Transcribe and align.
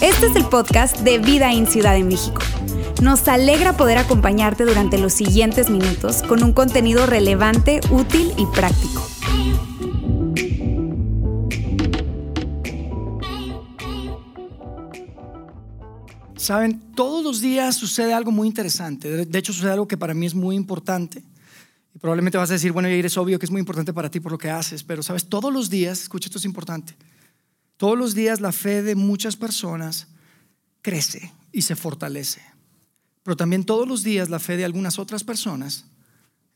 Este 0.00 0.26
es 0.26 0.36
el 0.36 0.44
podcast 0.46 0.98
de 1.00 1.18
Vida 1.18 1.52
en 1.52 1.66
Ciudad 1.66 1.94
de 1.94 2.04
México. 2.04 2.40
Nos 3.02 3.26
alegra 3.28 3.76
poder 3.76 3.98
acompañarte 3.98 4.64
durante 4.64 4.98
los 4.98 5.12
siguientes 5.12 5.68
minutos 5.70 6.22
con 6.22 6.42
un 6.42 6.52
contenido 6.52 7.06
relevante, 7.06 7.80
útil 7.90 8.32
y 8.36 8.46
práctico. 8.46 9.06
Saben, 16.36 16.80
todos 16.94 17.24
los 17.24 17.40
días 17.40 17.74
sucede 17.74 18.14
algo 18.14 18.30
muy 18.30 18.46
interesante. 18.46 19.26
De 19.26 19.38
hecho, 19.38 19.52
sucede 19.52 19.72
algo 19.72 19.88
que 19.88 19.96
para 19.96 20.14
mí 20.14 20.26
es 20.26 20.34
muy 20.34 20.54
importante. 20.54 21.24
Probablemente 22.00 22.38
vas 22.38 22.50
a 22.50 22.54
decir, 22.54 22.72
bueno, 22.72 22.88
Yair, 22.88 23.06
es 23.06 23.16
obvio 23.16 23.38
que 23.38 23.46
es 23.46 23.50
muy 23.50 23.60
importante 23.60 23.92
para 23.92 24.10
ti 24.10 24.20
por 24.20 24.32
lo 24.32 24.38
que 24.38 24.50
haces, 24.50 24.82
pero 24.82 25.02
sabes, 25.02 25.28
todos 25.28 25.52
los 25.52 25.70
días, 25.70 26.02
escucha, 26.02 26.26
esto 26.26 26.38
es 26.38 26.44
importante. 26.44 26.94
Todos 27.76 27.98
los 27.98 28.14
días 28.14 28.40
la 28.40 28.52
fe 28.52 28.82
de 28.82 28.94
muchas 28.94 29.36
personas 29.36 30.08
crece 30.82 31.32
y 31.52 31.62
se 31.62 31.76
fortalece. 31.76 32.42
Pero 33.22 33.36
también 33.36 33.64
todos 33.64 33.88
los 33.88 34.02
días 34.02 34.30
la 34.30 34.38
fe 34.38 34.56
de 34.56 34.64
algunas 34.64 34.98
otras 34.98 35.24
personas 35.24 35.86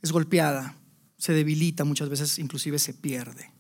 es 0.03 0.13
golpeada, 0.13 0.77
se 1.17 1.33
debilita, 1.33 1.85
muchas 1.85 2.09
veces 2.09 2.39
inclusive 2.39 2.79
se 2.79 2.95
pierde. 2.95 3.51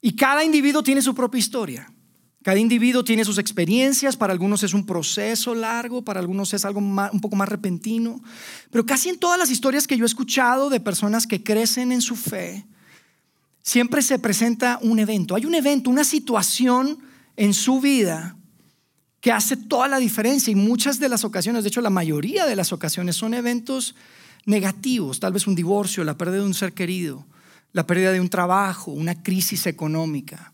Y 0.00 0.16
cada 0.16 0.44
individuo 0.44 0.82
tiene 0.82 1.02
su 1.02 1.14
propia 1.14 1.38
historia. 1.38 1.92
Cada 2.46 2.60
individuo 2.60 3.02
tiene 3.02 3.24
sus 3.24 3.38
experiencias, 3.38 4.16
para 4.16 4.32
algunos 4.32 4.62
es 4.62 4.72
un 4.72 4.86
proceso 4.86 5.52
largo, 5.52 6.02
para 6.02 6.20
algunos 6.20 6.54
es 6.54 6.64
algo 6.64 6.78
un 6.78 7.20
poco 7.20 7.34
más 7.34 7.48
repentino, 7.48 8.22
pero 8.70 8.86
casi 8.86 9.08
en 9.08 9.18
todas 9.18 9.36
las 9.36 9.50
historias 9.50 9.88
que 9.88 9.96
yo 9.96 10.04
he 10.04 10.06
escuchado 10.06 10.70
de 10.70 10.78
personas 10.78 11.26
que 11.26 11.42
crecen 11.42 11.90
en 11.90 12.00
su 12.00 12.14
fe, 12.14 12.64
siempre 13.64 14.00
se 14.00 14.20
presenta 14.20 14.78
un 14.80 15.00
evento. 15.00 15.34
Hay 15.34 15.44
un 15.44 15.56
evento, 15.56 15.90
una 15.90 16.04
situación 16.04 17.00
en 17.34 17.52
su 17.52 17.80
vida 17.80 18.36
que 19.20 19.32
hace 19.32 19.56
toda 19.56 19.88
la 19.88 19.98
diferencia 19.98 20.52
y 20.52 20.54
muchas 20.54 21.00
de 21.00 21.08
las 21.08 21.24
ocasiones, 21.24 21.64
de 21.64 21.68
hecho 21.70 21.80
la 21.80 21.90
mayoría 21.90 22.46
de 22.46 22.54
las 22.54 22.72
ocasiones 22.72 23.16
son 23.16 23.34
eventos 23.34 23.96
negativos, 24.44 25.18
tal 25.18 25.32
vez 25.32 25.48
un 25.48 25.56
divorcio, 25.56 26.04
la 26.04 26.16
pérdida 26.16 26.42
de 26.42 26.46
un 26.46 26.54
ser 26.54 26.74
querido, 26.74 27.26
la 27.72 27.88
pérdida 27.88 28.12
de 28.12 28.20
un 28.20 28.28
trabajo, 28.28 28.92
una 28.92 29.20
crisis 29.20 29.66
económica. 29.66 30.52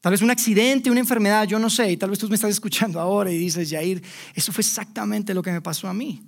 Tal 0.00 0.12
vez 0.12 0.22
un 0.22 0.30
accidente, 0.30 0.90
una 0.90 1.00
enfermedad, 1.00 1.46
yo 1.46 1.58
no 1.58 1.68
sé, 1.68 1.92
y 1.92 1.96
tal 1.96 2.10
vez 2.10 2.18
tú 2.18 2.28
me 2.28 2.36
estás 2.36 2.50
escuchando 2.50 3.00
ahora 3.00 3.32
y 3.32 3.38
dices, 3.38 3.68
Jair, 3.70 4.02
eso 4.34 4.52
fue 4.52 4.62
exactamente 4.62 5.34
lo 5.34 5.42
que 5.42 5.50
me 5.50 5.60
pasó 5.60 5.88
a 5.88 5.94
mí. 5.94 6.22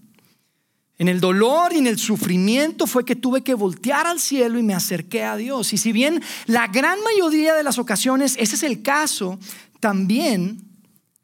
En 0.99 1.09
el 1.09 1.19
dolor 1.19 1.73
y 1.73 1.79
en 1.79 1.87
el 1.87 1.99
sufrimiento 1.99 2.87
fue 2.87 3.07
que 3.07 3.17
tuve 3.17 3.43
que 3.43 3.55
voltear 3.55 4.07
al 4.07 4.21
cielo 4.21 4.59
y 4.59 4.63
me 4.63 4.75
acerqué 4.75 5.25
a 5.25 5.37
Dios. 5.37 5.73
Y 5.73 5.79
si 5.79 5.93
bien 5.93 6.21
la 6.45 6.67
gran 6.67 6.99
mayoría 7.03 7.55
de 7.55 7.63
las 7.63 7.79
ocasiones 7.79 8.37
ese 8.39 8.57
es 8.57 8.63
el 8.65 8.83
caso, 8.83 9.39
también 9.81 10.61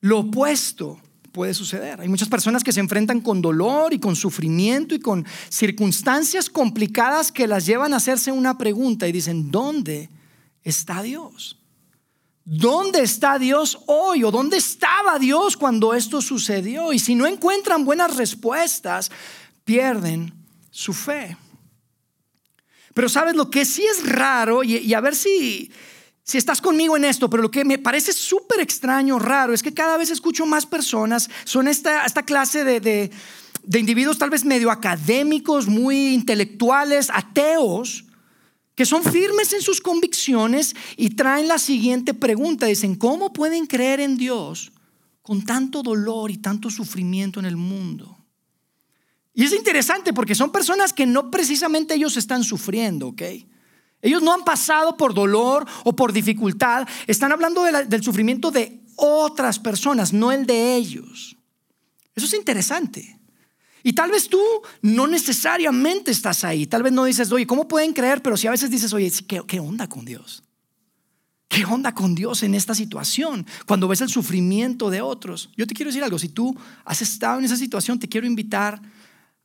lo 0.00 0.20
opuesto 0.20 0.98
puede 1.30 1.52
suceder. 1.52 2.00
Hay 2.00 2.08
muchas 2.08 2.30
personas 2.30 2.64
que 2.64 2.72
se 2.72 2.80
enfrentan 2.80 3.20
con 3.20 3.42
dolor 3.42 3.92
y 3.92 3.98
con 3.98 4.16
sufrimiento 4.16 4.94
y 4.94 4.98
con 4.98 5.26
circunstancias 5.50 6.48
complicadas 6.48 7.30
que 7.30 7.46
las 7.46 7.66
llevan 7.66 7.92
a 7.92 7.98
hacerse 7.98 8.32
una 8.32 8.56
pregunta 8.56 9.06
y 9.06 9.12
dicen, 9.12 9.50
¿dónde 9.50 10.08
está 10.62 11.02
Dios? 11.02 11.58
¿Dónde 12.48 13.02
está 13.02 13.40
Dios 13.40 13.80
hoy? 13.86 14.22
¿O 14.22 14.30
dónde 14.30 14.56
estaba 14.56 15.18
Dios 15.18 15.56
cuando 15.56 15.94
esto 15.94 16.22
sucedió? 16.22 16.92
Y 16.92 17.00
si 17.00 17.16
no 17.16 17.26
encuentran 17.26 17.84
buenas 17.84 18.16
respuestas, 18.16 19.10
pierden 19.64 20.32
su 20.70 20.92
fe. 20.92 21.36
Pero 22.94 23.08
sabes 23.08 23.34
lo 23.34 23.50
que 23.50 23.64
sí 23.64 23.84
es 23.84 24.08
raro, 24.08 24.62
y, 24.62 24.94
a 24.94 25.00
ver 25.00 25.16
si, 25.16 25.72
si 26.22 26.38
estás 26.38 26.60
conmigo 26.60 26.96
en 26.96 27.04
esto, 27.04 27.28
pero 27.28 27.42
lo 27.42 27.50
que 27.50 27.64
me 27.64 27.78
parece 27.78 28.12
súper 28.12 28.60
extraño, 28.60 29.18
raro, 29.18 29.52
es 29.52 29.60
que 29.60 29.74
cada 29.74 29.96
vez 29.96 30.10
escucho 30.10 30.46
más 30.46 30.66
personas, 30.66 31.28
son 31.44 31.66
esta, 31.66 32.06
esta 32.06 32.22
clase 32.22 32.62
de, 32.62 32.78
de, 32.78 33.10
de 33.64 33.78
individuos 33.80 34.18
tal 34.18 34.30
vez 34.30 34.44
medio 34.44 34.70
académicos, 34.70 35.66
muy 35.66 36.14
intelectuales, 36.14 37.10
ateos, 37.12 38.05
que 38.76 38.84
son 38.84 39.02
firmes 39.02 39.52
en 39.54 39.62
sus 39.62 39.80
convicciones 39.80 40.76
y 40.96 41.10
traen 41.10 41.48
la 41.48 41.58
siguiente 41.58 42.14
pregunta. 42.14 42.66
Dicen, 42.66 42.94
¿cómo 42.94 43.32
pueden 43.32 43.66
creer 43.66 44.00
en 44.00 44.18
Dios 44.18 44.70
con 45.22 45.44
tanto 45.44 45.82
dolor 45.82 46.30
y 46.30 46.36
tanto 46.36 46.70
sufrimiento 46.70 47.40
en 47.40 47.46
el 47.46 47.56
mundo? 47.56 48.18
Y 49.32 49.44
es 49.44 49.52
interesante 49.52 50.12
porque 50.12 50.34
son 50.34 50.52
personas 50.52 50.92
que 50.92 51.06
no 51.06 51.30
precisamente 51.30 51.94
ellos 51.94 52.16
están 52.16 52.44
sufriendo, 52.44 53.08
¿ok? 53.08 53.22
Ellos 54.02 54.22
no 54.22 54.32
han 54.32 54.44
pasado 54.44 54.96
por 54.96 55.14
dolor 55.14 55.66
o 55.84 55.96
por 55.96 56.12
dificultad, 56.12 56.86
están 57.06 57.32
hablando 57.32 57.64
del 57.64 58.02
sufrimiento 58.04 58.50
de 58.50 58.82
otras 58.96 59.58
personas, 59.58 60.12
no 60.12 60.32
el 60.32 60.46
de 60.46 60.76
ellos. 60.76 61.36
Eso 62.14 62.26
es 62.26 62.34
interesante. 62.34 63.18
Y 63.86 63.92
tal 63.92 64.10
vez 64.10 64.28
tú 64.28 64.42
no 64.82 65.06
necesariamente 65.06 66.10
estás 66.10 66.42
ahí, 66.42 66.66
tal 66.66 66.82
vez 66.82 66.92
no 66.92 67.04
dices, 67.04 67.30
oye, 67.30 67.46
¿cómo 67.46 67.68
pueden 67.68 67.92
creer? 67.92 68.20
Pero 68.20 68.36
si 68.36 68.48
a 68.48 68.50
veces 68.50 68.68
dices, 68.68 68.92
oye, 68.92 69.12
¿qué, 69.46 69.60
onda 69.60 69.88
con 69.88 70.04
Dios? 70.04 70.42
¿Qué 71.46 71.64
onda 71.64 71.94
con 71.94 72.16
Dios 72.16 72.42
en 72.42 72.56
esta 72.56 72.74
situación? 72.74 73.46
Cuando 73.64 73.86
ves 73.86 74.00
el 74.00 74.08
sufrimiento 74.08 74.90
de 74.90 75.02
otros. 75.02 75.50
Yo 75.56 75.68
te 75.68 75.74
quiero 75.74 75.90
decir 75.90 76.02
algo, 76.02 76.18
si 76.18 76.30
tú 76.30 76.56
has 76.84 77.00
estado 77.00 77.38
en 77.38 77.44
esa 77.44 77.56
situación, 77.56 78.00
te 78.00 78.08
quiero 78.08 78.26
invitar 78.26 78.82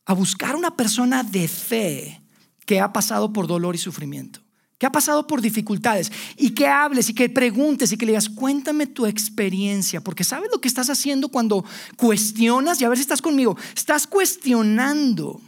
a 0.06 0.13
buscar 0.13 0.56
una 0.56 0.75
persona 0.75 1.22
de 1.22 1.47
fe 1.47 2.23
que 2.66 2.79
ha 2.79 2.91
pasado 2.91 3.31
por 3.31 3.46
dolor 3.46 3.75
y 3.75 3.78
sufrimiento, 3.78 4.41
que 4.81 4.88
ha 4.88 4.92
pasado 4.92 5.28
por 5.28 5.44
dificultades 5.44 6.12
y 6.36 6.56
que 6.56 6.66
hables 6.66 7.08
y 7.08 7.14
que 7.14 7.30
preguntes 7.30 7.92
y 7.92 7.97
que 7.97 8.06
le 8.08 8.14
digas, 8.14 8.30
cuéntame 8.30 8.88
tu 8.88 9.06
experiencia, 9.06 10.02
porque 10.02 10.24
sabes 10.24 10.50
lo 10.52 10.59
que 10.59 10.68
estás 10.68 10.90
haciendo 10.90 11.30
cuando 11.30 11.64
cuestionas, 11.97 12.81
y 12.81 12.86
a 12.86 12.90
ver 12.90 12.97
si 12.97 13.03
estás 13.03 13.22
conmigo, 13.22 13.56
estás 13.75 14.08
cuestionando 14.08 15.40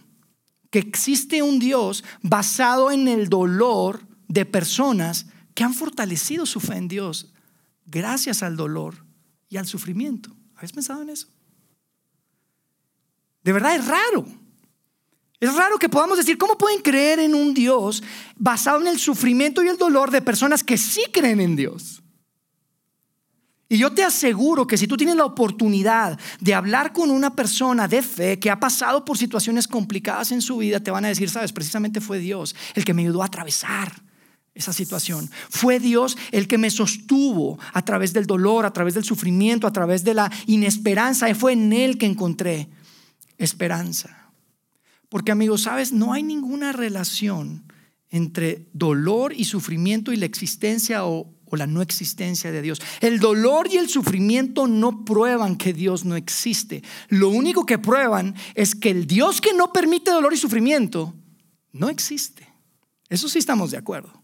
que 0.69 0.77
existe 0.77 1.41
un 1.41 1.57
Dios 1.57 2.03
basado 2.22 2.91
en 2.91 3.07
el 3.07 3.27
dolor 3.27 4.05
de 4.27 4.45
personas 4.45 5.25
que 5.55 5.63
han 5.63 5.73
fortalecido 5.73 6.45
su 6.45 6.59
fe 6.59 6.75
en 6.75 6.88
Dios 6.88 7.33
gracias 7.88 8.43
al 8.43 8.55
dolor 8.55 9.03
y 9.49 9.57
al 9.57 9.66
sufrimiento. 9.66 10.29
¿Has 10.57 10.72
pensado 10.72 11.01
en 11.01 11.09
eso? 11.09 11.27
De 13.43 13.51
verdad 13.51 13.77
es 13.77 13.88
raro. 13.88 14.27
Es 15.43 15.53
raro 15.55 15.77
que 15.77 15.89
podamos 15.89 16.17
decir, 16.17 16.37
¿cómo 16.37 16.57
pueden 16.57 16.81
creer 16.81 17.19
en 17.19 17.35
un 17.35 17.53
Dios 17.53 18.01
basado 18.37 18.79
en 18.79 18.87
el 18.87 18.97
sufrimiento 18.97 19.61
y 19.61 19.67
el 19.67 19.75
dolor 19.75 20.09
de 20.09 20.21
personas 20.21 20.63
que 20.63 20.77
sí 20.77 21.03
creen 21.11 21.41
en 21.41 21.57
Dios? 21.57 22.01
Y 23.67 23.77
yo 23.77 23.91
te 23.91 24.05
aseguro 24.05 24.65
que 24.65 24.77
si 24.77 24.87
tú 24.87 24.95
tienes 24.95 25.17
la 25.17 25.25
oportunidad 25.25 26.17
de 26.39 26.53
hablar 26.53 26.93
con 26.93 27.11
una 27.11 27.35
persona 27.35 27.89
de 27.89 28.01
fe 28.01 28.39
que 28.39 28.49
ha 28.49 28.57
pasado 28.57 29.03
por 29.03 29.17
situaciones 29.17 29.67
complicadas 29.67 30.31
en 30.31 30.41
su 30.41 30.55
vida, 30.55 30.79
te 30.79 30.91
van 30.91 31.03
a 31.03 31.09
decir, 31.09 31.29
sabes, 31.29 31.51
precisamente 31.51 31.99
fue 31.99 32.19
Dios 32.19 32.55
el 32.73 32.85
que 32.85 32.93
me 32.93 33.01
ayudó 33.01 33.21
a 33.21 33.25
atravesar 33.25 34.01
esa 34.55 34.71
situación. 34.71 35.29
Fue 35.49 35.77
Dios 35.81 36.17
el 36.31 36.47
que 36.47 36.57
me 36.57 36.69
sostuvo 36.69 37.59
a 37.73 37.83
través 37.83 38.13
del 38.13 38.27
dolor, 38.27 38.65
a 38.65 38.71
través 38.71 38.93
del 38.93 39.03
sufrimiento, 39.03 39.67
a 39.67 39.73
través 39.73 40.05
de 40.05 40.13
la 40.13 40.31
inesperanza. 40.45 41.29
Y 41.29 41.33
fue 41.33 41.51
en 41.51 41.73
Él 41.73 41.97
que 41.97 42.05
encontré 42.05 42.69
esperanza. 43.37 44.22
Porque 45.13 45.31
amigos, 45.31 45.62
sabes, 45.62 45.94
no 45.94 46.12
hay 46.12 46.24
ninguna 46.24 46.72
relación 46.72 47.72
entre 48.09 48.68
dolor 48.74 49.31
y 49.31 49.44
sufrimiento 49.44 50.12
y 50.12 50.16
la 50.16 50.25
existencia 50.25 51.06
o, 51.06 51.31
la 51.51 51.68
no 51.68 51.84
existencia 51.84 52.51
de 52.51 52.63
Dios. 52.63 52.81
El 53.00 53.19
dolor 53.19 53.68
y 53.72 53.78
el 53.78 53.90
sufrimiento 53.90 54.66
no 54.66 55.06
prueban 55.06 55.56
que 55.56 55.72
Dios 55.72 56.03
no 56.03 56.16
existe. 56.16 56.81
Lo 57.09 57.29
único 57.29 57.63
que 57.63 57.78
prueban 57.78 58.34
es 58.56 58.73
que 58.73 58.90
el 58.90 59.06
Dios 59.06 59.40
que 59.40 59.53
no 59.53 59.72
permite 59.72 60.09
dolor 60.09 60.34
y 60.34 60.38
sufrimiento 60.38 61.13
no 61.73 61.90
existe. 61.90 62.52
Eso 63.07 63.29
sí 63.29 63.38
estamos 63.38 63.69
de 63.69 63.78
acuerdo. 63.78 64.19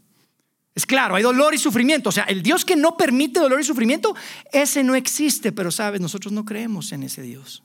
Es 0.73 0.87
claro, 0.87 1.13
hay 1.13 1.21
dolor 1.21 1.53
y 1.53 1.59
sufrimiento. 1.59 2.09
O 2.09 2.11
sea, 2.11 2.23
el 2.23 2.41
Dios 2.41 2.65
que 2.65 2.75
no 2.75 2.97
permite 2.97 3.39
dolor 3.39 3.61
y 3.61 3.63
sufrimiento, 3.63 4.15
ese 4.51 4.83
no 4.83 4.95
existe. 4.95 5.51
Pero 5.51 5.69
sabes, 5.69 6.01
nosotros 6.01 6.33
no 6.33 6.45
creemos 6.45 6.91
en 6.93 7.03
ese 7.03 7.21
Dios. 7.21 7.61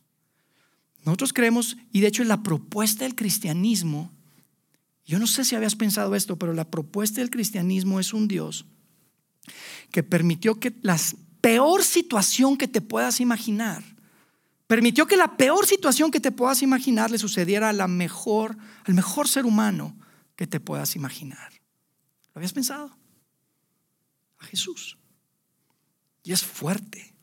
Nosotros 1.04 1.32
creemos, 1.32 1.76
y 1.92 2.00
de 2.00 2.08
hecho 2.08 2.22
en 2.22 2.28
la 2.28 2.42
propuesta 2.42 3.04
del 3.04 3.14
cristianismo, 3.14 4.10
yo 5.04 5.18
no 5.18 5.26
sé 5.26 5.44
si 5.44 5.54
habías 5.54 5.76
pensado 5.76 6.14
esto, 6.14 6.38
pero 6.38 6.54
la 6.54 6.70
propuesta 6.70 7.20
del 7.20 7.30
cristianismo 7.30 8.00
es 8.00 8.14
un 8.14 8.26
Dios 8.26 8.64
que 9.90 10.02
permitió 10.02 10.58
que 10.58 10.74
la 10.82 10.98
peor 11.42 11.84
situación 11.84 12.56
que 12.56 12.68
te 12.68 12.80
puedas 12.80 13.20
imaginar, 13.20 13.84
permitió 14.66 15.06
que 15.06 15.18
la 15.18 15.36
peor 15.36 15.66
situación 15.66 16.10
que 16.10 16.20
te 16.20 16.32
puedas 16.32 16.62
imaginar 16.62 17.10
le 17.10 17.18
sucediera 17.18 17.68
a 17.68 17.88
mejor, 17.88 18.56
al 18.84 18.94
mejor 18.94 19.28
ser 19.28 19.44
humano 19.44 19.94
que 20.36 20.46
te 20.46 20.58
puedas 20.58 20.96
imaginar. 20.96 21.52
¿Lo 22.34 22.38
habías 22.38 22.54
pensado? 22.54 22.96
A 24.38 24.44
Jesús. 24.46 24.96
Y 26.22 26.32
es 26.32 26.42
fuerte. 26.42 27.14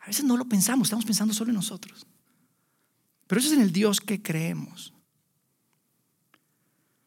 A 0.00 0.06
veces 0.06 0.24
no 0.24 0.38
lo 0.38 0.46
pensamos, 0.46 0.86
estamos 0.86 1.04
pensando 1.04 1.34
solo 1.34 1.50
en 1.50 1.56
nosotros. 1.56 2.06
Pero 3.26 3.40
eso 3.40 3.48
es 3.48 3.54
en 3.56 3.62
el 3.62 3.72
Dios 3.72 4.00
que 4.00 4.22
creemos. 4.22 4.92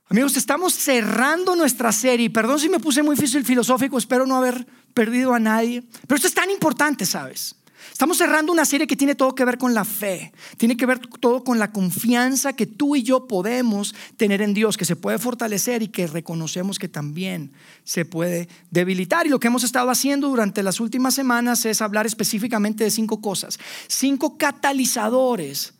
Amigos, 0.08 0.38
estamos 0.38 0.74
cerrando 0.74 1.56
nuestra 1.56 1.92
serie. 1.92 2.32
Perdón 2.32 2.60
si 2.60 2.68
me 2.68 2.80
puse 2.80 3.04
muy 3.04 3.16
difícil 3.16 3.46
filosófico, 3.46 3.98
espero 3.98 4.26
no 4.26 4.36
haber 4.36 4.66
perdido 4.94 5.34
a 5.34 5.40
nadie. 5.40 5.84
Pero 6.08 6.16
esto 6.16 6.28
es 6.28 6.34
tan 6.34 6.50
importante, 6.50 7.06
¿sabes? 7.06 7.56
Estamos 7.92 8.18
cerrando 8.18 8.52
una 8.52 8.66
serie 8.66 8.88
que 8.88 8.96
tiene 8.96 9.16
todo 9.16 9.36
que 9.36 9.46
ver 9.46 9.58
con 9.58 9.74
la 9.74 9.86
fe, 9.86 10.34
tiene 10.58 10.76
que 10.76 10.86
ver 10.86 11.00
todo 11.00 11.44
con 11.44 11.60
la 11.60 11.72
confianza 11.72 12.54
que 12.54 12.66
tú 12.66 12.96
y 12.96 13.04
yo 13.04 13.28
podemos 13.28 13.96
tener 14.18 14.42
en 14.42 14.54
Dios, 14.54 14.78
que 14.78 14.86
se 14.86 14.96
puede 14.96 15.18
fortalecer 15.18 15.82
y 15.84 15.88
que 15.88 16.08
reconocemos 16.08 16.80
que 16.80 16.90
también 16.90 17.54
se 17.84 18.04
puede 18.04 18.50
debilitar. 18.72 19.28
Y 19.28 19.30
lo 19.30 19.40
que 19.40 19.48
hemos 19.48 19.64
estado 19.64 19.90
haciendo 19.90 20.28
durante 20.28 20.64
las 20.64 20.80
últimas 20.80 21.14
semanas 21.14 21.66
es 21.66 21.82
hablar 21.82 22.06
específicamente 22.06 22.84
de 22.84 22.92
cinco 22.92 23.22
cosas, 23.22 23.60
cinco 23.88 24.38
catalizadores 24.38 25.79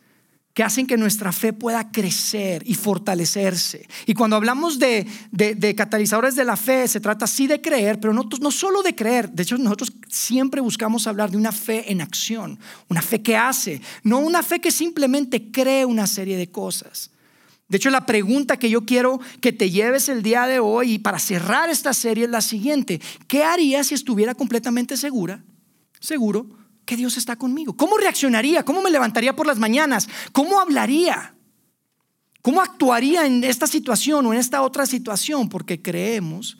que 0.54 0.64
hacen 0.64 0.86
que 0.86 0.96
nuestra 0.96 1.32
fe 1.32 1.52
pueda 1.52 1.92
crecer 1.92 2.62
y 2.66 2.74
fortalecerse. 2.74 3.86
Y 4.06 4.14
cuando 4.14 4.36
hablamos 4.36 4.78
de, 4.78 5.06
catalizadores 5.76 6.34
de 6.34 6.44
la 6.44 6.56
fe, 6.56 6.88
se 6.88 7.00
trata 7.00 7.26
sí 7.26 7.46
de 7.46 7.60
creer, 7.60 8.00
pero 8.00 8.12
no, 8.12 8.28
no 8.40 8.50
solo 8.50 8.82
de 8.82 8.94
creer. 8.94 9.30
De 9.30 9.44
hecho, 9.44 9.56
nosotros 9.58 9.92
siempre 10.08 10.60
buscamos 10.60 11.06
hablar 11.06 11.30
de 11.30 11.36
una 11.36 11.52
fe 11.52 11.90
en 11.92 12.00
acción, 12.00 12.58
una 12.88 13.02
fe 13.02 13.22
que 13.22 13.36
hace, 13.36 13.80
no 14.02 14.18
una 14.18 14.42
fe 14.42 14.60
que 14.60 14.72
simplemente 14.72 15.50
cree 15.52 15.84
una 15.84 16.06
serie 16.06 16.36
de 16.36 16.50
cosas. 16.50 17.10
De 17.68 17.76
hecho, 17.76 17.90
la 17.90 18.04
pregunta 18.04 18.56
que 18.56 18.68
yo 18.68 18.84
quiero 18.84 19.20
que 19.40 19.52
te 19.52 19.70
lleves 19.70 20.08
el 20.08 20.24
día 20.24 20.48
de 20.48 20.58
hoy 20.58 20.94
y 20.94 20.98
para 20.98 21.20
cerrar 21.20 21.70
esta 21.70 21.94
serie 21.94 22.24
es 22.24 22.30
la 22.30 22.40
siguiente. 22.40 23.00
¿Qué 23.28 23.44
harías 23.44 23.86
si 23.86 23.94
estuviera 23.94 24.34
completamente 24.34 24.96
segura, 24.96 25.44
seguro, 26.00 26.48
que 26.90 26.96
Dios 26.96 27.16
está 27.16 27.36
conmigo? 27.36 27.76
¿Cómo 27.76 27.96
reaccionaría? 27.98 28.64
¿Cómo 28.64 28.82
me 28.82 28.90
levantaría 28.90 29.36
por 29.36 29.46
las 29.46 29.60
mañanas? 29.60 30.08
¿Cómo 30.32 30.60
hablaría? 30.60 31.36
¿Cómo 32.42 32.60
actuaría 32.60 33.26
en 33.26 33.44
esta 33.44 33.68
situación 33.68 34.26
o 34.26 34.32
en 34.32 34.40
esta 34.40 34.60
otra 34.62 34.86
situación? 34.86 35.48
Porque 35.48 35.80
creemos 35.80 36.58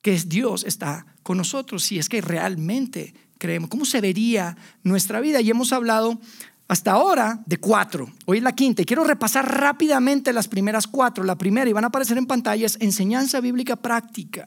que 0.00 0.12
Dios 0.12 0.62
está 0.62 1.06
con 1.24 1.38
nosotros, 1.38 1.82
si 1.82 1.98
es 1.98 2.08
que 2.08 2.20
realmente 2.20 3.14
creemos. 3.36 3.68
¿Cómo 3.68 3.84
se 3.84 4.00
vería 4.00 4.56
nuestra 4.84 5.18
vida? 5.18 5.40
Y 5.40 5.50
hemos 5.50 5.72
hablado 5.72 6.20
hasta 6.68 6.92
ahora 6.92 7.42
de 7.46 7.56
cuatro. 7.56 8.08
Hoy 8.26 8.36
es 8.36 8.44
la 8.44 8.54
quinta. 8.54 8.82
Y 8.82 8.84
quiero 8.84 9.02
repasar 9.02 9.60
rápidamente 9.60 10.32
las 10.32 10.46
primeras 10.46 10.86
cuatro. 10.86 11.24
La 11.24 11.36
primera, 11.36 11.68
y 11.68 11.72
van 11.72 11.82
a 11.82 11.88
aparecer 11.88 12.16
en 12.16 12.26
pantalla, 12.26 12.64
es 12.64 12.78
enseñanza 12.80 13.40
bíblica 13.40 13.74
práctica. 13.74 14.46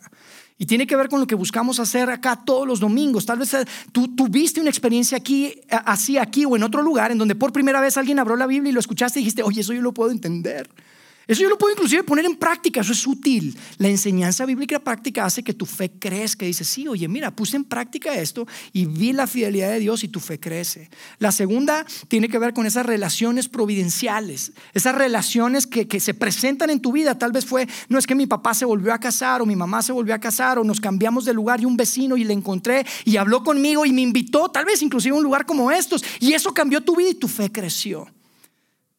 Y 0.62 0.66
tiene 0.66 0.86
que 0.86 0.98
ver 0.98 1.08
con 1.08 1.22
lo 1.22 1.26
que 1.26 1.36
buscamos 1.36 1.80
hacer 1.80 2.10
acá 2.10 2.42
todos 2.46 2.68
los 2.68 2.82
domingos. 2.82 3.26
Tal 3.26 3.40
vez 3.40 3.54
eh, 3.54 3.66
tú 3.94 4.14
tuviste 4.14 4.60
una 4.60 4.70
experiencia 4.70 5.18
aquí, 5.18 5.54
así 5.70 6.18
aquí 6.18 6.44
o 6.44 6.58
en 6.58 6.64
otro 6.64 6.82
lugar, 6.82 7.12
en 7.14 7.18
donde 7.18 7.34
por 7.34 7.54
primera 7.54 7.80
vez 7.80 7.96
alguien 7.96 8.20
abrió 8.20 8.36
la 8.36 8.46
Biblia 8.46 8.70
y 8.70 8.74
lo 8.74 8.82
escuchaste 8.82 9.20
y 9.20 9.24
dijiste, 9.24 9.42
oye, 9.42 9.62
eso 9.62 9.72
yo 9.72 9.82
lo 9.82 9.94
puedo 9.94 10.12
entender. 10.12 10.70
Eso 11.30 11.44
yo 11.44 11.50
lo 11.50 11.60
puedo 11.60 11.74
inclusive 11.74 12.04
poner 12.04 12.26
en 12.26 12.36
práctica, 12.36 12.82
eso 12.82 12.92
es 12.92 13.06
útil. 13.06 13.56
La 13.78 13.88
enseñanza 13.88 14.48
bíblica 14.48 14.80
práctica 14.80 15.26
hace 15.26 15.44
que 15.44 15.54
tu 15.54 15.68
fe 15.68 15.92
crezca. 15.92 16.44
Dice, 16.44 16.64
sí, 16.64 16.88
oye, 16.88 17.08
mira, 17.08 17.30
puse 17.30 17.56
en 17.56 17.66
práctica 17.66 18.16
esto 18.16 18.48
y 18.74 18.88
vi 18.88 19.14
la 19.14 19.28
fidelidad 19.28 19.70
de 19.70 19.78
Dios 19.78 20.04
y 20.04 20.08
tu 20.08 20.20
fe 20.20 20.40
crece. 20.40 20.90
La 21.20 21.32
segunda 21.32 21.86
tiene 22.08 22.30
que 22.30 22.40
ver 22.40 22.56
con 22.56 22.66
esas 22.66 22.84
relaciones 22.84 23.48
providenciales, 23.48 24.54
esas 24.74 24.96
relaciones 24.96 25.68
que, 25.68 25.88
que 25.88 26.00
se 26.00 26.16
presentan 26.16 26.72
en 26.72 26.80
tu 26.80 26.92
vida. 26.92 27.20
Tal 27.20 27.32
vez 27.32 27.46
fue, 27.46 27.68
no 27.90 28.00
es 28.00 28.08
que 28.08 28.16
mi 28.16 28.26
papá 28.26 28.56
se 28.56 28.66
volvió 28.66 28.92
a 28.92 28.98
casar 28.98 29.44
o 29.44 29.46
mi 29.46 29.56
mamá 29.56 29.84
se 29.84 29.92
volvió 29.92 30.16
a 30.16 30.20
casar 30.20 30.58
o 30.58 30.64
nos 30.64 30.82
cambiamos 30.82 31.26
de 31.26 31.34
lugar 31.36 31.62
y 31.62 31.66
un 31.66 31.78
vecino 31.78 32.18
y 32.18 32.24
le 32.24 32.34
encontré 32.34 32.88
y 33.06 33.18
habló 33.18 33.44
conmigo 33.44 33.86
y 33.86 33.94
me 33.94 34.02
invitó, 34.02 34.50
tal 34.50 34.66
vez 34.66 34.82
inclusive 34.82 35.14
a 35.14 35.20
un 35.20 35.24
lugar 35.24 35.46
como 35.46 35.70
estos. 35.70 36.04
Y 36.20 36.34
eso 36.34 36.56
cambió 36.56 36.82
tu 36.82 36.96
vida 36.96 37.10
y 37.10 37.14
tu 37.14 37.28
fe 37.28 37.52
creció. 37.52 38.08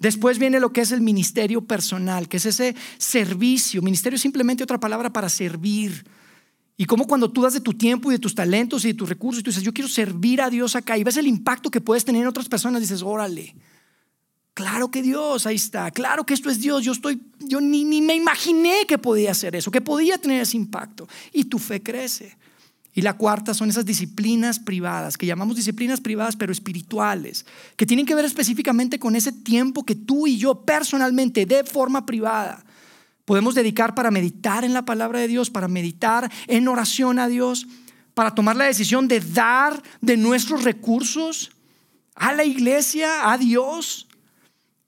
Después 0.01 0.39
viene 0.39 0.61
lo 0.61 0.73
que 0.73 0.81
es 0.81 0.93
el 0.93 1.03
ministerio 1.03 1.61
personal, 1.61 2.27
que 2.27 2.39
es 2.39 2.47
ese 2.47 2.75
servicio. 2.97 3.83
Ministerio 3.83 4.17
es 4.17 4.23
simplemente 4.23 4.65
otra 4.65 4.81
palabra 4.81 5.13
para 5.13 5.29
servir. 5.29 6.07
Y 6.79 6.87
como 6.87 7.07
cuando 7.07 7.31
tú 7.31 7.43
das 7.43 7.53
de 7.53 7.61
tu 7.61 7.75
tiempo 7.75 8.11
y 8.11 8.15
de 8.15 8.19
tus 8.19 8.35
talentos 8.35 8.83
y 8.87 8.89
de 8.89 8.95
tus 8.95 9.11
recursos 9.11 9.41
y 9.41 9.43
tú 9.43 9.51
dices, 9.51 9.63
yo 9.63 9.75
quiero 9.75 9.91
servir 9.91 10.41
a 10.41 10.49
Dios 10.49 10.75
acá 10.75 10.97
y 10.97 11.05
ves 11.05 11.19
el 11.19 11.27
impacto 11.27 11.71
que 11.71 11.83
puedes 11.83 12.07
tener 12.07 12.23
en 12.23 12.29
otras 12.29 12.49
personas, 12.49 12.81
dices, 12.81 13.03
órale, 13.03 13.55
claro 14.55 14.91
que 14.91 15.03
Dios, 15.03 15.45
ahí 15.45 15.57
está, 15.57 15.91
claro 15.91 16.25
que 16.25 16.33
esto 16.33 16.49
es 16.49 16.61
Dios, 16.61 16.83
yo 16.83 16.93
estoy, 16.93 17.21
yo 17.39 17.61
ni, 17.61 17.85
ni 17.85 18.01
me 18.01 18.15
imaginé 18.15 18.87
que 18.89 18.97
podía 18.97 19.33
hacer 19.33 19.55
eso, 19.55 19.71
que 19.71 19.83
podía 19.83 20.17
tener 20.17 20.41
ese 20.41 20.57
impacto. 20.57 21.07
Y 21.35 21.45
tu 21.45 21.59
fe 21.59 21.83
crece. 21.83 22.39
Y 22.93 23.03
la 23.03 23.17
cuarta 23.17 23.55
son 23.55 23.71
esas 23.71 23.87
disciplinas 23.87 24.59
privadas, 24.59 25.17
que 25.17 25.27
llamamos 25.27 25.57
disciplinas 25.57 26.01
privadas, 26.01 26.37
pero 26.37 26.53
espirituales, 26.53 27.47
que 27.77 27.87
tienen 27.87 28.05
que 28.05 28.15
ver 28.15 28.25
específicamente 28.25 28.99
con 28.99 29.15
ese 29.15 29.33
tiempo 29.33 29.85
que 29.85 29.95
tú 29.95 30.27
y 30.27 30.39
yo 30.39 30.65
personalmente, 30.65 31.47
de 31.47 31.63
forma 31.65 32.05
privada, 32.05 32.65
podemos 33.25 33.55
dedicar 33.55 33.95
para 33.95 34.11
meditar 34.11 34.65
en 34.65 34.73
la 34.73 34.85
palabra 34.85 35.21
de 35.21 35.29
Dios, 35.29 35.51
para 35.51 35.69
meditar 35.69 36.31
en 36.49 36.67
oración 36.67 37.21
a 37.21 37.29
Dios, 37.29 37.69
para 38.15 38.35
tomar 38.35 38.57
la 38.57 38.65
decisión 38.65 39.07
de 39.07 39.21
dar 39.21 39.81
de 40.01 40.17
nuestros 40.17 40.65
recursos 40.65 41.53
a 42.17 42.33
la 42.33 42.45
iglesia, 42.45 43.31
a 43.31 43.39
Dios 43.39 44.09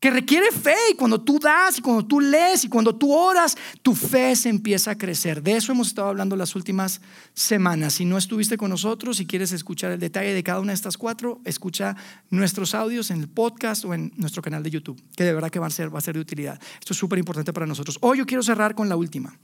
que 0.02 0.10
requiere 0.10 0.50
fe 0.50 0.74
y 0.90 0.96
cuando 0.96 1.20
tú 1.20 1.38
das 1.38 1.78
y 1.78 1.80
cuando 1.80 2.04
tú 2.04 2.18
lees 2.18 2.64
y 2.64 2.68
cuando 2.68 2.92
tú 2.92 3.12
oras, 3.12 3.56
tu 3.82 3.94
fe 3.94 4.34
se 4.34 4.48
empieza 4.48 4.90
a 4.90 4.98
crecer. 4.98 5.40
De 5.44 5.56
eso 5.56 5.70
hemos 5.70 5.86
estado 5.86 6.08
hablando 6.08 6.34
las 6.34 6.56
últimas 6.56 7.00
semanas. 7.34 7.94
Si 7.94 8.04
no 8.04 8.18
estuviste 8.18 8.56
con 8.56 8.70
nosotros 8.70 9.20
y 9.20 9.26
quieres 9.26 9.52
escuchar 9.52 9.92
el 9.92 10.00
detalle 10.00 10.34
de 10.34 10.42
cada 10.42 10.58
una 10.58 10.72
de 10.72 10.74
estas 10.74 10.96
cuatro, 10.96 11.40
escucha 11.44 11.94
nuestros 12.30 12.74
audios 12.74 13.12
en 13.12 13.20
el 13.20 13.28
podcast 13.28 13.84
o 13.84 13.94
en 13.94 14.12
nuestro 14.16 14.42
canal 14.42 14.64
de 14.64 14.70
YouTube, 14.70 15.00
que 15.14 15.22
de 15.22 15.34
verdad 15.34 15.50
que 15.50 15.60
va 15.60 15.68
a 15.68 15.70
ser, 15.70 15.94
va 15.94 15.98
a 15.98 16.02
ser 16.02 16.14
de 16.14 16.20
utilidad. 16.20 16.60
Esto 16.80 16.94
es 16.94 16.98
súper 16.98 17.20
importante 17.20 17.52
para 17.52 17.66
nosotros. 17.66 17.96
Hoy 18.00 18.18
yo 18.18 18.26
quiero 18.26 18.42
cerrar 18.42 18.74
con 18.74 18.88
la 18.88 18.96
última. 18.96 19.38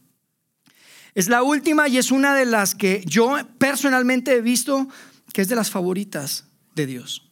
Es 1.15 1.29
la 1.29 1.45
última 1.45 1.87
y 1.87 1.99
es 1.99 2.11
una 2.11 2.35
de 2.35 2.47
las 2.47 2.75
que 2.75 3.05
yo 3.07 3.37
personalmente 3.59 4.35
he 4.35 4.41
visto 4.41 4.89
que 5.33 5.43
es 5.43 5.49
de 5.49 5.55
las 5.55 5.71
favoritas 5.71 6.47
de 6.75 6.87
Dios. 6.87 7.28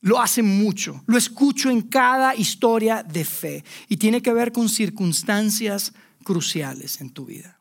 Lo 0.00 0.20
hace 0.20 0.42
mucho. 0.42 1.02
Lo 1.06 1.18
escucho 1.18 1.70
en 1.70 1.82
cada 1.82 2.34
historia 2.34 3.02
de 3.02 3.24
fe 3.24 3.64
y 3.88 3.96
tiene 3.96 4.22
que 4.22 4.32
ver 4.32 4.52
con 4.52 4.68
circunstancias 4.68 5.92
cruciales 6.24 7.00
en 7.00 7.10
tu 7.10 7.26
vida. 7.26 7.60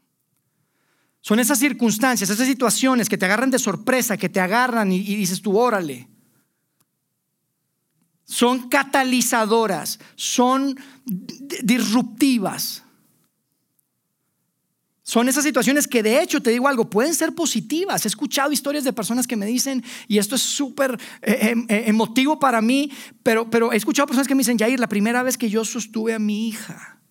Son 1.21 1.39
esas 1.39 1.59
circunstancias, 1.59 2.29
esas 2.29 2.47
situaciones 2.47 3.09
que 3.09 3.17
te 3.17 3.25
agarran 3.25 3.51
de 3.51 3.59
sorpresa, 3.59 4.17
que 4.17 4.29
te 4.29 4.39
agarran 4.39 4.91
y, 4.91 5.03
dices 5.03 5.41
tú, 5.41 5.57
órale. 5.57 6.07
Son 8.23 8.69
catalizadoras, 8.69 9.99
son 10.15 10.79
disruptivas. 11.63 12.83
Son 15.09 15.27
esas 15.27 15.43
situaciones 15.43 15.87
que 15.87 16.03
de 16.03 16.21
hecho, 16.21 16.39
te 16.39 16.51
digo 16.51 16.67
algo, 16.67 16.87
pueden 16.87 17.15
ser 17.15 17.33
positivas. 17.33 18.05
He 18.05 18.07
escuchado 18.07 18.51
historias 18.51 18.83
de 18.83 18.93
personas 18.93 19.25
que 19.25 19.35
me 19.35 19.47
dicen, 19.47 19.83
y 20.07 20.19
esto 20.19 20.35
es 20.35 20.43
súper 20.43 20.99
eh, 21.23 21.49
em, 21.49 21.65
eh, 21.67 21.85
emotivo 21.87 22.37
para 22.37 22.61
mí, 22.61 22.91
pero, 23.23 23.49
pero 23.49 23.73
he 23.73 23.75
escuchado 23.75 24.05
personas 24.05 24.27
que 24.27 24.35
me 24.35 24.41
dicen, 24.41 24.59
Jair, 24.59 24.79
la 24.79 24.87
primera 24.87 25.23
vez 25.23 25.35
que 25.35 25.49
yo 25.49 25.65
sostuve 25.65 26.13
a 26.13 26.19
mi 26.19 26.47
hija, 26.47 27.01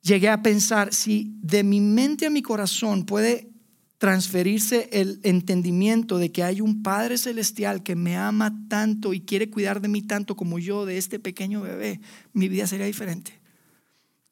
llegué 0.00 0.28
a 0.28 0.42
pensar, 0.42 0.94
si 0.94 1.36
de 1.42 1.64
mi 1.64 1.80
mente 1.80 2.26
a 2.26 2.30
mi 2.30 2.40
corazón 2.40 3.04
puede 3.04 3.50
transferirse 3.98 4.88
el 4.92 5.18
entendimiento 5.24 6.18
de 6.18 6.30
que 6.30 6.44
hay 6.44 6.60
un 6.60 6.84
Padre 6.84 7.18
Celestial 7.18 7.82
que 7.82 7.96
me 7.96 8.16
ama 8.16 8.54
tanto 8.68 9.12
y 9.12 9.22
quiere 9.22 9.50
cuidar 9.50 9.80
de 9.80 9.88
mí 9.88 10.02
tanto 10.02 10.36
como 10.36 10.60
yo 10.60 10.86
de 10.86 10.98
este 10.98 11.18
pequeño 11.18 11.62
bebé, 11.62 12.00
mi 12.32 12.48
vida 12.48 12.68
sería 12.68 12.86
diferente. 12.86 13.43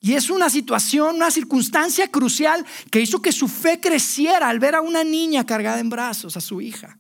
Y 0.05 0.15
es 0.15 0.31
una 0.31 0.51
situación, 0.51 1.15
una 1.15 1.31
circunstancia 1.31 2.09
crucial 2.09 2.67
que 2.91 3.01
hizo 3.01 3.23
que 3.23 3.31
su 3.31 3.47
fe 3.47 3.79
creciera 3.81 4.49
al 4.49 4.59
ver 4.59 4.75
a 4.75 4.81
una 4.81 5.05
niña 5.05 5.47
cargada 5.47 5.79
en 5.79 5.89
brazos, 5.89 6.37
a 6.37 6.41
su 6.41 6.61
hija. 6.61 6.99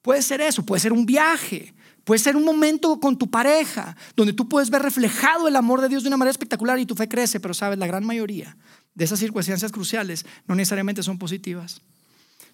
Puede 0.00 0.22
ser 0.22 0.40
eso, 0.40 0.64
puede 0.64 0.80
ser 0.80 0.92
un 0.92 1.04
viaje, 1.04 1.74
puede 2.04 2.20
ser 2.20 2.36
un 2.36 2.44
momento 2.44 3.00
con 3.00 3.18
tu 3.18 3.28
pareja, 3.28 3.96
donde 4.14 4.32
tú 4.32 4.48
puedes 4.48 4.70
ver 4.70 4.80
reflejado 4.80 5.48
el 5.48 5.56
amor 5.56 5.80
de 5.80 5.88
Dios 5.88 6.04
de 6.04 6.08
una 6.08 6.16
manera 6.16 6.30
espectacular 6.30 6.78
y 6.78 6.86
tu 6.86 6.94
fe 6.94 7.08
crece, 7.08 7.40
pero 7.40 7.52
sabes, 7.52 7.80
la 7.80 7.88
gran 7.88 8.06
mayoría 8.06 8.56
de 8.94 9.04
esas 9.04 9.18
circunstancias 9.18 9.72
cruciales 9.72 10.24
no 10.46 10.54
necesariamente 10.54 11.02
son 11.02 11.18
positivas. 11.18 11.80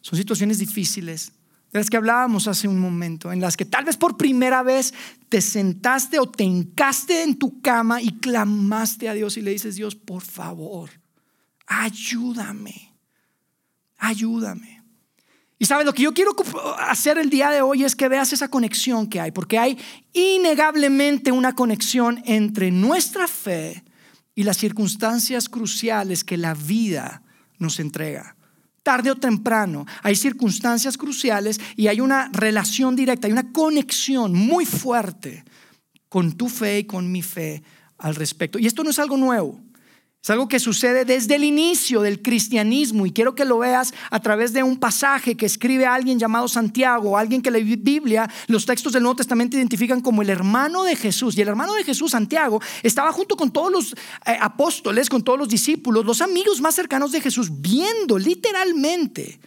Son 0.00 0.18
situaciones 0.18 0.58
difíciles, 0.58 1.32
de 1.72 1.78
las 1.80 1.90
que 1.90 1.96
hablábamos 1.96 2.46
hace 2.46 2.68
un 2.68 2.78
momento, 2.78 3.32
en 3.32 3.40
las 3.40 3.56
que 3.56 3.64
tal 3.64 3.84
vez 3.84 3.96
por 3.96 4.16
primera 4.16 4.62
vez 4.62 4.94
te 5.28 5.40
sentaste 5.40 6.18
o 6.18 6.28
te 6.28 6.44
hincaste 6.44 7.22
en 7.22 7.36
tu 7.38 7.60
cama 7.60 8.00
y 8.00 8.18
clamaste 8.18 9.08
a 9.08 9.14
Dios 9.14 9.36
y 9.36 9.42
le 9.42 9.50
dices, 9.50 9.76
Dios, 9.76 9.94
por 9.94 10.22
favor, 10.22 10.90
ayúdame, 11.66 12.94
ayúdame. 13.98 14.82
Y 15.58 15.64
sabes, 15.64 15.86
lo 15.86 15.94
que 15.94 16.02
yo 16.02 16.12
quiero 16.12 16.36
hacer 16.78 17.18
el 17.18 17.30
día 17.30 17.50
de 17.50 17.62
hoy 17.62 17.82
es 17.82 17.96
que 17.96 18.08
veas 18.08 18.32
esa 18.32 18.48
conexión 18.48 19.08
que 19.08 19.20
hay, 19.20 19.30
porque 19.32 19.58
hay 19.58 19.78
innegablemente 20.12 21.32
una 21.32 21.54
conexión 21.54 22.22
entre 22.26 22.70
nuestra 22.70 23.26
fe 23.26 23.82
y 24.34 24.44
las 24.44 24.58
circunstancias 24.58 25.48
cruciales 25.48 26.24
que 26.24 26.36
la 26.36 26.54
vida 26.54 27.22
nos 27.58 27.80
entrega 27.80 28.35
tarde 28.86 29.10
o 29.10 29.16
temprano, 29.16 29.84
hay 30.04 30.14
circunstancias 30.14 30.96
cruciales 30.96 31.58
y 31.74 31.88
hay 31.88 32.00
una 32.00 32.30
relación 32.32 32.94
directa, 32.94 33.26
hay 33.26 33.32
una 33.32 33.50
conexión 33.50 34.32
muy 34.32 34.64
fuerte 34.64 35.42
con 36.08 36.36
tu 36.36 36.48
fe 36.48 36.78
y 36.78 36.84
con 36.84 37.10
mi 37.10 37.20
fe 37.20 37.64
al 37.98 38.14
respecto. 38.14 38.60
Y 38.60 38.66
esto 38.68 38.84
no 38.84 38.90
es 38.90 39.00
algo 39.00 39.16
nuevo. 39.16 39.60
Es 40.26 40.30
algo 40.30 40.48
que 40.48 40.58
sucede 40.58 41.04
desde 41.04 41.36
el 41.36 41.44
inicio 41.44 42.02
del 42.02 42.20
cristianismo 42.20 43.06
y 43.06 43.12
quiero 43.12 43.36
que 43.36 43.44
lo 43.44 43.58
veas 43.58 43.94
a 44.10 44.18
través 44.18 44.52
de 44.52 44.64
un 44.64 44.76
pasaje 44.76 45.36
que 45.36 45.46
escribe 45.46 45.86
alguien 45.86 46.18
llamado 46.18 46.48
Santiago, 46.48 47.16
alguien 47.16 47.40
que 47.40 47.52
la 47.52 47.58
Biblia, 47.58 48.28
los 48.48 48.66
textos 48.66 48.92
del 48.92 49.04
Nuevo 49.04 49.14
Testamento 49.14 49.56
identifican 49.56 50.00
como 50.00 50.22
el 50.22 50.30
hermano 50.30 50.82
de 50.82 50.96
Jesús. 50.96 51.38
Y 51.38 51.42
el 51.42 51.46
hermano 51.46 51.74
de 51.74 51.84
Jesús, 51.84 52.10
Santiago, 52.10 52.60
estaba 52.82 53.12
junto 53.12 53.36
con 53.36 53.52
todos 53.52 53.70
los 53.70 53.92
eh, 53.92 54.36
apóstoles, 54.40 55.08
con 55.08 55.22
todos 55.22 55.38
los 55.38 55.48
discípulos, 55.48 56.04
los 56.04 56.20
amigos 56.20 56.60
más 56.60 56.74
cercanos 56.74 57.12
de 57.12 57.20
Jesús, 57.20 57.48
viendo 57.60 58.18
literalmente, 58.18 59.38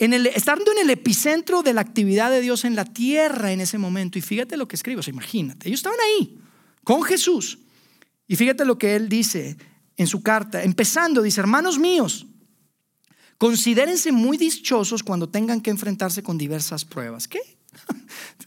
en 0.00 0.14
el, 0.14 0.26
estando 0.26 0.72
en 0.72 0.78
el 0.78 0.90
epicentro 0.90 1.62
de 1.62 1.74
la 1.74 1.82
actividad 1.82 2.32
de 2.32 2.40
Dios 2.40 2.64
en 2.64 2.74
la 2.74 2.86
tierra 2.86 3.52
en 3.52 3.60
ese 3.60 3.78
momento. 3.78 4.18
Y 4.18 4.20
fíjate 4.20 4.56
lo 4.56 4.66
que 4.66 4.74
escribe, 4.74 4.98
o 4.98 5.02
sea, 5.04 5.12
imagínate, 5.12 5.68
ellos 5.68 5.78
estaban 5.78 6.00
ahí 6.00 6.40
con 6.82 7.04
Jesús 7.04 7.60
y 8.30 8.36
fíjate 8.36 8.64
lo 8.64 8.78
que 8.78 8.94
él 8.94 9.08
dice 9.08 9.56
en 9.96 10.06
su 10.06 10.22
carta, 10.22 10.62
empezando, 10.62 11.20
dice, 11.20 11.40
hermanos 11.40 11.80
míos, 11.80 12.28
considérense 13.38 14.12
muy 14.12 14.36
dichosos 14.36 15.02
cuando 15.02 15.28
tengan 15.28 15.60
que 15.60 15.70
enfrentarse 15.70 16.22
con 16.22 16.38
diversas 16.38 16.84
pruebas. 16.84 17.26
¿Qué? 17.26 17.40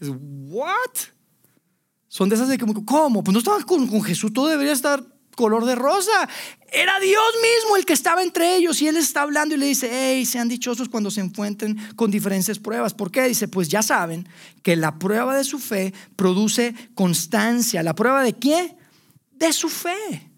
¿what? 0.48 0.78
Son 2.08 2.30
de 2.30 2.36
esas 2.36 2.48
de 2.48 2.56
como, 2.56 2.82
¿cómo? 2.86 3.22
Pues 3.22 3.34
no 3.34 3.40
estaban 3.40 3.60
con, 3.64 3.86
con 3.86 4.02
Jesús, 4.02 4.32
todo 4.32 4.48
debería 4.48 4.72
estar 4.72 5.04
color 5.36 5.66
de 5.66 5.74
rosa. 5.74 6.30
Era 6.72 6.98
Dios 7.00 7.22
mismo 7.42 7.76
el 7.76 7.84
que 7.84 7.92
estaba 7.92 8.22
entre 8.22 8.56
ellos 8.56 8.80
y 8.80 8.88
Él 8.88 8.96
está 8.96 9.20
hablando 9.20 9.54
y 9.54 9.58
le 9.58 9.66
dice, 9.66 9.90
hey, 9.92 10.24
sean 10.24 10.48
dichosos 10.48 10.88
cuando 10.88 11.10
se 11.10 11.20
encuentren 11.20 11.76
con 11.94 12.10
diferentes 12.10 12.58
pruebas. 12.58 12.94
¿Por 12.94 13.10
qué? 13.10 13.24
Dice, 13.24 13.48
pues 13.48 13.68
ya 13.68 13.82
saben 13.82 14.26
que 14.62 14.76
la 14.76 14.98
prueba 14.98 15.36
de 15.36 15.44
su 15.44 15.58
fe 15.58 15.92
produce 16.16 16.74
constancia. 16.94 17.82
¿La 17.82 17.94
prueba 17.94 18.22
de 18.22 18.32
qué? 18.32 18.78
De 19.38 19.52
su 19.52 19.68
fe. 19.68 20.30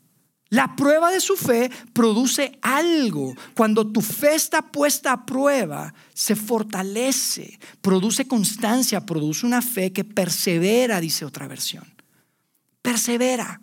La 0.49 0.76
prueba 0.76 1.11
de 1.11 1.21
su 1.21 1.37
fe 1.37 1.71
produce 1.93 2.59
algo. 2.62 3.35
Cuando 3.55 3.87
tu 3.87 4.00
fe 4.00 4.35
está 4.35 4.62
puesta 4.62 5.12
a 5.12 5.26
prueba, 5.26 5.93
se 6.15 6.37
fortalece, 6.37 7.59
produce 7.81 8.29
constancia, 8.29 9.05
produce 9.05 9.45
una 9.45 9.61
fe 9.61 9.93
que 9.93 10.05
persevera, 10.05 11.00
dice 11.00 11.25
otra 11.25 11.49
versión. 11.49 11.85
Persevera. 12.81 13.61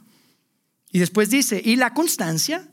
Y 0.92 1.00
después 1.00 1.30
dice, 1.30 1.62
y 1.64 1.78
la 1.78 1.94
constancia 1.94 2.70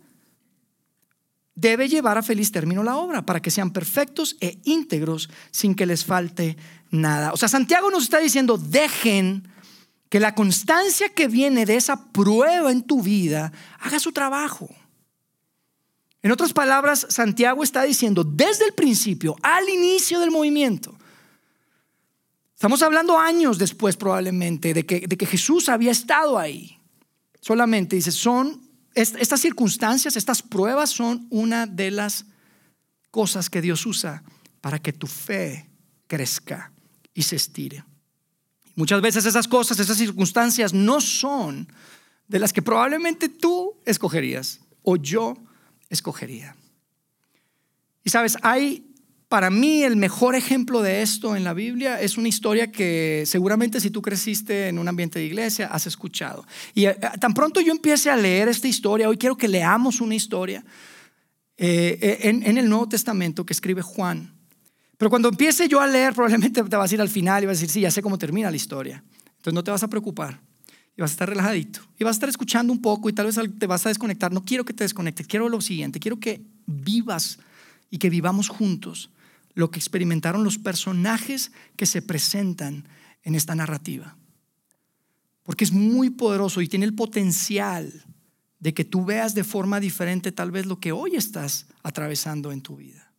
debe 1.54 1.88
llevar 1.88 2.18
a 2.18 2.22
feliz 2.22 2.50
término 2.50 2.82
la 2.82 2.96
obra 2.96 3.24
para 3.24 3.40
que 3.40 3.50
sean 3.50 3.70
perfectos 3.70 4.36
e 4.40 4.58
íntegros 4.64 5.30
sin 5.50 5.74
que 5.74 5.86
les 5.86 6.04
falte 6.04 6.56
nada. 6.90 7.32
O 7.32 7.36
sea, 7.36 7.48
Santiago 7.48 7.90
nos 7.90 8.04
está 8.04 8.18
diciendo, 8.18 8.58
dejen 8.58 9.46
que 10.10 10.20
la 10.20 10.34
constancia 10.34 11.08
que 11.08 11.28
viene 11.28 11.64
de 11.64 11.76
esa 11.76 12.12
prueba 12.12 12.70
en 12.72 12.82
tu 12.82 13.00
vida 13.00 13.52
haga 13.78 14.00
su 14.00 14.12
trabajo. 14.12 14.68
En 16.20 16.32
otras 16.32 16.52
palabras, 16.52 17.06
Santiago 17.08 17.62
está 17.62 17.84
diciendo 17.84 18.24
desde 18.24 18.66
el 18.66 18.74
principio, 18.74 19.36
al 19.40 19.68
inicio 19.68 20.18
del 20.18 20.32
movimiento, 20.32 20.98
estamos 22.54 22.82
hablando 22.82 23.18
años 23.18 23.56
después 23.56 23.96
probablemente 23.96 24.74
de 24.74 24.84
que, 24.84 25.06
de 25.06 25.16
que 25.16 25.26
Jesús 25.26 25.68
había 25.68 25.92
estado 25.92 26.38
ahí. 26.38 26.78
Solamente 27.40 27.96
dice, 27.96 28.10
son 28.10 28.68
estas 28.94 29.40
circunstancias, 29.40 30.16
estas 30.16 30.42
pruebas 30.42 30.90
son 30.90 31.28
una 31.30 31.66
de 31.66 31.92
las 31.92 32.26
cosas 33.12 33.48
que 33.48 33.62
Dios 33.62 33.86
usa 33.86 34.24
para 34.60 34.80
que 34.80 34.92
tu 34.92 35.06
fe 35.06 35.70
crezca 36.08 36.72
y 37.14 37.22
se 37.22 37.36
estire. 37.36 37.84
Muchas 38.74 39.00
veces 39.02 39.26
esas 39.26 39.48
cosas, 39.48 39.78
esas 39.78 39.96
circunstancias 39.96 40.72
no 40.72 41.00
son 41.00 41.68
de 42.28 42.38
las 42.38 42.52
que 42.52 42.62
probablemente 42.62 43.28
tú 43.28 43.74
escogerías 43.84 44.60
o 44.82 44.96
yo 44.96 45.36
escogería. 45.88 46.56
Y 48.04 48.10
sabes, 48.10 48.36
hay 48.42 48.90
para 49.30 49.48
mí 49.48 49.84
el 49.84 49.94
mejor 49.94 50.34
ejemplo 50.34 50.82
de 50.82 51.02
esto 51.02 51.36
en 51.36 51.44
la 51.44 51.54
Biblia 51.54 52.00
es 52.00 52.18
una 52.18 52.26
historia 52.26 52.72
que 52.72 53.22
seguramente 53.26 53.78
si 53.80 53.90
tú 53.90 54.02
creciste 54.02 54.66
en 54.66 54.76
un 54.76 54.88
ambiente 54.88 55.20
de 55.20 55.24
iglesia 55.24 55.68
has 55.68 55.86
escuchado. 55.86 56.44
Y 56.74 56.86
eh, 56.86 56.96
tan 57.20 57.32
pronto 57.32 57.60
yo 57.60 57.70
empiece 57.70 58.10
a 58.10 58.16
leer 58.16 58.48
esta 58.48 58.66
historia, 58.66 59.08
hoy 59.08 59.16
quiero 59.16 59.36
que 59.36 59.46
leamos 59.46 60.00
una 60.00 60.16
historia 60.16 60.64
eh, 61.56 61.96
eh, 62.02 62.18
en, 62.22 62.42
en 62.42 62.58
el 62.58 62.68
Nuevo 62.68 62.88
Testamento 62.88 63.46
que 63.46 63.52
escribe 63.52 63.82
Juan. 63.82 64.39
Pero 65.00 65.08
cuando 65.08 65.30
empiece 65.30 65.66
yo 65.66 65.80
a 65.80 65.86
leer, 65.86 66.12
probablemente 66.12 66.62
te 66.62 66.76
vas 66.76 66.92
a 66.92 66.94
ir 66.94 67.00
al 67.00 67.08
final 67.08 67.42
y 67.42 67.46
vas 67.46 67.56
a 67.56 67.60
decir, 67.62 67.70
sí, 67.70 67.80
ya 67.80 67.90
sé 67.90 68.02
cómo 68.02 68.18
termina 68.18 68.50
la 68.50 68.56
historia. 68.58 69.02
Entonces 69.24 69.54
no 69.54 69.64
te 69.64 69.70
vas 69.70 69.82
a 69.82 69.88
preocupar 69.88 70.38
y 70.94 71.00
vas 71.00 71.12
a 71.12 71.14
estar 71.14 71.26
relajadito 71.26 71.80
y 71.98 72.04
vas 72.04 72.10
a 72.10 72.16
estar 72.16 72.28
escuchando 72.28 72.70
un 72.70 72.82
poco 72.82 73.08
y 73.08 73.14
tal 73.14 73.24
vez 73.24 73.40
te 73.58 73.66
vas 73.66 73.86
a 73.86 73.88
desconectar. 73.88 74.30
No 74.30 74.44
quiero 74.44 74.66
que 74.66 74.74
te 74.74 74.84
desconectes, 74.84 75.26
quiero 75.26 75.48
lo 75.48 75.62
siguiente, 75.62 76.00
quiero 76.00 76.20
que 76.20 76.42
vivas 76.66 77.38
y 77.88 77.96
que 77.96 78.10
vivamos 78.10 78.50
juntos 78.50 79.08
lo 79.54 79.70
que 79.70 79.78
experimentaron 79.78 80.44
los 80.44 80.58
personajes 80.58 81.50
que 81.76 81.86
se 81.86 82.02
presentan 82.02 82.86
en 83.22 83.34
esta 83.34 83.54
narrativa. 83.54 84.18
Porque 85.44 85.64
es 85.64 85.72
muy 85.72 86.10
poderoso 86.10 86.60
y 86.60 86.68
tiene 86.68 86.84
el 86.84 86.94
potencial 86.94 88.04
de 88.58 88.74
que 88.74 88.84
tú 88.84 89.06
veas 89.06 89.34
de 89.34 89.44
forma 89.44 89.80
diferente 89.80 90.30
tal 90.30 90.50
vez 90.50 90.66
lo 90.66 90.78
que 90.78 90.92
hoy 90.92 91.16
estás 91.16 91.68
atravesando 91.82 92.52
en 92.52 92.60
tu 92.60 92.76
vida. 92.76 93.09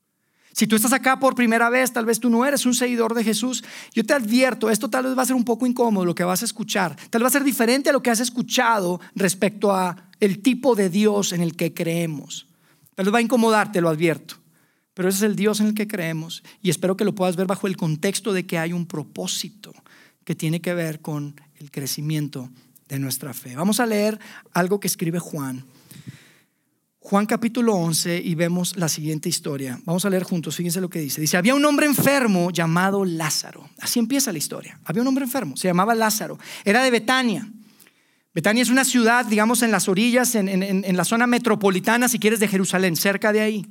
Si 0.54 0.68
tú 0.68 0.76
estás 0.76 0.94
acá 0.94 1.20
por 1.20 1.36
primera 1.36 1.70
vez, 1.70 1.94
tal 1.94 2.06
vez 2.06 2.20
tú 2.20 2.30
no 2.30 2.46
eres 2.46 2.66
un 2.66 2.74
seguidor 2.74 3.14
de 3.14 3.24
Jesús, 3.24 3.64
yo 3.94 4.06
te 4.06 4.14
advierto, 4.14 4.70
esto 4.70 4.90
tal 4.90 5.06
vez 5.06 5.18
va 5.18 5.24
a 5.24 5.26
ser 5.26 5.36
un 5.36 5.46
poco 5.46 5.66
incómodo 5.66 6.06
lo 6.06 6.16
que 6.16 6.24
vas 6.24 6.42
a 6.42 6.46
escuchar. 6.46 6.96
Tal 7.10 7.22
vez 7.22 7.26
va 7.26 7.28
a 7.28 7.32
ser 7.32 7.44
diferente 7.44 7.90
a 7.90 7.94
lo 7.94 8.04
que 8.04 8.10
has 8.10 8.20
escuchado 8.20 9.00
respecto 9.16 9.72
a 9.72 10.10
el 10.20 10.42
tipo 10.42 10.76
de 10.76 10.90
Dios 10.90 11.32
en 11.32 11.42
el 11.42 11.56
que 11.56 11.74
creemos. 11.74 12.48
Tal 12.96 13.06
vez 13.06 13.14
va 13.14 13.20
a 13.20 13.24
incomodar, 13.24 13.72
te 13.72 13.82
lo 13.82 13.90
advierto. 13.90 14.36
Pero 14.94 15.08
ese 15.08 15.20
es 15.20 15.24
el 15.24 15.36
Dios 15.36 15.62
en 15.62 15.68
el 15.68 15.74
que 15.74 15.88
creemos 15.88 16.44
y 16.62 16.70
espero 16.70 16.98
que 16.98 17.06
lo 17.06 17.16
puedas 17.16 17.38
ver 17.38 17.48
bajo 17.48 17.68
el 17.68 17.78
contexto 17.78 18.34
de 18.34 18.46
que 18.46 18.58
hay 18.58 18.74
un 18.74 18.86
propósito 18.86 19.74
que 20.26 20.36
tiene 20.36 20.62
que 20.62 20.74
ver 20.74 21.00
con 21.00 21.40
el 21.56 21.72
crecimiento 21.72 22.50
de 22.90 23.00
nuestra 23.00 23.34
fe. 23.34 23.56
Vamos 23.56 23.80
a 23.80 23.86
leer 23.86 24.20
algo 24.54 24.80
que 24.82 24.88
escribe 24.88 25.20
Juan 25.20 25.66
Juan 27.04 27.26
capítulo 27.26 27.74
11 27.74 28.22
y 28.24 28.36
vemos 28.36 28.78
la 28.78 28.88
siguiente 28.88 29.28
historia. 29.28 29.82
Vamos 29.86 30.06
a 30.06 30.10
leer 30.12 30.22
juntos, 30.22 30.56
fíjense 30.56 30.80
lo 30.80 30.88
que 30.88 31.00
dice. 31.00 31.20
Dice, 31.20 31.36
había 31.36 31.56
un 31.56 31.66
hombre 31.66 31.88
enfermo 31.88 32.52
llamado 32.52 33.04
Lázaro. 33.06 33.68
Así 33.80 33.98
empieza 33.98 34.32
la 34.32 34.38
historia. 34.38 34.80
Había 34.86 35.02
un 35.02 35.08
hombre 35.08 35.26
enfermo, 35.26 35.58
se 35.58 35.68
llamaba 35.68 35.96
Lázaro. 35.96 36.38
Era 36.64 36.84
de 36.84 36.92
Betania. 36.92 37.50
Betania 38.36 38.62
es 38.62 38.70
una 38.70 38.86
ciudad, 38.86 39.26
digamos, 39.26 39.64
en 39.64 39.72
las 39.72 39.90
orillas, 39.90 40.36
en, 40.36 40.48
en 40.48 40.96
la 40.98 41.04
zona 41.04 41.26
metropolitana, 41.26 42.08
si 42.08 42.20
quieres, 42.20 42.40
de 42.40 42.48
Jerusalén, 42.48 42.96
cerca 42.96 43.34
de 43.34 43.42
ahí 43.42 43.66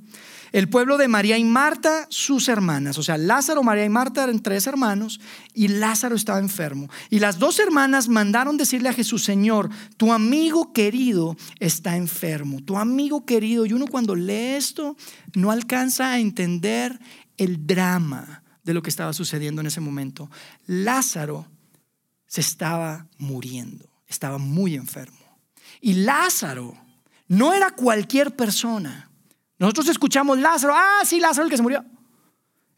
el 0.52 0.69
pueblo 0.69 0.99
de 0.99 1.09
María 1.09 1.38
y 1.38 1.45
Marta, 1.45 2.07
sus 2.09 2.49
hermanas. 2.49 2.99
O 2.99 3.02
sea, 3.02 3.19
Lázaro, 3.19 3.62
María 3.62 3.85
y 3.85 3.88
Marta 3.88 4.25
eran 4.25 4.40
tres 4.40 4.66
hermanos 4.66 5.21
y 5.54 5.69
Lázaro 5.69 6.16
estaba 6.16 6.38
enfermo. 6.38 6.88
Y 7.09 7.19
las 7.19 7.38
dos 7.38 7.59
hermanas 7.59 8.09
mandaron 8.09 8.57
decirle 8.57 8.88
a 8.88 8.95
Jesús, 8.95 9.25
Señor, 9.25 9.71
tu 9.97 10.12
amigo 10.12 10.73
querido 10.73 11.37
está 11.59 11.97
enfermo. 11.97 12.62
Tu 12.64 12.76
amigo 12.76 13.25
querido. 13.25 13.66
Y 13.66 13.73
uno 13.73 13.87
cuando 13.87 14.14
lee 14.14 14.57
esto 14.57 14.97
no 15.35 15.50
alcanza 15.50 16.12
a 16.12 16.19
entender 16.19 16.99
el 17.37 17.66
drama 17.66 18.42
de 18.64 18.75
lo 18.75 18.83
que 18.83 18.90
estaba 18.90 19.12
sucediendo 19.12 19.61
en 19.61 19.66
ese 19.66 19.80
momento. 19.80 20.30
Lázaro 20.66 21.47
se 22.26 22.40
estaba 22.40 23.09
muriendo, 23.19 23.90
estaba 24.07 24.38
muy 24.38 24.75
enfermo. 24.75 25.19
Y 25.80 25.95
Lázaro 25.95 26.76
no 27.26 27.52
era 27.52 27.71
cualquier 27.71 28.37
persona. 28.37 29.10
Nosotros 29.61 29.88
escuchamos 29.88 30.38
Lázaro, 30.38 30.73
ah, 30.75 31.02
sí, 31.05 31.21
Lázaro 31.21 31.45
el 31.45 31.50
que 31.50 31.59
se 31.59 31.62
murió. 31.62 31.85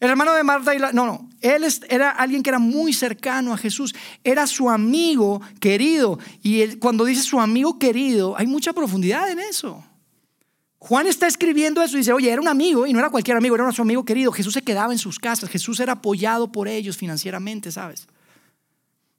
El 0.01 0.11
hermano 0.11 0.35
de 0.35 0.43
Marta 0.43 0.75
y 0.75 0.81
la... 0.81 0.93
No, 0.93 1.07
no, 1.07 1.31
él 1.41 1.65
era 1.89 2.11
alguien 2.11 2.43
que 2.43 2.51
era 2.51 2.59
muy 2.59 2.93
cercano 2.93 3.55
a 3.55 3.57
Jesús, 3.57 3.95
era 4.25 4.49
su 4.49 4.69
amigo 4.69 5.41
querido. 5.61 6.19
Y 6.43 6.75
cuando 6.79 7.05
dice 7.05 7.23
su 7.23 7.41
amigo 7.41 7.79
querido, 7.79 8.37
hay 8.37 8.49
mucha 8.49 8.73
profundidad 8.73 9.31
en 9.31 9.39
eso. 9.39 9.85
Juan 10.79 11.07
está 11.07 11.29
escribiendo 11.29 11.81
eso 11.81 11.95
y 11.95 12.01
dice, 12.01 12.12
oye, 12.12 12.29
era 12.29 12.43
un 12.43 12.49
amigo 12.49 12.85
y 12.85 12.93
no 12.93 12.99
era 12.99 13.11
cualquier 13.11 13.37
amigo, 13.37 13.55
era 13.55 13.71
su 13.71 13.83
amigo 13.83 14.05
querido. 14.05 14.33
Jesús 14.33 14.55
se 14.55 14.62
quedaba 14.62 14.93
en 14.93 14.99
sus 14.99 15.21
casas, 15.21 15.49
Jesús 15.49 15.79
era 15.79 15.93
apoyado 15.93 16.51
por 16.51 16.67
ellos 16.67 16.97
financieramente, 16.97 17.71
¿sabes? 17.71 18.09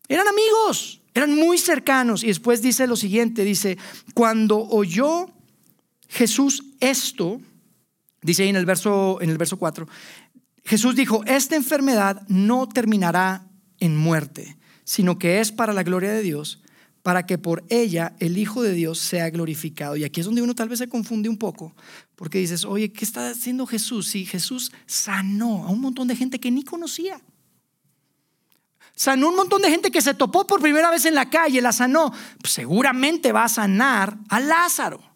Eran 0.10 0.28
amigos, 0.28 1.00
eran 1.14 1.34
muy 1.34 1.58
cercanos. 1.58 2.26
Y 2.26 2.28
después 2.28 2.62
dice 2.62 2.88
lo 2.88 2.98
siguiente, 2.98 3.46
dice, 3.46 3.78
cuando 4.14 4.60
oyó 4.60 5.30
Jesús 6.10 6.66
esto, 6.82 7.40
Dice 8.24 8.44
ahí 8.44 8.50
en 8.50 8.56
el 8.56 8.66
verso, 8.66 9.22
en 9.22 9.30
el 9.30 9.38
verso 9.38 9.58
4, 9.58 9.88
Jesús 10.66 10.96
dijo, 10.96 11.24
esta 11.26 11.56
enfermedad 11.56 12.26
no 12.28 12.68
terminará 12.68 13.48
en 13.80 13.98
muerte, 13.98 14.58
sino 14.86 15.20
que 15.20 15.40
es 15.40 15.52
para 15.52 15.74
la 15.74 15.84
gloria 15.84 16.12
de 16.12 16.22
Dios, 16.22 16.62
para 17.02 17.26
que 17.26 17.38
por 17.38 17.66
ella 17.70 18.16
el 18.20 18.38
Hijo 18.38 18.64
de 18.64 18.72
Dios 18.72 18.98
sea 18.98 19.30
glorificado. 19.30 19.98
Y 19.98 20.06
aquí 20.06 20.22
es 20.22 20.26
donde 20.26 20.42
uno 20.42 20.56
tal 20.56 20.70
vez 20.70 20.80
se 20.80 20.88
confunde 20.88 21.28
un 21.28 21.38
poco, 21.38 21.76
porque 22.16 22.40
dices, 22.40 22.64
oye, 22.64 22.94
¿qué 22.94 23.04
está 23.04 23.30
haciendo 23.30 23.66
Jesús? 23.66 24.08
Si 24.08 24.26
Jesús 24.26 24.72
sanó 24.86 25.66
a 25.66 25.70
un 25.70 25.82
montón 25.82 26.08
de 26.08 26.16
gente 26.16 26.40
que 26.40 26.50
ni 26.50 26.64
conocía. 26.64 27.22
Sanó 28.96 29.30
un 29.30 29.36
montón 29.36 29.62
de 29.62 29.70
gente 29.70 29.92
que 29.92 30.02
se 30.02 30.14
topó 30.14 30.48
por 30.48 30.62
primera 30.62 30.92
vez 30.92 31.06
en 31.06 31.16
la 31.16 31.30
calle, 31.30 31.62
la 31.62 31.74
sanó. 31.74 32.14
Seguramente 32.48 33.32
va 33.34 33.46
a 33.46 33.50
sanar 33.50 34.18
a 34.30 34.40
Lázaro. 34.40 35.13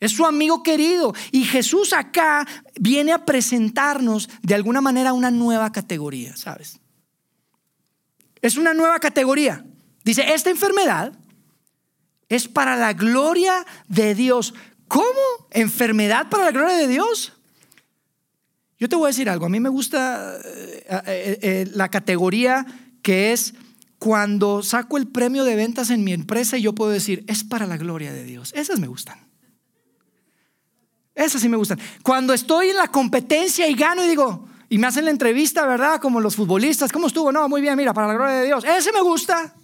Es 0.00 0.12
su 0.12 0.24
amigo 0.24 0.62
querido. 0.62 1.14
Y 1.30 1.44
Jesús 1.44 1.92
acá 1.92 2.46
viene 2.80 3.12
a 3.12 3.26
presentarnos 3.26 4.30
de 4.42 4.54
alguna 4.54 4.80
manera 4.80 5.12
una 5.12 5.30
nueva 5.30 5.70
categoría, 5.70 6.36
¿sabes? 6.36 6.80
Es 8.40 8.56
una 8.56 8.72
nueva 8.72 8.98
categoría. 8.98 9.64
Dice, 10.02 10.32
esta 10.32 10.48
enfermedad 10.48 11.12
es 12.30 12.48
para 12.48 12.76
la 12.76 12.94
gloria 12.94 13.66
de 13.88 14.14
Dios. 14.14 14.54
¿Cómo? 14.88 15.04
¿Enfermedad 15.50 16.30
para 16.30 16.46
la 16.46 16.50
gloria 16.50 16.76
de 16.76 16.88
Dios? 16.88 17.34
Yo 18.78 18.88
te 18.88 18.96
voy 18.96 19.04
a 19.04 19.08
decir 19.08 19.28
algo. 19.28 19.44
A 19.44 19.50
mí 19.50 19.60
me 19.60 19.68
gusta 19.68 20.38
eh, 20.42 20.84
eh, 20.88 21.38
eh, 21.42 21.70
la 21.74 21.90
categoría 21.90 22.64
que 23.02 23.32
es 23.32 23.52
cuando 23.98 24.62
saco 24.62 24.96
el 24.96 25.06
premio 25.06 25.44
de 25.44 25.54
ventas 25.54 25.90
en 25.90 26.02
mi 26.02 26.14
empresa 26.14 26.56
y 26.56 26.62
yo 26.62 26.74
puedo 26.74 26.90
decir, 26.90 27.22
es 27.28 27.44
para 27.44 27.66
la 27.66 27.76
gloria 27.76 28.12
de 28.12 28.24
Dios. 28.24 28.52
Esas 28.56 28.80
me 28.80 28.86
gustan. 28.86 29.29
Esas 31.20 31.42
sí 31.42 31.48
me 31.48 31.56
gustan. 31.56 31.78
Cuando 32.02 32.32
estoy 32.32 32.70
en 32.70 32.76
la 32.76 32.88
competencia 32.88 33.68
y 33.68 33.74
gano 33.74 34.04
y 34.04 34.08
digo, 34.08 34.48
y 34.70 34.78
me 34.78 34.86
hacen 34.86 35.04
la 35.04 35.10
entrevista, 35.10 35.66
¿verdad? 35.66 36.00
Como 36.00 36.20
los 36.20 36.34
futbolistas, 36.34 36.90
¿cómo 36.90 37.08
estuvo? 37.08 37.30
No, 37.30 37.48
muy 37.48 37.60
bien, 37.60 37.76
mira, 37.76 37.92
para 37.92 38.06
la 38.06 38.14
gloria 38.14 38.36
de 38.36 38.46
Dios. 38.46 38.64
Ese 38.64 38.90
me 38.92 39.02
gusta. 39.02 39.54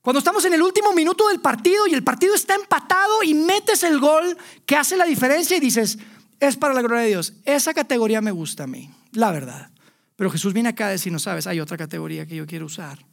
Cuando 0.00 0.18
estamos 0.18 0.42
en 0.46 0.54
el 0.54 0.62
último 0.62 0.94
minuto 0.94 1.28
del 1.28 1.40
partido 1.40 1.86
y 1.86 1.92
el 1.92 2.02
partido 2.02 2.34
está 2.34 2.54
empatado 2.54 3.22
y 3.22 3.34
metes 3.34 3.82
el 3.82 4.00
gol 4.00 4.38
que 4.64 4.76
hace 4.76 4.96
la 4.96 5.04
diferencia 5.04 5.56
y 5.56 5.60
dices, 5.60 5.98
es 6.38 6.56
para 6.56 6.72
la 6.72 6.80
gloria 6.80 7.02
de 7.02 7.08
Dios. 7.08 7.34
Esa 7.44 7.74
categoría 7.74 8.22
me 8.22 8.30
gusta 8.30 8.64
a 8.64 8.66
mí, 8.66 8.90
la 9.12 9.30
verdad. 9.30 9.70
Pero 10.16 10.30
Jesús 10.30 10.54
viene 10.54 10.70
acá 10.70 10.86
a 10.86 10.90
decir, 10.90 11.12
no 11.12 11.18
sabes, 11.18 11.46
hay 11.46 11.60
otra 11.60 11.76
categoría 11.76 12.24
que 12.24 12.36
yo 12.36 12.46
quiero 12.46 12.64
usar 12.64 13.04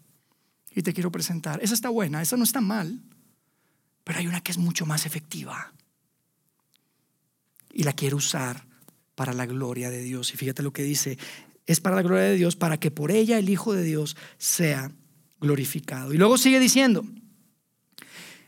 y 0.74 0.84
te 0.84 0.94
quiero 0.94 1.12
presentar. 1.12 1.60
Esa 1.62 1.74
está 1.74 1.90
buena, 1.90 2.22
esa 2.22 2.38
no 2.38 2.46
está 2.46 2.62
mal, 2.62 3.02
pero 4.06 4.20
hay 4.20 4.28
una 4.28 4.40
que 4.40 4.52
es 4.52 4.58
mucho 4.58 4.86
más 4.86 5.06
efectiva. 5.06 5.74
Y 7.78 7.84
la 7.84 7.94
quiero 7.94 8.18
usar 8.18 8.66
para 9.14 9.34
la 9.34 9.46
gloria 9.46 9.92
de 9.92 10.02
Dios. 10.02 10.34
Y 10.34 10.38
fíjate 10.38 10.64
lo 10.64 10.74
que 10.74 10.82
dice, 10.82 11.20
es 11.68 11.80
para 11.80 11.96
la 11.96 12.02
gloria 12.02 12.24
de 12.24 12.36
Dios, 12.36 12.56
para 12.56 12.80
que 12.80 12.90
por 12.90 13.12
ella 13.12 13.38
el 13.38 13.50
Hijo 13.50 13.72
de 13.74 13.84
Dios 13.84 14.18
sea 14.40 14.92
glorificado. 15.40 16.12
Y 16.12 16.18
luego 16.18 16.40
sigue 16.40 16.60
diciendo, 16.60 17.06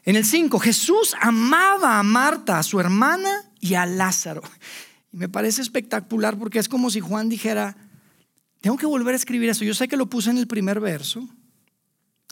en 0.04 0.16
el 0.16 0.26
5, 0.26 0.58
Jesús 0.58 1.16
amaba 1.22 2.00
a 2.00 2.04
Marta, 2.04 2.58
a 2.58 2.64
su 2.64 2.80
hermana 2.80 3.52
y 3.60 3.76
a 3.76 3.86
Lázaro. 3.86 4.42
Y 5.14 5.18
me 5.18 5.30
parece 5.30 5.62
espectacular 5.62 6.40
porque 6.40 6.58
es 6.58 6.68
como 6.68 6.90
si 6.90 7.00
Juan 7.00 7.30
dijera, 7.30 7.78
tengo 8.62 8.78
que 8.78 8.88
volver 8.88 9.14
a 9.14 9.18
escribir 9.18 9.52
eso. 9.52 9.64
Yo 9.64 9.76
sé 9.76 9.88
que 9.88 9.96
lo 9.96 10.10
puse 10.10 10.32
en 10.32 10.40
el 10.40 10.48
primer 10.48 10.80
verso. 10.80 11.30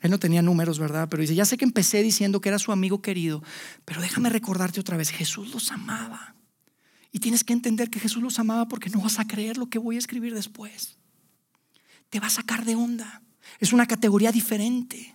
Él 0.01 0.09
no 0.09 0.17
tenía 0.17 0.41
números, 0.41 0.79
¿verdad? 0.79 1.09
Pero 1.11 1.21
dice, 1.21 1.35
ya 1.35 1.45
sé 1.45 1.57
que 1.57 1.65
empecé 1.65 2.01
diciendo 2.01 2.41
que 2.41 2.49
era 2.49 2.57
su 2.57 2.71
amigo 2.71 3.03
querido, 3.03 3.43
pero 3.85 4.01
déjame 4.01 4.29
recordarte 4.29 4.79
otra 4.79 4.97
vez, 4.97 5.11
Jesús 5.11 5.53
los 5.53 5.71
amaba. 5.71 6.36
Y 7.11 7.19
tienes 7.19 7.43
que 7.43 7.53
entender 7.53 7.89
que 7.89 7.99
Jesús 7.99 8.21
los 8.21 8.39
amaba 8.39 8.67
porque 8.67 8.89
no 8.89 9.01
vas 9.01 9.19
a 9.19 9.27
creer 9.27 9.57
lo 9.57 9.69
que 9.69 9.79
voy 9.79 9.95
a 9.95 9.99
escribir 9.99 10.33
después. 10.33 10.97
Te 12.09 12.19
va 12.19 12.27
a 12.27 12.31
sacar 12.31 12.65
de 12.65 12.75
onda. 12.75 13.21
Es 13.59 13.73
una 13.73 13.85
categoría 13.85 14.31
diferente. 14.31 15.13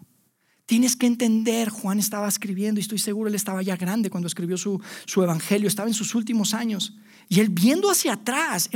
Tienes 0.66 0.96
que 0.96 1.06
entender, 1.06 1.68
Juan 1.68 1.98
estaba 1.98 2.28
escribiendo 2.28 2.80
y 2.80 2.82
estoy 2.82 2.98
seguro 2.98 3.28
él 3.28 3.34
estaba 3.34 3.62
ya 3.62 3.76
grande 3.76 4.10
cuando 4.10 4.26
escribió 4.26 4.56
su, 4.56 4.80
su 5.04 5.22
evangelio, 5.22 5.68
estaba 5.68 5.88
en 5.88 5.94
sus 5.94 6.14
últimos 6.14 6.54
años. 6.54 6.94
Y 7.28 7.40
él 7.40 7.48
viendo 7.48 7.90
hacia 7.90 8.14
atrás, 8.14 8.70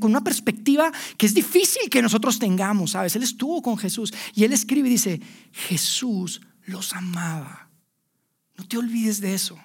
con 0.00 0.10
una 0.10 0.24
perspectiva 0.24 0.92
que 1.16 1.26
es 1.26 1.34
difícil 1.34 1.88
que 1.90 2.02
nosotros 2.02 2.38
tengamos, 2.38 2.92
¿sabes? 2.92 3.16
Él 3.16 3.22
estuvo 3.22 3.62
con 3.62 3.78
Jesús 3.78 4.12
y 4.34 4.44
él 4.44 4.52
escribe 4.52 4.88
y 4.88 4.92
dice, 4.92 5.20
Jesús 5.52 6.40
los 6.64 6.94
amaba. 6.94 7.70
No 8.56 8.66
te 8.66 8.76
olvides 8.76 9.20
de 9.20 9.34
eso. 9.34 9.58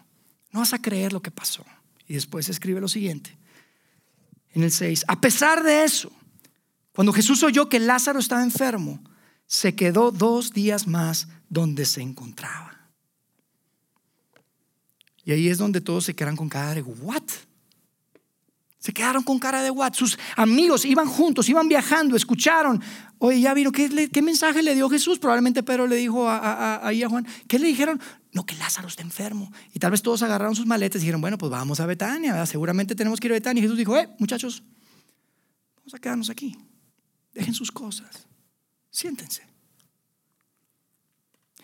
No 0.52 0.60
vas 0.60 0.74
a 0.74 0.82
creer 0.82 1.14
lo 1.14 1.22
que 1.22 1.32
pasó. 1.32 1.66
Y 2.08 2.16
después 2.16 2.50
escribe 2.50 2.82
lo 2.82 2.88
siguiente, 2.88 3.38
en 4.54 4.64
el 4.64 4.72
6, 4.72 5.06
a 5.08 5.20
pesar 5.20 5.64
de 5.64 5.84
eso, 5.84 6.12
cuando 6.94 7.12
Jesús 7.12 7.42
oyó 7.44 7.70
que 7.70 7.80
Lázaro 7.80 8.20
estaba 8.20 8.44
enfermo, 8.44 9.02
se 9.48 9.76
quedó 9.76 10.12
dos 10.12 10.52
días 10.54 10.88
más 10.88 11.28
donde 11.50 11.86
se 11.86 12.02
encontraba. 12.02 12.90
Y 15.26 15.32
ahí 15.32 15.48
es 15.48 15.58
donde 15.58 15.82
todos 15.82 16.06
se 16.06 16.16
quedan 16.16 16.36
con 16.36 16.50
cara 16.50 16.74
de, 16.76 16.82
¿what? 16.82 17.24
Se 18.78 18.94
quedaron 18.94 19.24
con 19.24 19.40
cara 19.40 19.64
de 19.64 19.72
what. 19.72 19.94
Sus 19.94 20.20
amigos 20.36 20.84
iban 20.84 21.08
juntos, 21.08 21.48
iban 21.48 21.70
viajando, 21.70 22.18
escucharon. 22.18 22.82
Oye, 23.26 23.40
ya 23.40 23.54
vieron, 23.54 23.72
¿qué, 23.72 24.10
qué 24.12 24.22
mensaje 24.22 24.62
le 24.62 24.76
dio 24.76 24.90
Jesús? 24.90 25.18
Probablemente 25.18 25.64
Pedro 25.64 25.88
le 25.88 25.96
dijo 25.96 26.28
a, 26.28 26.36
a, 26.40 26.90
a, 26.90 27.10
Juan. 27.10 27.26
¿Qué 27.48 27.58
le 27.58 27.70
dijeron? 27.70 28.02
No, 28.34 28.46
que 28.46 28.54
Lázaro 28.56 28.90
está 28.90 29.02
enfermo. 29.02 29.50
Y 29.74 29.80
tal 29.80 29.92
vez 29.92 30.02
todos 30.02 30.24
agarraron 30.24 30.58
sus 30.58 30.66
maletas 30.66 31.02
y 31.02 31.06
dijeron, 31.06 31.22
bueno, 31.22 31.38
pues 31.38 31.50
vamos 31.50 31.80
a 31.80 31.86
Betania. 31.86 32.46
Seguramente 32.46 32.96
tenemos 32.96 33.22
que 33.22 33.28
ir 33.28 33.32
a 33.32 33.36
Betania. 33.36 33.62
Y 33.62 33.64
Jesús 33.64 33.78
dijo, 33.78 33.96
eh, 33.96 34.10
muchachos, 34.20 34.62
vamos 35.78 35.94
a 35.94 36.00
quedarnos 36.00 36.30
aquí. 36.30 36.58
Dejen 37.34 37.54
sus 37.54 37.72
cosas. 37.72 38.28
Siéntense. 38.92 39.44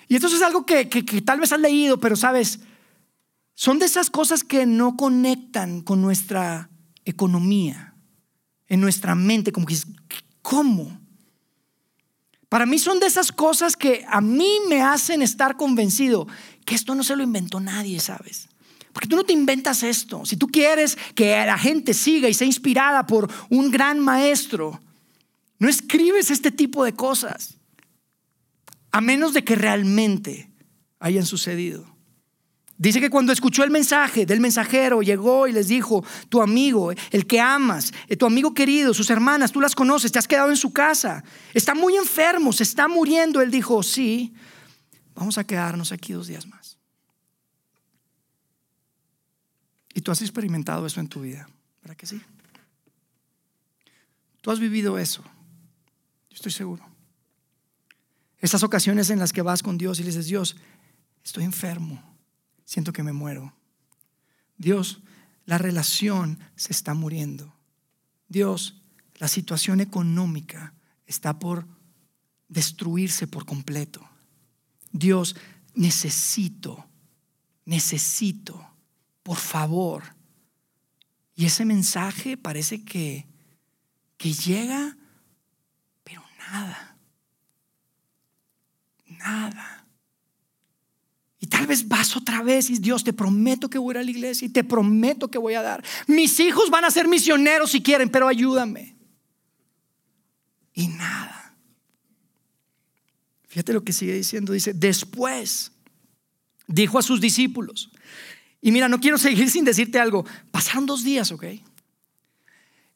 Y 0.08 0.15
esto 0.15 0.28
es 0.28 0.41
algo 0.41 0.65
que, 0.65 0.88
que 0.88 1.22
tal 1.22 1.41
vez 1.41 1.52
has 1.52 1.60
leído, 1.60 2.00
pero 2.00 2.15
sabes, 2.15 2.62
son 3.54 3.80
de 3.80 3.86
esas 3.86 4.10
cosas 4.10 4.45
que 4.45 4.65
no 4.65 4.95
conectan 4.95 5.82
con 5.82 6.02
nuestra 6.02 6.69
economía, 7.04 7.95
en 8.69 8.80
nuestra 8.80 9.13
mente, 9.13 9.52
como 9.52 9.65
que, 9.65 9.76
¿cómo? 10.41 11.09
Para 12.50 12.66
mí 12.66 12.80
son 12.80 13.00
de 13.00 13.06
esas 13.06 13.32
cosas 13.32 13.78
que 13.78 14.04
a 14.10 14.22
mí 14.22 14.58
me 14.68 14.82
hacen 14.82 15.22
estar 15.22 15.56
convencido 15.56 16.28
que 16.66 16.76
esto 16.76 16.96
no 16.96 17.04
se 17.04 17.16
lo 17.16 17.24
inventó 17.24 17.60
nadie, 17.60 18.00
¿sabes? 18.00 18.50
Porque 18.92 19.08
tú 19.08 19.16
no 19.16 19.24
te 19.24 19.34
inventas 19.34 19.84
esto. 19.84 20.26
Si 20.26 20.36
tú 20.36 20.48
quieres 20.48 20.98
que 21.14 21.30
la 21.46 21.58
gente 21.58 21.94
siga 21.94 22.28
y 22.28 22.34
sea 22.34 22.48
inspirada 22.48 23.06
por 23.06 23.32
un 23.50 23.70
gran 23.70 24.00
maestro, 24.00 24.82
no 25.60 25.70
escribes 25.70 26.32
este 26.32 26.52
tipo 26.52 26.84
de 26.84 26.94
cosas. 26.94 27.58
A 28.92 29.00
menos 29.00 29.34
de 29.34 29.44
que 29.44 29.56
realmente 29.56 30.50
hayan 31.00 31.28
sucedido. 31.28 31.86
Dice 32.80 33.02
que 33.02 33.10
cuando 33.10 33.34
escuchó 33.34 33.65
el 33.65 33.72
mensaje 33.72 34.26
del 34.26 34.39
mensajero, 34.39 35.02
llegó 35.02 35.50
y 35.50 35.52
les 35.52 35.68
dijo, 35.68 36.02
tu 36.30 36.42
amigo, 36.42 36.94
el 37.12 37.28
que 37.28 37.42
amas, 37.42 37.92
eh, 38.08 38.15
tu 38.15 38.26
amigo 38.26 38.54
querido, 38.54 38.94
sus 38.94 39.10
hermanas, 39.10 39.52
tú 39.52 39.60
las 39.60 39.76
conoces, 39.76 40.13
te 40.13 40.18
has 40.18 40.30
quedado 40.30 40.50
en 40.50 40.56
su 40.56 40.72
casa, 40.72 41.22
está 41.54 41.76
muy 41.76 41.98
enfermo, 41.98 42.54
se 42.54 42.63
está 42.63 42.88
muriendo. 42.88 43.42
Él 43.42 43.52
dijo, 43.52 43.84
sí, 43.84 44.34
vamos 45.13 45.38
a 45.38 45.44
quedarnos 45.44 45.92
aquí 45.92 46.13
dos 46.13 46.28
días 46.28 46.48
más. 46.48 46.78
Y 49.94 50.00
tú 50.00 50.12
has 50.12 50.22
experimentado 50.22 50.86
eso 50.86 51.02
en 51.02 51.10
tu 51.10 51.20
vida, 51.20 51.50
¿verdad 51.82 51.98
que 51.98 52.06
sí? 52.06 52.22
Tú 54.39 54.52
has 54.52 54.60
vivido 54.62 54.98
eso, 54.98 55.22
yo 56.30 56.36
estoy 56.36 56.54
seguro. 56.54 56.86
Estas 58.38 58.63
ocasiones 58.63 59.10
en 59.10 59.20
las 59.20 59.34
que 59.34 59.42
vas 59.42 59.63
con 59.63 59.78
Dios 59.78 60.00
y 60.00 60.04
le 60.04 60.12
dices, 60.12 60.28
Dios, 60.28 60.56
estoy 61.26 61.44
enfermo 61.44 62.09
siento 62.69 62.93
que 62.93 63.01
me 63.01 63.13
muero. 63.13 63.51
Dios, 64.60 65.01
la 65.45 65.58
relación 65.58 66.38
se 66.55 66.71
está 66.71 66.93
muriendo. 66.93 67.51
Dios, 68.27 68.84
la 69.15 69.27
situación 69.27 69.82
económica 69.82 70.75
está 71.08 71.39
por 71.39 71.65
destruirse 72.47 73.25
por 73.25 73.47
completo. 73.47 74.08
Dios, 74.91 75.36
necesito, 75.73 76.86
necesito, 77.65 78.69
por 79.23 79.38
favor. 79.38 80.03
Y 81.34 81.45
ese 81.45 81.65
mensaje 81.65 82.38
parece 82.38 82.86
que, 82.86 83.25
que 84.15 84.32
llega, 84.32 84.95
pero 86.03 86.21
nada, 86.38 86.97
nada. 89.08 89.79
Vas 91.88 92.15
otra 92.15 92.41
vez 92.41 92.69
y 92.69 92.79
Dios, 92.79 93.03
te 93.03 93.13
prometo 93.13 93.69
que 93.69 93.77
voy 93.77 93.91
a 93.91 93.93
ir 93.93 93.97
a 93.99 94.03
la 94.03 94.12
iglesia 94.12 94.45
y 94.45 94.49
te 94.49 94.63
prometo 94.63 95.29
que 95.29 95.38
voy 95.38 95.53
a 95.53 95.62
dar. 95.62 95.84
Mis 96.08 96.39
hijos 96.39 96.69
van 96.69 96.86
a 96.86 96.91
ser 96.91 97.08
misioneros 97.08 97.71
si 97.71 97.82
quieren, 97.82 98.10
pero 98.10 98.27
ayúdame. 98.27 98.95
Y 100.73 100.88
nada. 100.88 101.55
Fíjate 103.47 103.73
lo 103.73 103.84
que 103.84 103.93
sigue 103.93 104.13
diciendo. 104.13 104.53
Dice, 104.53 104.73
después 104.73 105.71
dijo 106.67 106.99
a 106.99 107.01
sus 107.01 107.19
discípulos. 107.19 107.91
Y 108.62 108.71
mira, 108.71 108.88
no 108.88 108.99
quiero 108.99 109.17
seguir 109.17 109.49
sin 109.49 109.65
decirte 109.65 109.99
algo. 109.99 110.25
Pasaron 110.51 110.86
dos 110.86 111.03
días, 111.03 111.32
¿ok? 111.32 111.43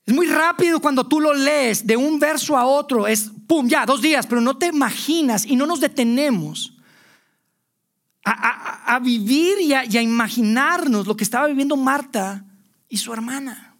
Es 0.05 0.13
muy 0.13 0.27
rápido 0.27 0.81
cuando 0.81 1.07
tú 1.07 1.21
lo 1.21 1.33
lees 1.33 1.87
de 1.87 1.95
un 1.95 2.19
verso 2.19 2.57
a 2.57 2.65
otro. 2.65 3.07
Es, 3.07 3.31
pum, 3.47 3.67
ya, 3.67 3.85
dos 3.85 4.01
días, 4.01 4.27
pero 4.27 4.41
no 4.41 4.57
te 4.57 4.67
imaginas 4.67 5.45
y 5.45 5.55
no 5.55 5.65
nos 5.65 5.79
detenemos 5.79 6.72
a, 8.25 8.99
vivir 8.99 9.59
y 9.59 9.73
a, 9.73 10.01
imaginarnos 10.01 11.07
lo 11.07 11.15
que 11.17 11.23
estaba 11.23 11.47
viviendo 11.47 11.75
Marta 11.75 12.45
y 12.87 12.97
su 12.97 13.11
hermana. 13.11 13.75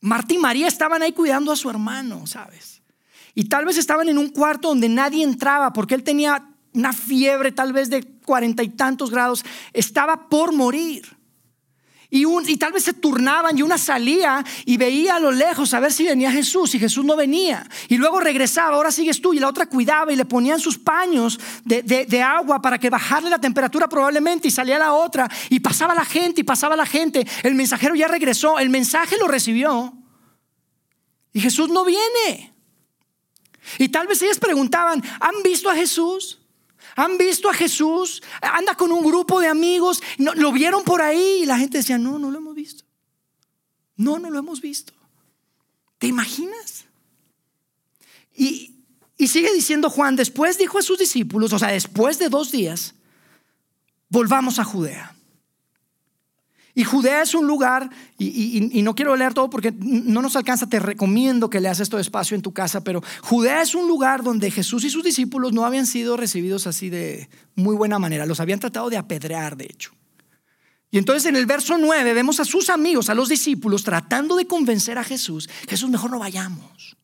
Marta 0.00 0.34
y 0.34 0.38
María 0.38 0.68
estaban 0.68 1.02
ahí 1.02 1.12
cuidando 1.12 1.52
a 1.52 1.56
su 1.56 1.68
hermano, 1.68 2.26
¿sabes? 2.26 2.82
Y 3.34 3.44
tal 3.44 3.64
vez 3.64 3.76
estaban 3.76 4.08
en 4.08 4.18
un 4.18 4.30
cuarto 4.30 4.68
donde 4.68 4.88
nadie 4.88 5.24
entraba 5.24 5.72
porque 5.72 5.94
él 5.94 6.02
tenía 6.02 6.48
una 6.72 6.92
fiebre 6.92 7.52
tal 7.52 7.72
vez 7.72 7.90
de 7.90 8.04
cuarenta 8.24 8.62
y 8.62 8.68
tantos 8.70 9.10
grados. 9.10 9.44
Estaba 9.72 10.28
por 10.28 10.52
morir. 10.52 11.17
Y, 12.10 12.24
y, 12.24 12.56
tal 12.56 12.72
vez 12.72 12.84
se 12.84 12.94
turnaban 12.94 13.58
y 13.58 13.62
una 13.62 13.76
salía 13.76 14.42
y 14.64 14.78
veía 14.78 15.16
a 15.16 15.20
lo 15.20 15.30
lejos 15.30 15.74
a 15.74 15.80
ver 15.80 15.92
si 15.92 16.04
venía 16.06 16.32
Jesús 16.32 16.74
y 16.74 16.78
Jesús 16.78 17.04
no 17.04 17.16
venía. 17.16 17.68
Y 17.88 17.98
luego 17.98 18.18
regresaba, 18.18 18.76
ahora 18.76 18.90
sigues 18.90 19.20
tú 19.20 19.34
y 19.34 19.38
la 19.38 19.48
otra 19.48 19.66
cuidaba 19.66 20.10
y 20.10 20.16
le 20.16 20.24
ponían 20.24 20.58
sus 20.58 20.78
paños 20.78 21.38
de, 21.64 21.82
de, 21.82 22.22
agua 22.22 22.62
para 22.62 22.78
que 22.78 22.88
bajarle 22.88 23.28
la 23.28 23.38
temperatura 23.38 23.88
probablemente 23.88 24.48
y 24.48 24.50
salía 24.50 24.78
la 24.78 24.94
otra 24.94 25.30
y 25.50 25.60
pasaba 25.60 25.94
la 25.94 26.06
gente 26.06 26.40
y 26.40 26.44
pasaba 26.44 26.76
la 26.76 26.86
gente. 26.86 27.26
El 27.42 27.54
mensajero 27.54 27.94
ya 27.94 28.08
regresó, 28.08 28.58
el 28.58 28.70
mensaje 28.70 29.18
lo 29.18 29.28
recibió 29.28 29.92
y 31.34 31.40
Jesús 31.40 31.68
no 31.68 31.84
viene. 31.84 32.54
Y 33.78 33.90
tal 33.90 34.06
vez 34.06 34.22
ellas 34.22 34.38
preguntaban, 34.38 35.02
¿han 35.20 35.42
visto 35.44 35.68
a 35.68 35.74
Jesús? 35.74 36.37
¿Han 36.98 37.16
visto 37.16 37.48
a 37.48 37.54
Jesús? 37.54 38.20
Anda 38.42 38.74
con 38.74 38.90
un 38.90 39.04
grupo 39.04 39.38
de 39.38 39.46
amigos. 39.46 40.02
lo 40.16 40.50
vieron 40.50 40.82
por 40.82 41.00
ahí 41.00 41.42
y 41.42 41.46
la 41.46 41.56
gente 41.56 41.78
decía, 41.78 41.96
no, 41.96 42.18
no 42.18 42.32
lo 42.32 42.38
hemos 42.38 42.56
visto. 42.56 42.82
No, 43.94 44.18
no 44.18 44.30
lo 44.30 44.40
hemos 44.40 44.60
visto. 44.60 44.92
¿Te 45.98 46.08
imaginas? 46.08 46.86
Y, 48.34 48.74
y 49.16 49.28
sigue 49.28 49.52
diciendo 49.54 49.90
Juan, 49.90 50.16
después 50.16 50.58
dijo 50.58 50.76
a 50.76 50.82
sus 50.82 50.98
discípulos, 50.98 51.52
o 51.52 51.58
sea, 51.60 51.68
después 51.68 52.18
de 52.18 52.30
dos 52.30 52.50
días, 52.50 52.96
volvamos 54.08 54.58
a 54.58 54.64
Judea. 54.64 55.14
Y 56.78 56.84
Judea 56.84 57.22
es 57.22 57.34
un 57.34 57.48
lugar, 57.48 57.90
y, 58.18 58.70
no 58.84 58.94
quiero 58.94 59.16
leer 59.16 59.34
todo 59.34 59.50
porque 59.50 59.74
no 59.80 60.22
nos 60.22 60.36
alcanza, 60.36 60.68
te 60.68 60.78
recomiendo 60.78 61.50
que 61.50 61.58
leas 61.58 61.80
esto 61.80 61.96
despacio 61.96 62.36
en 62.36 62.42
tu 62.42 62.52
casa, 62.52 62.84
pero 62.84 63.02
Judea 63.22 63.62
es 63.62 63.74
un 63.74 63.88
lugar 63.88 64.22
donde 64.22 64.48
Jesús 64.52 64.84
y 64.84 64.90
sus 64.90 65.02
discípulos 65.02 65.52
no 65.52 65.64
habían 65.64 65.88
sido 65.88 66.16
recibidos 66.16 66.68
así 66.68 66.88
de 66.88 67.28
muy 67.56 67.74
buena 67.74 67.98
manera, 67.98 68.26
los 68.26 68.38
habían 68.38 68.60
tratado 68.60 68.90
de 68.90 68.96
apedrear, 68.96 69.56
de 69.56 69.64
hecho. 69.64 69.90
Y 70.92 70.98
entonces 70.98 71.26
en 71.26 71.34
el 71.34 71.46
verso 71.46 71.78
9 71.78 72.14
vemos 72.14 72.38
a 72.38 72.44
sus 72.44 72.70
amigos, 72.70 73.10
a 73.10 73.14
los 73.14 73.28
discípulos, 73.28 73.82
tratando 73.82 74.36
de 74.36 74.46
convencer 74.46 74.98
a 74.98 75.02
Jesús, 75.02 75.50
Jesús, 75.68 75.90
mejor 75.90 76.12
no 76.12 76.20
vayamos. 76.20 76.96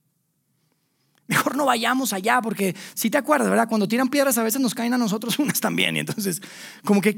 Mejor 1.26 1.56
no 1.56 1.64
vayamos 1.64 2.12
allá, 2.12 2.42
porque 2.42 2.76
si 2.94 3.08
te 3.08 3.16
acuerdas, 3.16 3.48
¿verdad? 3.48 3.66
Cuando 3.68 3.88
tiran 3.88 4.08
piedras 4.08 4.36
a 4.36 4.42
veces 4.42 4.60
nos 4.60 4.74
caen 4.74 4.92
a 4.92 4.98
nosotros 4.98 5.38
unas 5.38 5.60
también. 5.60 5.96
Y 5.96 6.00
entonces, 6.00 6.42
como 6.84 7.00
que, 7.00 7.16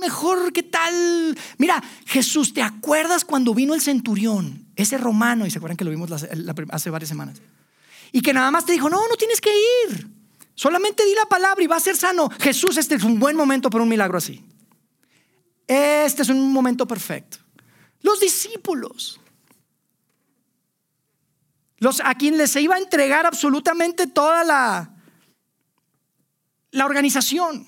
mejor, 0.00 0.52
¿qué 0.52 0.64
tal? 0.64 1.38
Mira, 1.58 1.82
Jesús, 2.06 2.52
¿te 2.52 2.62
acuerdas 2.62 3.24
cuando 3.24 3.54
vino 3.54 3.74
el 3.74 3.80
centurión, 3.80 4.66
ese 4.74 4.98
romano? 4.98 5.46
Y 5.46 5.50
se 5.50 5.58
acuerdan 5.58 5.76
que 5.76 5.84
lo 5.84 5.90
vimos 5.90 6.10
hace 6.12 6.90
varias 6.90 7.08
semanas. 7.08 7.40
Y 8.10 8.20
que 8.22 8.32
nada 8.32 8.50
más 8.50 8.66
te 8.66 8.72
dijo, 8.72 8.90
no, 8.90 9.08
no 9.08 9.14
tienes 9.16 9.40
que 9.40 9.50
ir. 9.88 10.08
Solamente 10.54 11.04
di 11.04 11.14
la 11.14 11.26
palabra 11.26 11.62
y 11.62 11.66
va 11.66 11.76
a 11.76 11.80
ser 11.80 11.96
sano. 11.96 12.28
Jesús, 12.40 12.76
este 12.76 12.96
es 12.96 13.04
un 13.04 13.18
buen 13.18 13.36
momento 13.36 13.70
para 13.70 13.82
un 13.82 13.88
milagro 13.88 14.18
así. 14.18 14.44
Este 15.66 16.22
es 16.22 16.28
un 16.28 16.52
momento 16.52 16.86
perfecto. 16.86 17.38
Los 18.02 18.20
discípulos 18.20 19.20
los, 21.82 22.00
a 22.04 22.14
quien 22.14 22.38
les 22.38 22.54
iba 22.54 22.76
a 22.76 22.78
entregar 22.78 23.26
absolutamente 23.26 24.06
toda 24.06 24.44
la, 24.44 24.94
la 26.70 26.86
organización. 26.86 27.66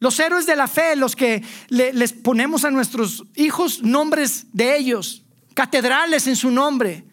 Los 0.00 0.18
héroes 0.18 0.44
de 0.44 0.56
la 0.56 0.66
fe, 0.66 0.96
los 0.96 1.14
que 1.14 1.40
les 1.68 2.12
ponemos 2.14 2.64
a 2.64 2.72
nuestros 2.72 3.22
hijos 3.36 3.80
nombres 3.84 4.46
de 4.52 4.76
ellos, 4.76 5.22
catedrales 5.54 6.26
en 6.26 6.34
su 6.34 6.50
nombre. 6.50 7.06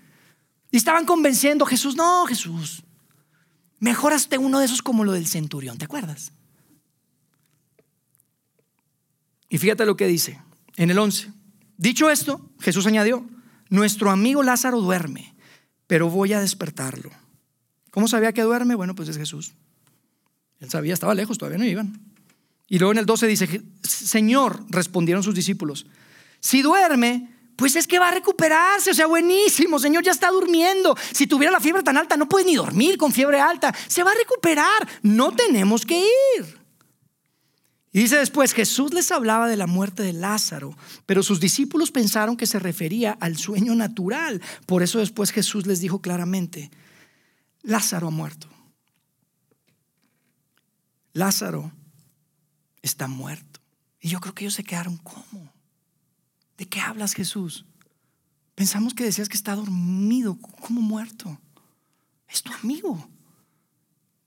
Y 0.71 0.77
estaban 0.77 1.05
convenciendo 1.05 1.63
a 1.63 1.69
Jesús, 1.69 1.95
no, 1.95 2.25
Jesús, 2.25 2.81
mejoraste 3.77 4.39
uno 4.39 4.57
de 4.57 4.65
esos 4.65 4.81
como 4.81 5.03
lo 5.03 5.11
del 5.11 5.27
centurión, 5.27 5.77
¿te 5.77 5.85
acuerdas? 5.85 6.31
Y 9.47 9.59
fíjate 9.59 9.85
lo 9.85 9.95
que 9.95 10.07
dice 10.07 10.41
en 10.75 10.89
el 10.89 10.97
11. 10.97 11.31
Dicho 11.77 12.09
esto, 12.09 12.49
Jesús 12.59 12.87
añadió, 12.87 13.29
nuestro 13.69 14.09
amigo 14.09 14.41
Lázaro 14.41 14.81
duerme 14.81 15.35
pero 15.89 16.07
voy 16.07 16.33
a 16.33 16.39
despertarlo. 16.39 17.09
¿Cómo 17.89 18.07
sabía 18.07 18.31
que 18.31 18.43
duerme? 18.43 18.75
Bueno, 18.75 18.93
pues 18.93 19.09
es 19.09 19.17
Jesús. 19.17 19.53
Él 20.59 20.69
sabía, 20.69 20.93
estaba 20.93 21.15
lejos, 21.15 21.39
todavía 21.39 21.57
no 21.57 21.65
iban. 21.65 21.99
Y 22.67 22.77
luego 22.77 22.91
en 22.91 22.99
el 22.99 23.07
12 23.07 23.25
dice, 23.25 23.63
Señor, 23.81 24.63
respondieron 24.69 25.23
sus 25.23 25.33
discípulos, 25.33 25.87
si 26.39 26.61
duerme, 26.61 27.33
pues 27.55 27.75
es 27.75 27.87
que 27.87 27.97
va 27.97 28.09
a 28.09 28.11
recuperarse, 28.11 28.91
o 28.91 28.93
sea, 28.93 29.07
buenísimo, 29.07 29.79
Señor, 29.79 30.03
ya 30.03 30.11
está 30.11 30.29
durmiendo. 30.29 30.95
Si 31.11 31.25
tuviera 31.25 31.51
la 31.51 31.59
fiebre 31.59 31.81
tan 31.81 31.97
alta, 31.97 32.15
no 32.17 32.29
puede 32.29 32.45
ni 32.45 32.55
dormir 32.55 32.95
con 32.95 33.11
fiebre 33.11 33.39
alta, 33.39 33.73
se 33.87 34.03
va 34.03 34.11
a 34.11 34.15
recuperar, 34.15 34.87
no 35.01 35.31
tenemos 35.31 35.87
que 35.87 36.05
ir. 36.37 36.58
Y 37.91 37.99
dice 37.99 38.17
después, 38.17 38.53
Jesús 38.53 38.93
les 38.93 39.11
hablaba 39.11 39.47
de 39.47 39.57
la 39.57 39.65
muerte 39.65 40.03
de 40.03 40.13
Lázaro, 40.13 40.77
pero 41.05 41.23
sus 41.23 41.39
discípulos 41.39 41.91
pensaron 41.91 42.37
que 42.37 42.45
se 42.45 42.59
refería 42.59 43.17
al 43.19 43.37
sueño 43.37 43.73
natural. 43.73 44.41
Por 44.67 44.83
eso 44.83 44.99
después 44.99 45.31
Jesús 45.31 45.65
les 45.65 45.79
dijo 45.79 45.99
claramente, 45.99 46.69
Lázaro 47.63 48.07
ha 48.07 48.11
muerto. 48.11 48.47
Lázaro 51.13 51.71
está 52.83 53.07
muerto. 53.07 53.59
Y 53.99 54.09
yo 54.09 54.19
creo 54.19 54.35
que 54.35 54.45
ellos 54.45 54.53
se 54.53 54.63
quedaron, 54.63 54.97
¿cómo? 54.97 55.51
¿De 56.57 56.67
qué 56.67 56.79
hablas 56.79 57.13
Jesús? 57.13 57.65
Pensamos 58.53 58.93
que 58.93 59.03
decías 59.03 59.29
que 59.29 59.37
está 59.37 59.55
dormido, 59.55 60.37
¿cómo 60.37 60.81
muerto? 60.81 61.39
Es 62.27 62.43
tu 62.43 62.53
amigo. 62.53 63.09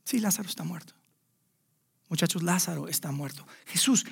Sí, 0.04 0.18
Lázaro 0.18 0.48
está 0.48 0.64
muerto. 0.64 0.94
Muchachos, 2.12 2.42
Lázaro 2.42 2.88
está 2.88 3.10
muerto. 3.10 3.46
Jesús, 3.64 4.04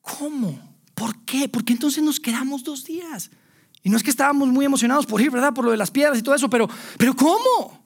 ¿cómo? 0.00 0.58
¿Por 0.94 1.22
qué? 1.26 1.46
Porque 1.46 1.74
entonces 1.74 2.02
nos 2.02 2.18
quedamos 2.18 2.64
dos 2.64 2.86
días. 2.86 3.30
Y 3.82 3.90
no 3.90 3.98
es 3.98 4.02
que 4.02 4.08
estábamos 4.08 4.48
muy 4.48 4.64
emocionados 4.64 5.04
por 5.04 5.20
ir, 5.20 5.30
¿verdad? 5.30 5.52
Por 5.52 5.66
lo 5.66 5.70
de 5.70 5.76
las 5.76 5.90
piedras 5.90 6.18
y 6.18 6.22
todo 6.22 6.34
eso, 6.34 6.48
pero, 6.48 6.66
pero 6.96 7.14
¿cómo? 7.14 7.84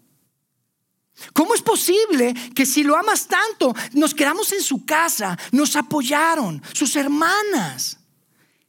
¿Cómo 1.32 1.52
es 1.52 1.62
posible 1.62 2.32
que 2.54 2.64
si 2.64 2.84
lo 2.84 2.96
amas 2.96 3.26
tanto, 3.26 3.74
nos 3.92 4.14
quedamos 4.14 4.52
en 4.52 4.62
su 4.62 4.84
casa, 4.84 5.36
nos 5.50 5.74
apoyaron, 5.74 6.62
sus 6.72 6.94
hermanas? 6.94 7.98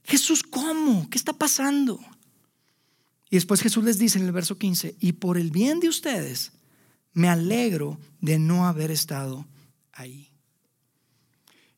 Jesús, 0.04 0.42
¿cómo? 0.42 1.08
¿Qué 1.12 1.20
está 1.20 1.34
pasando? 1.34 2.00
Y 3.30 3.36
después 3.36 3.62
Jesús 3.62 3.84
les 3.84 4.00
dice 4.00 4.18
en 4.18 4.26
el 4.26 4.32
verso 4.32 4.58
15, 4.58 4.96
y 5.00 5.12
por 5.12 5.38
el 5.38 5.52
bien 5.52 5.80
de 5.80 5.90
ustedes, 5.90 6.54
me 7.14 7.30
alegro 7.30 8.00
de 8.20 8.40
no 8.40 8.66
haber 8.66 8.90
estado 8.90 9.46
ahí. 9.94 10.30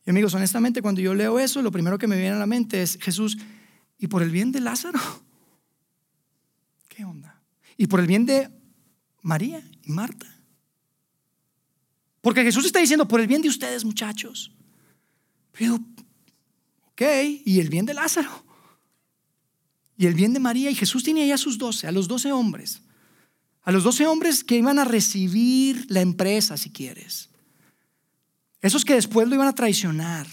Y 0.06 0.10
amigos, 0.10 0.34
honestamente, 0.34 0.82
cuando 0.82 1.02
yo 1.02 1.14
leo 1.14 1.40
eso, 1.40 1.62
lo 1.62 1.72
primero 1.72 1.98
que 1.98 2.08
me 2.08 2.18
viene 2.18 2.36
a 2.36 2.40
la 2.40 2.46
mente 2.46 2.82
es 2.82 2.98
Jesús, 3.02 3.38
¿y 3.98 4.08
por 4.08 4.22
el 4.22 4.30
bien 4.30 4.52
de 4.52 4.62
Lázaro? 4.62 5.00
¿Qué 6.88 7.04
onda? 7.04 7.42
¿Y 7.78 7.88
por 7.88 8.00
el 8.00 8.08
bien 8.08 8.26
de 8.26 8.50
María 9.22 9.64
y 9.84 9.92
Marta? 9.92 10.28
Porque 12.22 12.44
Jesús 12.44 12.66
está 12.66 12.80
diciendo, 12.80 13.08
por 13.08 13.20
el 13.20 13.28
bien 13.28 13.42
de 13.42 13.50
ustedes, 13.50 13.84
muchachos. 13.84 14.52
Pero, 15.52 15.76
ok, 15.76 17.02
¿y 17.46 17.60
el 17.60 17.70
bien 17.70 17.86
de 17.86 17.94
Lázaro? 17.94 18.44
Y 19.98 20.06
el 20.06 20.14
bien 20.14 20.34
de 20.34 20.40
María. 20.40 20.70
Y 20.70 20.76
Jesús 20.76 21.04
tenía 21.04 21.26
ya 21.26 21.36
a 21.36 21.40
sus 21.40 21.58
doce, 21.58 21.88
a 21.88 21.92
los 21.92 22.08
doce 22.08 22.32
hombres. 22.32 22.82
A 23.62 23.72
los 23.72 23.84
doce 23.84 24.06
hombres 24.06 24.44
que 24.44 24.58
iban 24.58 24.80
a 24.80 24.86
recibir 24.86 25.86
la 25.90 26.02
empresa, 26.02 26.58
si 26.58 26.72
quieres. 26.72 27.30
Esos 28.66 28.84
que 28.84 28.96
después 28.96 29.28
lo 29.28 29.36
iban 29.36 29.48
a 29.48 29.54
traicionar. 29.54 30.26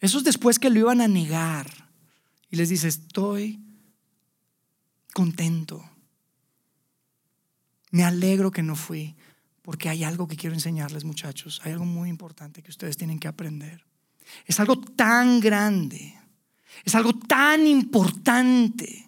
Esos 0.00 0.24
después 0.24 0.58
que 0.58 0.70
lo 0.70 0.78
iban 0.78 1.02
a 1.02 1.08
negar. 1.08 1.70
Y 2.50 2.56
les 2.56 2.70
dice, 2.70 2.88
estoy 2.88 3.60
contento. 5.12 5.84
Me 7.90 8.02
alegro 8.02 8.50
que 8.50 8.62
no 8.62 8.76
fui, 8.76 9.14
porque 9.60 9.90
hay 9.90 10.04
algo 10.04 10.26
que 10.26 10.38
quiero 10.38 10.54
enseñarles 10.54 11.04
muchachos. 11.04 11.60
Hay 11.64 11.72
algo 11.72 11.84
muy 11.84 12.08
importante 12.08 12.62
que 12.62 12.70
ustedes 12.70 12.96
tienen 12.96 13.18
que 13.18 13.28
aprender. 13.28 13.84
Es 14.46 14.58
algo 14.58 14.80
tan 14.80 15.38
grande. 15.38 16.18
Es 16.82 16.94
algo 16.94 17.12
tan 17.12 17.66
importante. 17.66 19.06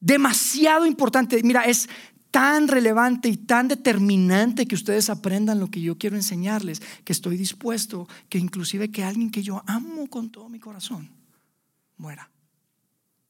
Demasiado 0.00 0.84
importante. 0.84 1.40
Mira, 1.44 1.62
es 1.62 1.88
tan 2.36 2.68
relevante 2.68 3.30
y 3.30 3.38
tan 3.38 3.66
determinante 3.66 4.66
que 4.66 4.74
ustedes 4.74 5.08
aprendan 5.08 5.58
lo 5.58 5.70
que 5.70 5.80
yo 5.80 5.96
quiero 5.96 6.16
enseñarles, 6.16 6.82
que 7.02 7.14
estoy 7.14 7.38
dispuesto 7.38 8.06
que 8.28 8.36
inclusive 8.36 8.90
que 8.90 9.02
alguien 9.02 9.30
que 9.30 9.42
yo 9.42 9.62
amo 9.66 10.06
con 10.08 10.28
todo 10.28 10.50
mi 10.50 10.60
corazón 10.60 11.08
muera. 11.96 12.30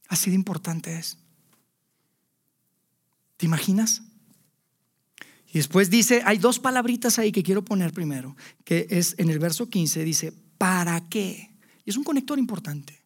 Así 0.08 0.30
de 0.30 0.34
importante 0.34 0.98
es. 0.98 1.18
¿Te 3.36 3.46
imaginas? 3.46 4.02
Y 5.52 5.58
después 5.58 5.88
dice, 5.88 6.22
hay 6.24 6.38
dos 6.38 6.58
palabritas 6.58 7.20
ahí 7.20 7.30
que 7.30 7.44
quiero 7.44 7.64
poner 7.64 7.92
primero, 7.92 8.36
que 8.64 8.88
es 8.90 9.14
en 9.18 9.30
el 9.30 9.38
verso 9.38 9.70
15, 9.70 10.02
dice, 10.02 10.32
¿para 10.58 11.00
qué? 11.08 11.54
Y 11.84 11.90
es 11.90 11.96
un 11.96 12.02
conector 12.02 12.40
importante. 12.40 13.04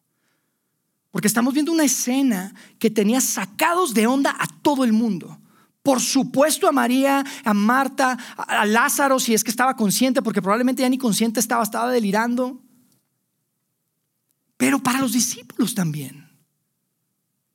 Porque 1.11 1.27
estamos 1.27 1.53
viendo 1.53 1.71
una 1.71 1.83
escena 1.83 2.55
que 2.79 2.89
tenía 2.89 3.21
sacados 3.21 3.93
de 3.93 4.07
onda 4.07 4.35
a 4.39 4.47
todo 4.63 4.83
el 4.83 4.93
mundo. 4.93 5.37
Por 5.83 5.99
supuesto 5.99 6.67
a 6.67 6.71
María, 6.71 7.23
a 7.43 7.53
Marta, 7.53 8.17
a 8.37 8.65
Lázaro, 8.65 9.19
si 9.19 9.33
es 9.33 9.43
que 9.43 9.49
estaba 9.49 9.75
consciente, 9.75 10.21
porque 10.21 10.41
probablemente 10.41 10.83
ya 10.83 10.89
ni 10.89 10.97
consciente 10.97 11.39
estaba, 11.39 11.63
estaba 11.63 11.91
delirando. 11.91 12.61
Pero 14.57 14.77
para 14.79 14.99
los 14.99 15.11
discípulos 15.11 15.73
también. 15.73 16.29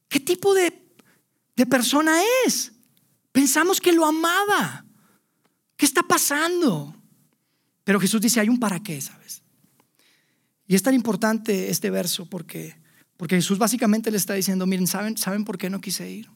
¿Qué 0.08 0.18
tipo 0.18 0.54
de, 0.54 0.96
de 1.54 1.66
persona 1.66 2.20
es? 2.44 2.72
Pensamos 3.30 3.80
que 3.80 3.92
lo 3.92 4.04
amaba. 4.04 4.84
¿Qué 5.76 5.86
está 5.86 6.02
pasando? 6.02 6.96
Pero 7.84 8.00
Jesús 8.00 8.20
dice, 8.20 8.40
hay 8.40 8.48
un 8.48 8.58
para 8.58 8.82
qué, 8.82 9.00
¿sabes? 9.00 9.42
Y 10.66 10.74
es 10.74 10.82
tan 10.82 10.94
importante 10.94 11.70
este 11.70 11.90
verso 11.90 12.26
porque, 12.26 12.76
porque 13.16 13.36
Jesús 13.36 13.58
básicamente 13.58 14.10
le 14.10 14.16
está 14.16 14.34
diciendo, 14.34 14.66
miren, 14.66 14.88
¿saben, 14.88 15.16
¿saben 15.16 15.44
por 15.44 15.58
qué 15.58 15.70
no 15.70 15.80
quise 15.80 16.10
ir? 16.10 16.28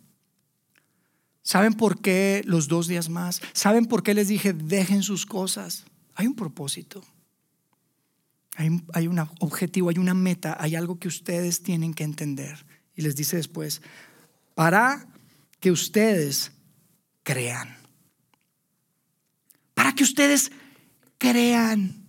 ¿Saben 1.42 1.74
por 1.74 2.00
qué 2.00 2.42
los 2.44 2.68
dos 2.68 2.86
días 2.86 3.08
más? 3.08 3.40
¿Saben 3.52 3.86
por 3.86 4.02
qué 4.02 4.14
les 4.14 4.28
dije, 4.28 4.52
dejen 4.52 5.02
sus 5.02 5.26
cosas? 5.26 5.84
Hay 6.14 6.26
un 6.26 6.36
propósito. 6.36 7.02
Hay, 8.56 9.06
un 9.06 9.18
objetivo, 9.38 9.88
hay 9.88 9.96
una 9.96 10.12
meta, 10.12 10.54
hay 10.60 10.76
algo 10.76 10.98
que 10.98 11.08
ustedes 11.08 11.62
tienen 11.62 11.94
que 11.94 12.04
entender. 12.04 12.66
Y 12.94 13.00
les 13.00 13.16
dice 13.16 13.36
después, 13.36 13.80
para 14.54 15.06
que 15.60 15.70
ustedes 15.70 16.52
crean. 17.22 17.74
Para 19.72 19.94
que 19.94 20.04
ustedes 20.04 20.52
crean. 21.16 22.04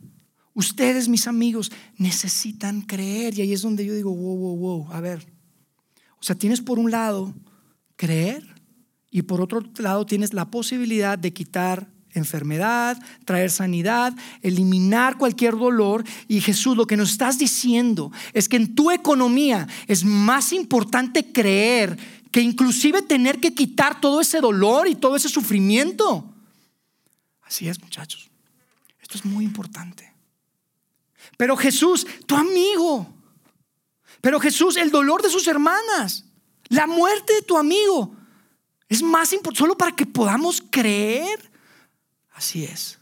Ustedes, 0.54 1.08
mis 1.08 1.28
amigos, 1.28 1.72
necesitan 1.96 2.82
creer. 2.82 3.38
Y 3.38 3.44
ahí 3.44 3.54
es 3.54 3.62
donde 3.62 3.86
yo 3.86 3.94
digo, 3.94 4.14
wow, 4.14 4.38
wow, 4.38 4.58
wow, 4.58 4.92
a 4.92 5.00
ver. 5.00 5.26
O 6.20 6.24
sea, 6.24 6.36
tienes 6.36 6.60
por 6.60 6.80
un 6.80 6.92
lado 6.92 7.34
creer 7.96 8.61
y 9.12 9.24
por 9.24 9.42
otro 9.42 9.62
lado 9.78 10.06
tienes 10.06 10.34
la 10.34 10.50
posibilidad 10.50 11.20
de 11.20 11.34
quitar 11.34 11.88
enfermedad, 12.14 12.98
traer 13.26 13.52
sanidad, 13.52 14.14
eliminar 14.42 15.18
cualquier 15.18 15.58
dolor. 15.58 16.04
Y 16.28 16.42
Jesús, 16.42 16.76
lo 16.76 16.88
que 16.88 16.98
nos 16.98 17.12
estás 17.12 17.38
diciendo 17.38 18.12
es 18.34 18.50
que 18.50 18.58
en 18.58 18.74
tu 18.74 18.90
economía 18.90 19.68
es 19.88 20.04
más 20.04 20.54
importante 20.54 21.32
creer 21.32 21.98
que 22.32 22.42
inclusive 22.42 23.02
tener 23.02 23.40
que 23.40 23.54
quitar 23.54 24.00
todo 24.00 24.22
ese 24.22 24.40
dolor 24.40 24.88
y 24.88 24.96
todo 24.96 25.16
ese 25.16 25.30
sufrimiento. 25.30 26.26
Así 27.42 27.68
es, 27.68 27.82
muchachos. 27.82 28.30
Esto 29.02 29.18
es 29.18 29.26
muy 29.26 29.44
importante. 29.44 30.14
Pero 31.38 31.58
Jesús, 31.58 32.08
tu 32.26 32.36
amigo. 32.36 33.14
Pero 34.22 34.40
Jesús, 34.40 34.78
el 34.78 34.92
dolor 34.92 35.22
de 35.22 35.30
sus 35.30 35.48
hermanas. 35.48 36.26
La 36.70 36.88
muerte 36.88 37.34
de 37.34 37.42
tu 37.42 37.58
amigo. 37.58 38.16
Es 38.92 39.02
más 39.02 39.32
importante, 39.32 39.60
solo 39.60 39.78
para 39.78 39.96
que 39.96 40.06
podamos 40.06 40.62
creer. 40.70 41.50
Así 42.34 42.66
es. 42.66 43.00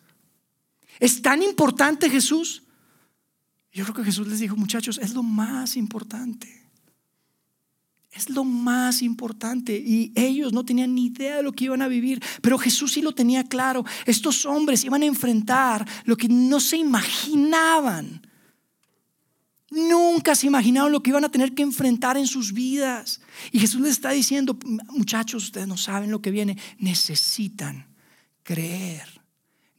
Es 0.99 1.19
tan 1.19 1.41
importante 1.41 2.12
Jesús. 2.12 2.62
Yo 3.73 3.86
creo 3.86 3.95
que 3.95 4.04
Jesús 4.04 4.28
les 4.28 4.38
dijo, 4.38 4.56
muchachos, 4.56 4.99
es 4.99 5.15
lo 5.15 5.23
más 5.23 5.75
importante. 5.75 6.63
Es 8.12 8.30
lo 8.30 8.43
más 8.43 9.02
importante. 9.02 9.75
Y 9.84 10.12
ellos 10.13 10.54
no 10.54 10.63
tenían 10.63 10.93
ni 10.93 11.08
idea 11.08 11.38
de 11.38 11.43
lo 11.43 11.54
que 11.54 11.65
iban 11.65 11.82
a 11.82 11.88
vivir. 11.88 12.21
Pero 12.43 12.60
Jesús 12.60 12.93
sí 12.93 13.02
lo 13.02 13.15
tenía 13.15 13.43
claro. 13.43 13.84
Estos 14.06 14.45
hombres 14.45 14.84
iban 14.84 15.02
a 15.02 15.08
enfrentar 15.08 15.88
lo 16.06 16.15
que 16.15 16.30
no 16.30 16.60
se 16.60 16.78
imaginaban. 16.78 18.29
Nunca 19.71 20.34
se 20.34 20.47
imaginaron 20.47 20.91
lo 20.91 21.03
que 21.03 21.12
iban 21.12 21.25
a 21.25 21.29
tener 21.29 21.53
que 21.53 21.62
enfrentar 21.62 22.17
en 22.17 22.25
sus 22.25 22.53
vidas. 22.53 23.21
Y 23.51 23.60
Jesús 23.60 23.82
les 23.82 23.91
está 23.91 24.12
diciendo, 24.12 24.58
muchachos, 24.89 25.43
ustedes 25.43 25.67
no 25.67 25.77
saben 25.77 26.12
lo 26.12 26.21
que 26.21 26.32
viene. 26.32 26.58
Necesitan 26.79 27.88
creer. 28.43 29.21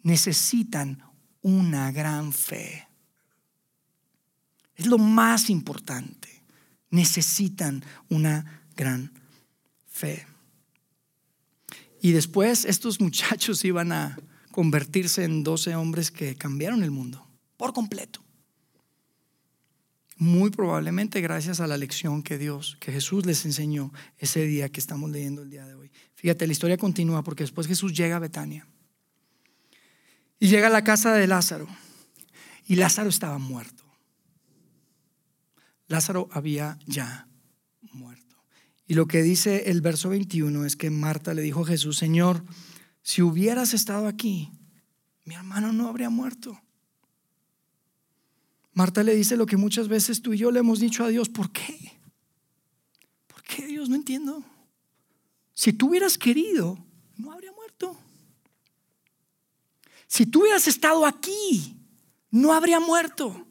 Necesitan 0.02 1.02
una 1.42 1.90
gran 1.90 2.32
fe. 2.32 2.88
Es 4.76 4.86
lo 4.86 4.98
más 4.98 5.50
importante. 5.50 6.44
Necesitan 6.90 7.84
una 8.08 8.62
gran 8.76 9.12
fe. 9.88 10.26
Y 12.00 12.12
después 12.12 12.64
estos 12.64 13.00
muchachos 13.00 13.64
iban 13.64 13.92
a 13.92 14.18
convertirse 14.52 15.24
en 15.24 15.42
12 15.42 15.74
hombres 15.74 16.10
que 16.10 16.36
cambiaron 16.36 16.82
el 16.82 16.90
mundo 16.90 17.26
por 17.56 17.72
completo 17.72 18.22
muy 20.20 20.50
probablemente 20.50 21.22
gracias 21.22 21.60
a 21.60 21.66
la 21.66 21.78
lección 21.78 22.22
que 22.22 22.36
Dios, 22.36 22.76
que 22.78 22.92
Jesús 22.92 23.24
les 23.24 23.46
enseñó 23.46 23.90
ese 24.18 24.44
día 24.44 24.68
que 24.68 24.78
estamos 24.78 25.10
leyendo 25.10 25.40
el 25.40 25.48
día 25.48 25.64
de 25.66 25.74
hoy. 25.74 25.90
Fíjate, 26.14 26.46
la 26.46 26.52
historia 26.52 26.76
continúa 26.76 27.24
porque 27.24 27.42
después 27.42 27.66
Jesús 27.66 27.94
llega 27.94 28.16
a 28.16 28.18
Betania 28.18 28.68
y 30.38 30.48
llega 30.48 30.66
a 30.66 30.70
la 30.70 30.84
casa 30.84 31.14
de 31.14 31.26
Lázaro 31.26 31.66
y 32.66 32.76
Lázaro 32.76 33.08
estaba 33.08 33.38
muerto. 33.38 33.82
Lázaro 35.88 36.28
había 36.32 36.78
ya 36.84 37.26
muerto. 37.90 38.36
Y 38.86 38.94
lo 38.94 39.06
que 39.06 39.22
dice 39.22 39.70
el 39.70 39.80
verso 39.80 40.10
21 40.10 40.66
es 40.66 40.76
que 40.76 40.90
Marta 40.90 41.32
le 41.32 41.40
dijo 41.40 41.62
a 41.62 41.66
Jesús, 41.66 41.96
Señor, 41.96 42.44
si 43.02 43.22
hubieras 43.22 43.72
estado 43.72 44.06
aquí, 44.06 44.52
mi 45.24 45.34
hermano 45.34 45.72
no 45.72 45.88
habría 45.88 46.10
muerto. 46.10 46.60
Marta 48.80 49.02
le 49.02 49.14
dice 49.14 49.36
lo 49.36 49.44
que 49.44 49.58
muchas 49.58 49.88
veces 49.88 50.22
tú 50.22 50.32
y 50.32 50.38
yo 50.38 50.50
le 50.50 50.60
hemos 50.60 50.80
dicho 50.80 51.04
a 51.04 51.08
Dios, 51.08 51.28
¿por 51.28 51.52
qué? 51.52 52.00
¿Por 53.26 53.42
qué 53.42 53.66
Dios? 53.66 53.90
No 53.90 53.94
entiendo. 53.94 54.42
Si 55.52 55.74
tú 55.74 55.90
hubieras 55.90 56.16
querido, 56.16 56.78
no 57.18 57.30
habría 57.30 57.52
muerto. 57.52 57.94
Si 60.06 60.24
tú 60.24 60.40
hubieras 60.40 60.66
estado 60.66 61.04
aquí, 61.04 61.76
no 62.30 62.54
habría 62.54 62.80
muerto. 62.80 63.46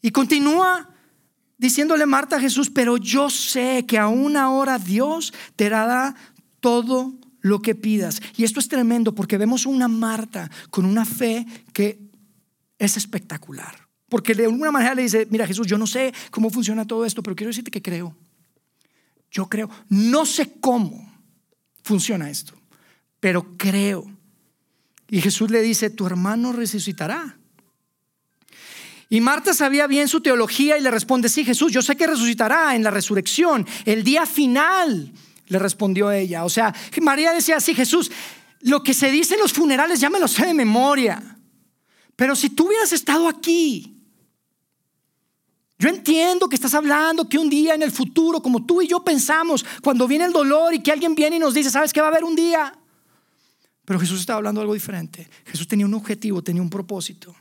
Y 0.00 0.12
continúa 0.12 0.88
diciéndole 1.58 2.06
Marta 2.06 2.36
a 2.36 2.40
Jesús, 2.40 2.70
pero 2.70 2.96
yo 2.96 3.28
sé 3.28 3.84
que 3.86 3.98
aún 3.98 4.38
ahora 4.38 4.78
Dios 4.78 5.34
te 5.56 5.68
dará 5.68 6.16
todo 6.60 7.12
lo 7.40 7.60
que 7.60 7.74
pidas. 7.74 8.22
Y 8.38 8.44
esto 8.44 8.60
es 8.60 8.68
tremendo 8.68 9.14
porque 9.14 9.36
vemos 9.36 9.66
una 9.66 9.88
Marta 9.88 10.50
con 10.70 10.86
una 10.86 11.04
fe 11.04 11.44
que 11.74 12.00
es 12.78 12.96
espectacular. 12.96 13.89
Porque 14.10 14.34
de 14.34 14.44
alguna 14.44 14.72
manera 14.72 14.94
le 14.94 15.02
dice, 15.02 15.26
mira 15.30 15.46
Jesús, 15.46 15.66
yo 15.66 15.78
no 15.78 15.86
sé 15.86 16.12
cómo 16.30 16.50
funciona 16.50 16.84
todo 16.86 17.06
esto, 17.06 17.22
pero 17.22 17.34
quiero 17.36 17.48
decirte 17.48 17.70
que 17.70 17.80
creo. 17.80 18.14
Yo 19.30 19.46
creo, 19.46 19.70
no 19.88 20.26
sé 20.26 20.56
cómo 20.60 21.10
funciona 21.82 22.28
esto, 22.28 22.52
pero 23.20 23.56
creo. 23.56 24.04
Y 25.08 25.20
Jesús 25.20 25.50
le 25.50 25.62
dice, 25.62 25.90
tu 25.90 26.06
hermano 26.06 26.52
resucitará. 26.52 27.38
Y 29.08 29.20
Marta 29.20 29.54
sabía 29.54 29.86
bien 29.86 30.08
su 30.08 30.20
teología 30.20 30.76
y 30.76 30.82
le 30.82 30.90
responde, 30.90 31.28
sí 31.28 31.44
Jesús, 31.44 31.72
yo 31.72 31.80
sé 31.80 31.96
que 31.96 32.06
resucitará 32.06 32.74
en 32.74 32.82
la 32.82 32.90
resurrección, 32.90 33.66
el 33.84 34.02
día 34.02 34.26
final, 34.26 35.12
le 35.46 35.58
respondió 35.58 36.10
ella. 36.10 36.44
O 36.44 36.48
sea, 36.48 36.74
María 37.00 37.32
decía, 37.32 37.60
sí 37.60 37.74
Jesús, 37.74 38.10
lo 38.60 38.82
que 38.82 38.94
se 38.94 39.10
dice 39.10 39.34
en 39.34 39.40
los 39.40 39.52
funerales 39.52 40.00
ya 40.00 40.10
me 40.10 40.20
lo 40.20 40.26
sé 40.26 40.46
de 40.46 40.54
memoria. 40.54 41.36
Pero 42.16 42.36
si 42.36 42.50
tú 42.50 42.66
hubieras 42.66 42.92
estado 42.92 43.28
aquí, 43.28 43.99
yo 45.80 45.88
entiendo 45.88 46.46
que 46.46 46.56
estás 46.56 46.74
hablando 46.74 47.26
que 47.26 47.38
un 47.38 47.48
día 47.48 47.74
en 47.74 47.80
el 47.80 47.90
futuro, 47.90 48.42
como 48.42 48.66
tú 48.66 48.82
y 48.82 48.86
yo 48.86 49.02
pensamos, 49.02 49.64
cuando 49.82 50.06
viene 50.06 50.26
el 50.26 50.32
dolor 50.32 50.74
y 50.74 50.82
que 50.82 50.92
alguien 50.92 51.14
viene 51.14 51.36
y 51.36 51.38
nos 51.38 51.54
dice, 51.54 51.70
¿sabes 51.70 51.90
qué 51.90 52.02
va 52.02 52.08
a 52.08 52.10
haber 52.10 52.22
un 52.22 52.36
día? 52.36 52.78
Pero 53.86 53.98
Jesús 53.98 54.20
estaba 54.20 54.36
hablando 54.36 54.60
algo 54.60 54.74
diferente. 54.74 55.26
Jesús 55.46 55.66
tenía 55.66 55.86
un 55.86 55.94
objetivo, 55.94 56.42
tenía 56.42 56.60
un 56.60 56.68
propósito. 56.68 57.34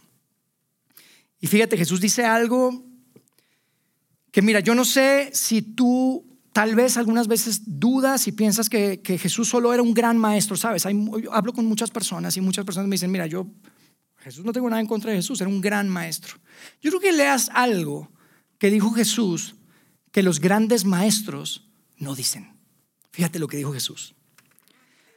Y 1.41 1.47
fíjate, 1.47 1.75
Jesús 1.75 1.99
dice 1.99 2.23
algo 2.23 2.82
que 4.32 4.41
mira, 4.41 4.62
yo 4.62 4.73
no 4.73 4.86
sé 4.86 5.32
si 5.34 5.62
tú 5.62 6.25
tal 6.54 6.75
vez 6.75 6.95
algunas 6.95 7.28
veces 7.28 7.63
dudas 7.65 8.25
y 8.30 8.32
piensas 8.32 8.69
que, 8.69 9.02
Jesús 9.04 9.49
solo 9.49 9.73
era 9.73 9.84
un 9.84 9.93
gran 9.93 10.17
maestro, 10.17 10.56
¿sabes? 10.56 10.86
hablo 10.86 11.52
con 11.52 11.65
muchas 11.65 11.91
personas 11.91 12.38
y 12.38 12.41
muchas 12.41 12.63
personas 12.63 12.88
me 12.88 12.93
dicen, 12.93 13.12
mira, 13.12 13.28
yo 13.28 13.47
Jesús 14.19 14.45
no 14.45 14.54
tengo 14.54 14.69
nada 14.69 14.80
en 14.80 14.88
contra 14.88 15.12
de 15.12 15.17
Jesús, 15.17 15.41
era 15.41 15.49
un 15.49 15.60
gran 15.60 15.89
maestro. 15.89 16.38
Yo 16.82 16.89
creo 16.89 17.02
que 17.02 17.12
leas 17.12 17.49
algo 17.54 18.10
que 18.60 18.69
dijo 18.69 18.91
Jesús 18.91 19.56
que 20.12 20.22
los 20.22 20.39
grandes 20.39 20.86
maestros 20.86 21.67
no 21.98 22.13
dicen. 22.13 22.54
Fíjate 23.12 23.39
lo 23.39 23.48
que 23.48 23.58
dijo 23.58 23.74
Jesús. 23.74 24.13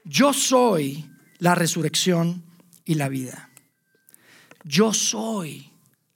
Yo 0.04 0.32
soy 0.32 1.10
la 1.38 1.54
resurrección 1.54 2.42
y 2.84 2.94
la 2.94 3.08
vida. 3.08 3.50
Yo 4.64 4.94
soy 4.94 5.70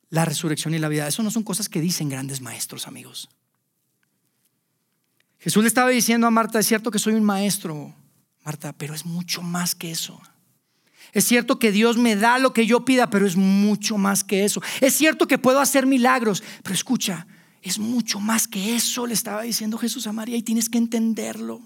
la 0.09 0.25
resurrección 0.25 0.75
y 0.75 0.79
la 0.79 0.89
vida. 0.89 1.07
Eso 1.07 1.23
no 1.23 1.31
son 1.31 1.43
cosas 1.43 1.69
que 1.69 1.81
dicen 1.81 2.09
grandes 2.09 2.41
maestros, 2.41 2.87
amigos. 2.87 3.29
Jesús 5.39 5.63
le 5.63 5.69
estaba 5.69 5.91
diciendo 5.91 6.27
a 6.27 6.31
Marta, 6.31 6.59
es 6.59 6.67
cierto 6.67 6.91
que 6.91 6.99
soy 6.99 7.15
un 7.15 7.25
maestro, 7.25 7.95
Marta, 8.45 8.73
pero 8.73 8.95
es 8.95 9.05
mucho 9.05 9.43
más 9.43 9.75
que 9.75 9.91
eso. 9.91 10.21
Es 11.17 11.25
cierto 11.25 11.59
que 11.59 11.73
Dios 11.73 11.97
me 11.97 12.15
da 12.15 12.39
lo 12.39 12.53
que 12.53 12.67
yo 12.67 12.85
pida, 12.85 13.09
pero 13.09 13.27
es 13.27 13.37
mucho 13.37 13.97
más 13.97 14.23
que 14.23 14.45
eso. 14.45 14.61
Es 14.83 14.93
cierto 14.93 15.27
que 15.27 15.39
puedo 15.39 15.61
hacer 15.61 15.87
milagros, 15.87 16.45
pero 16.63 16.75
escucha, 16.75 17.27
es 17.63 17.79
mucho 17.79 18.21
más 18.21 18.47
que 18.47 18.77
eso, 18.77 19.07
le 19.07 19.15
estaba 19.15 19.41
diciendo 19.41 19.79
Jesús 19.79 20.07
a 20.07 20.13
María 20.13 20.37
y 20.37 20.43
tienes 20.43 20.69
que 20.69 20.77
entenderlo. 20.77 21.63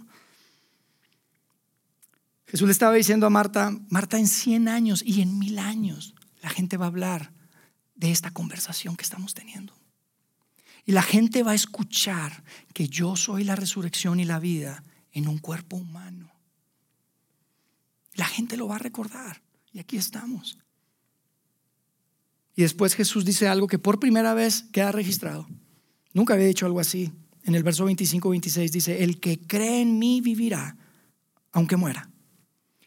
Jesús 2.46 2.68
le 2.68 2.70
estaba 2.70 2.94
diciendo 2.94 3.26
a 3.26 3.30
Marta, 3.30 3.76
Marta, 3.88 4.20
en 4.20 4.28
100 4.28 4.68
años 4.68 5.02
y 5.04 5.20
en 5.20 5.36
mil 5.40 5.58
años 5.58 6.14
la 6.42 6.48
gente 6.48 6.76
va 6.76 6.84
a 6.84 6.88
hablar 6.88 7.32
de 7.96 8.12
esta 8.12 8.30
conversación 8.30 8.94
que 8.94 9.02
estamos 9.02 9.34
teniendo. 9.34 9.74
Y 10.86 10.92
la 10.92 11.02
gente 11.02 11.42
va 11.42 11.50
a 11.50 11.56
escuchar 11.56 12.44
que 12.72 12.86
yo 12.86 13.16
soy 13.16 13.42
la 13.42 13.56
resurrección 13.56 14.20
y 14.20 14.24
la 14.24 14.38
vida 14.38 14.84
en 15.10 15.26
un 15.26 15.38
cuerpo 15.38 15.76
humano. 15.76 16.29
La 18.20 18.26
gente 18.26 18.58
lo 18.58 18.68
va 18.68 18.76
a 18.76 18.78
recordar. 18.78 19.40
Y 19.72 19.78
aquí 19.78 19.96
estamos. 19.96 20.58
Y 22.54 22.60
después 22.60 22.94
Jesús 22.94 23.24
dice 23.24 23.48
algo 23.48 23.66
que 23.66 23.78
por 23.78 23.98
primera 23.98 24.34
vez 24.34 24.66
queda 24.72 24.92
registrado. 24.92 25.48
Nunca 26.12 26.34
había 26.34 26.46
dicho 26.46 26.66
algo 26.66 26.80
así. 26.80 27.10
En 27.44 27.54
el 27.54 27.62
verso 27.62 27.88
25-26 27.88 28.68
dice, 28.68 29.02
el 29.02 29.20
que 29.20 29.40
cree 29.40 29.80
en 29.80 29.98
mí 29.98 30.20
vivirá, 30.20 30.76
aunque 31.50 31.76
muera. 31.78 32.10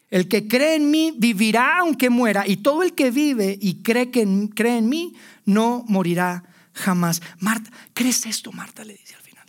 El 0.08 0.28
que 0.28 0.46
cree 0.46 0.76
en 0.76 0.92
mí 0.92 1.12
vivirá 1.18 1.80
aunque 1.80 2.10
muera. 2.10 2.46
Y 2.46 2.58
todo 2.58 2.84
el 2.84 2.94
que 2.94 3.10
vive 3.10 3.58
y 3.60 3.82
cree, 3.82 4.12
que, 4.12 4.48
cree 4.54 4.78
en 4.78 4.88
mí 4.88 5.14
no 5.44 5.84
morirá 5.88 6.44
jamás. 6.74 7.20
Marta, 7.40 7.72
¿crees 7.92 8.24
esto? 8.24 8.52
Marta 8.52 8.84
le 8.84 8.92
dice 8.92 9.16
al 9.16 9.22
final. 9.22 9.48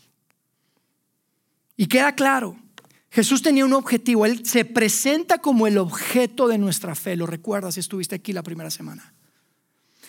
Y 1.78 1.86
queda 1.86 2.16
claro, 2.16 2.58
Jesús 3.16 3.42
tenía 3.42 3.64
un 3.64 3.72
objetivo. 3.72 4.26
Él 4.26 4.46
se 4.46 4.66
presenta 4.66 5.38
como 5.38 5.68
el 5.68 5.78
objeto 5.78 6.50
de 6.50 6.58
nuestra 6.58 6.96
fe. 6.96 7.16
Lo 7.16 7.26
recuerdas 7.26 7.76
si 7.76 7.80
estuviste 7.80 8.16
aquí 8.16 8.34
la 8.34 8.44
primera 8.44 8.70
semana. 8.70 9.14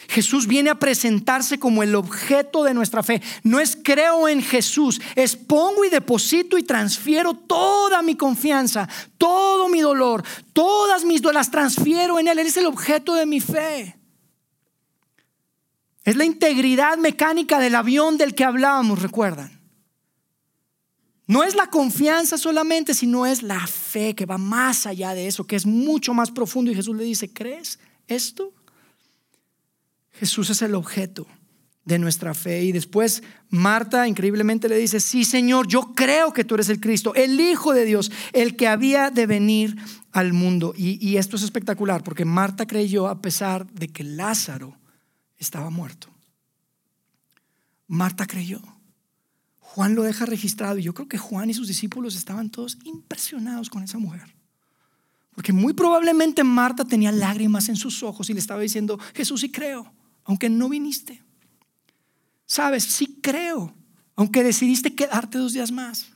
Jesús 0.08 0.48
viene 0.48 0.70
a 0.70 0.74
presentarse 0.80 1.60
como 1.60 1.84
el 1.84 1.94
objeto 1.94 2.64
de 2.64 2.74
nuestra 2.74 3.04
fe. 3.04 3.22
No 3.44 3.60
es 3.60 3.78
creo 3.80 4.26
en 4.26 4.42
Jesús, 4.42 5.00
es 5.14 5.36
pongo 5.36 5.84
y 5.84 5.88
deposito 5.88 6.58
y 6.58 6.64
transfiero 6.64 7.34
toda 7.34 8.02
mi 8.02 8.16
confianza, 8.16 8.88
todo 9.18 9.68
mi 9.68 9.80
dolor, 9.80 10.24
todas 10.52 11.04
mis 11.04 11.22
las 11.22 11.52
transfiero 11.52 12.18
en 12.18 12.26
Él. 12.26 12.40
Él 12.40 12.48
es 12.48 12.56
el 12.56 12.66
objeto 12.66 13.14
de 13.14 13.24
mi 13.24 13.40
fe. 13.40 13.96
Es 16.02 16.16
la 16.16 16.24
integridad 16.24 16.98
mecánica 16.98 17.60
del 17.60 17.76
avión 17.76 18.18
del 18.18 18.34
que 18.34 18.42
hablábamos, 18.42 19.00
recuerdan. 19.00 19.55
No 21.26 21.42
es 21.42 21.56
la 21.56 21.68
confianza 21.68 22.38
solamente, 22.38 22.94
sino 22.94 23.26
es 23.26 23.42
la 23.42 23.66
fe 23.66 24.14
que 24.14 24.26
va 24.26 24.38
más 24.38 24.86
allá 24.86 25.14
de 25.14 25.26
eso, 25.26 25.44
que 25.44 25.56
es 25.56 25.66
mucho 25.66 26.14
más 26.14 26.30
profundo. 26.30 26.70
Y 26.70 26.74
Jesús 26.74 26.96
le 26.96 27.04
dice, 27.04 27.32
¿crees 27.32 27.78
esto? 28.06 28.52
Jesús 30.12 30.50
es 30.50 30.62
el 30.62 30.74
objeto 30.74 31.26
de 31.86 31.98
nuestra 31.98 32.34
fe. 32.34 32.64
Y 32.64 32.72
después 32.72 33.22
Marta 33.48 34.06
increíblemente 34.06 34.68
le 34.68 34.76
dice, 34.76 35.00
sí 35.00 35.24
Señor, 35.24 35.66
yo 35.68 35.94
creo 35.94 36.32
que 36.32 36.44
tú 36.44 36.56
eres 36.56 36.68
el 36.68 36.80
Cristo, 36.80 37.14
el 37.14 37.40
Hijo 37.40 37.72
de 37.72 37.84
Dios, 37.86 38.12
el 38.32 38.56
que 38.56 38.68
había 38.68 39.10
de 39.10 39.26
venir 39.26 39.76
al 40.12 40.32
mundo. 40.32 40.74
Y, 40.76 41.16
esto 41.16 41.36
es 41.36 41.42
espectacular, 41.42 42.02
porque 42.02 42.24
Marta 42.24 42.66
creyó 42.66 43.06
a 43.08 43.22
pesar 43.22 43.70
de 43.72 43.88
que 43.88 44.02
Lázaro 44.02 44.76
estaba 45.38 45.70
muerto. 45.70 46.08
Marta 47.86 48.26
creyó. 48.26 48.60
Juan 49.76 49.94
lo 49.94 50.04
deja 50.04 50.24
registrado 50.24 50.78
y 50.78 50.82
yo 50.84 50.94
creo 50.94 51.06
que 51.06 51.18
Juan 51.18 51.50
y 51.50 51.54
sus 51.54 51.68
discípulos 51.68 52.16
estaban 52.16 52.48
todos 52.48 52.78
impresionados 52.84 53.68
con 53.68 53.82
esa 53.82 53.98
mujer. 53.98 54.34
Porque 55.34 55.52
muy 55.52 55.74
probablemente 55.74 56.42
Marta 56.42 56.82
tenía 56.82 57.12
lágrimas 57.12 57.68
en 57.68 57.76
sus 57.76 58.02
ojos 58.02 58.30
y 58.30 58.32
le 58.32 58.40
estaba 58.40 58.62
diciendo, 58.62 58.98
Jesús 59.14 59.42
sí 59.42 59.50
creo 59.50 59.92
aunque 60.24 60.48
no 60.48 60.70
viniste. 60.70 61.22
Sabes, 62.46 62.84
sí 62.84 63.18
creo, 63.22 63.74
aunque 64.16 64.42
decidiste 64.42 64.94
quedarte 64.94 65.36
dos 65.36 65.52
días 65.52 65.70
más. 65.70 66.06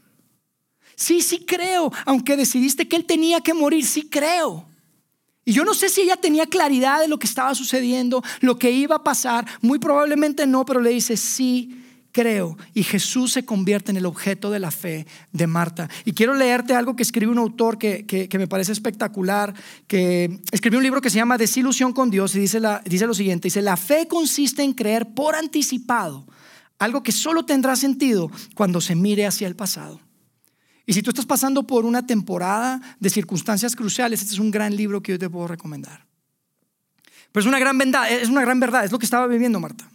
Sí, 0.96 1.20
sí 1.20 1.44
creo, 1.46 1.92
aunque 2.06 2.38
decidiste 2.38 2.88
que 2.88 2.96
él 2.96 3.04
tenía 3.04 3.42
que 3.42 3.54
morir, 3.54 3.86
sí 3.86 4.08
creo. 4.08 4.66
Y 5.44 5.52
yo 5.52 5.64
no 5.64 5.74
sé 5.74 5.90
si 5.90 6.00
ella 6.00 6.16
tenía 6.16 6.46
claridad 6.46 6.98
de 6.98 7.08
lo 7.08 7.18
que 7.18 7.26
estaba 7.26 7.54
sucediendo, 7.54 8.24
lo 8.40 8.58
que 8.58 8.70
iba 8.70 8.96
a 8.96 9.04
pasar, 9.04 9.46
muy 9.60 9.78
probablemente 9.78 10.46
no, 10.46 10.64
pero 10.64 10.80
le 10.80 10.90
dice, 10.90 11.16
sí 11.18 11.79
creo. 12.12 12.56
Y 12.74 12.82
Jesús 12.82 13.32
se 13.32 13.44
convierte 13.44 13.90
en 13.90 13.96
el 13.96 14.06
objeto 14.06 14.50
de 14.50 14.58
la 14.58 14.70
fe 14.70 15.06
de 15.32 15.46
Marta. 15.46 15.88
Y 16.04 16.12
quiero 16.12 16.34
leerte 16.34 16.74
algo 16.74 16.96
que 16.96 17.02
escribe 17.02 17.32
un 17.32 17.38
autor 17.38 17.78
que, 17.78 18.28
me 18.38 18.48
parece 18.48 18.72
espectacular, 18.72 19.54
que 19.86 20.40
escribió 20.52 20.78
un 20.78 20.84
libro 20.84 21.00
que 21.00 21.10
se 21.10 21.16
llama 21.16 21.38
Desilusión 21.38 21.92
con 21.92 22.10
Dios 22.10 22.34
y 22.34 22.40
dice, 22.40 22.60
la, 22.60 22.82
dice 22.84 23.06
lo 23.06 23.14
siguiente, 23.14 23.46
dice, 23.46 23.62
la 23.62 23.76
fe 23.76 24.06
consiste 24.08 24.62
en 24.62 24.72
creer 24.72 25.14
por 25.14 25.34
anticipado 25.34 26.26
algo 26.78 27.02
que 27.02 27.12
solo 27.12 27.44
tendrá 27.44 27.76
sentido 27.76 28.30
cuando 28.54 28.80
se 28.80 28.94
mire 28.94 29.26
hacia 29.26 29.46
el 29.46 29.54
pasado. 29.54 30.00
Y 30.86 30.94
si 30.94 31.02
tú 31.02 31.10
estás 31.10 31.26
pasando 31.26 31.66
por 31.66 31.84
una 31.84 32.06
temporada 32.06 32.80
de 32.98 33.10
circunstancias 33.10 33.76
cruciales, 33.76 34.22
este 34.22 34.34
es 34.34 34.40
un 34.40 34.50
gran 34.50 34.74
libro 34.74 35.02
que 35.02 35.12
yo 35.12 35.18
te 35.18 35.28
puedo 35.28 35.46
recomendar. 35.46 36.06
Pero 37.30 37.42
es 37.42 37.46
una 37.46 37.60
gran 37.60 37.78
verdad, 37.78 38.10
es 38.10 38.28
una 38.28 38.40
gran 38.40 38.58
verdad, 38.58 38.84
es 38.84 38.90
lo 38.90 38.98
que 38.98 39.04
estaba 39.04 39.26
viviendo 39.26 39.60
Marta. 39.60 39.88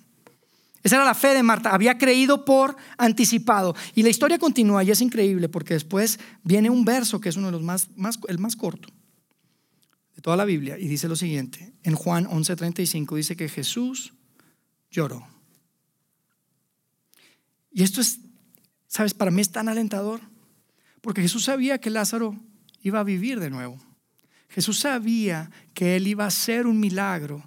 Esa 0.85 0.97
era 0.97 1.05
la 1.05 1.15
fe 1.15 1.29
de 1.29 1.41
Marta, 1.41 1.73
había 1.73 1.97
creído 1.97 2.45
por 2.45 2.77
anticipado. 2.99 3.75
Y 3.95 4.03
la 4.03 4.09
historia 4.09 4.37
continúa 4.37 4.83
y 4.83 4.91
es 4.91 5.01
increíble 5.01 5.49
porque 5.49 5.73
después 5.73 6.19
viene 6.43 6.69
un 6.69 6.85
verso 6.85 7.19
que 7.19 7.29
es 7.29 7.37
uno 7.37 7.47
de 7.47 7.53
los 7.53 7.63
más, 7.63 7.89
más 7.95 8.19
el 8.27 8.37
más 8.37 8.55
corto 8.55 8.89
de 10.15 10.21
toda 10.21 10.37
la 10.37 10.45
Biblia 10.45 10.77
y 10.77 10.87
dice 10.87 11.07
lo 11.07 11.15
siguiente, 11.15 11.73
en 11.81 11.95
Juan 11.95 12.27
11:35 12.27 13.15
dice 13.15 13.35
que 13.35 13.49
Jesús 13.49 14.13
lloró. 14.91 15.27
Y 17.71 17.81
esto 17.81 17.99
es, 17.99 18.19
sabes, 18.85 19.15
para 19.15 19.31
mí 19.31 19.41
es 19.41 19.49
tan 19.49 19.67
alentador 19.67 20.21
porque 21.01 21.23
Jesús 21.23 21.45
sabía 21.45 21.79
que 21.79 21.89
Lázaro 21.89 22.35
iba 22.83 22.99
a 22.99 23.03
vivir 23.03 23.39
de 23.39 23.49
nuevo. 23.49 23.79
Jesús 24.49 24.81
sabía 24.81 25.49
que 25.73 25.95
él 25.95 26.05
iba 26.05 26.25
a 26.25 26.27
hacer 26.27 26.67
un 26.67 26.79
milagro 26.79 27.43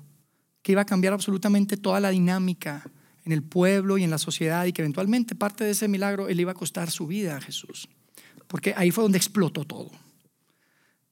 que 0.61 0.73
iba 0.73 0.83
a 0.83 0.87
cambiar 0.87 1.13
absolutamente 1.13 1.77
toda 1.77 2.01
la 2.01 2.11
dinámica 2.11 2.83
en 3.29 3.33
el 3.33 3.43
pueblo 3.43 3.99
y 3.99 4.05
en 4.05 4.11
la 4.11 4.17
sociedad 4.17 4.65
y 4.65 4.73
que 4.73 4.81
eventualmente 4.81 5.35
parte 5.35 5.63
de 5.63 5.73
ese 5.73 5.87
milagro 5.87 6.29
él 6.29 6.41
iba 6.41 6.53
a 6.53 6.55
costar 6.55 6.91
su 6.91 7.07
vida 7.07 7.37
a 7.37 7.41
Jesús. 7.43 7.87
Porque 8.47 8.73
ahí 8.75 8.91
fue 8.91 9.03
donde 9.03 9.19
explotó 9.19 9.67
todo. 9.67 9.91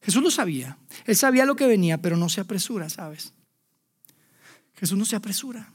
Jesús 0.01 0.23
lo 0.23 0.31
sabía. 0.31 0.79
Él 1.05 1.15
sabía 1.15 1.45
lo 1.45 1.57
que 1.57 1.67
venía, 1.67 2.01
pero 2.01 2.17
no 2.17 2.31
se 2.31 2.41
apresura, 2.41 2.89
¿sabes? 2.89 3.35
Jesús 4.77 4.97
no 4.97 5.05
se 5.05 5.15
apresura. 5.15 5.71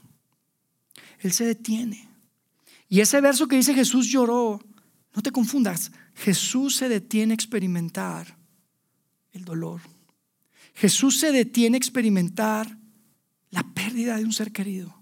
Él 1.19 1.31
se 1.31 1.45
detiene. 1.45 2.09
Y 2.89 3.01
ese 3.01 3.21
verso 3.21 3.47
que 3.47 3.57
dice 3.57 3.75
Jesús 3.75 4.07
lloró, 4.07 4.63
no 5.13 5.21
te 5.21 5.29
confundas. 5.29 5.91
Jesús 6.15 6.75
se 6.75 6.89
detiene 6.89 7.33
a 7.33 7.35
experimentar 7.35 8.35
el 9.31 9.45
dolor. 9.45 9.81
Jesús 10.73 11.19
se 11.19 11.31
detiene 11.31 11.75
a 11.75 11.77
experimentar 11.77 12.79
la 13.51 13.61
pérdida 13.75 14.17
de 14.17 14.25
un 14.25 14.33
ser 14.33 14.51
querido. 14.51 15.00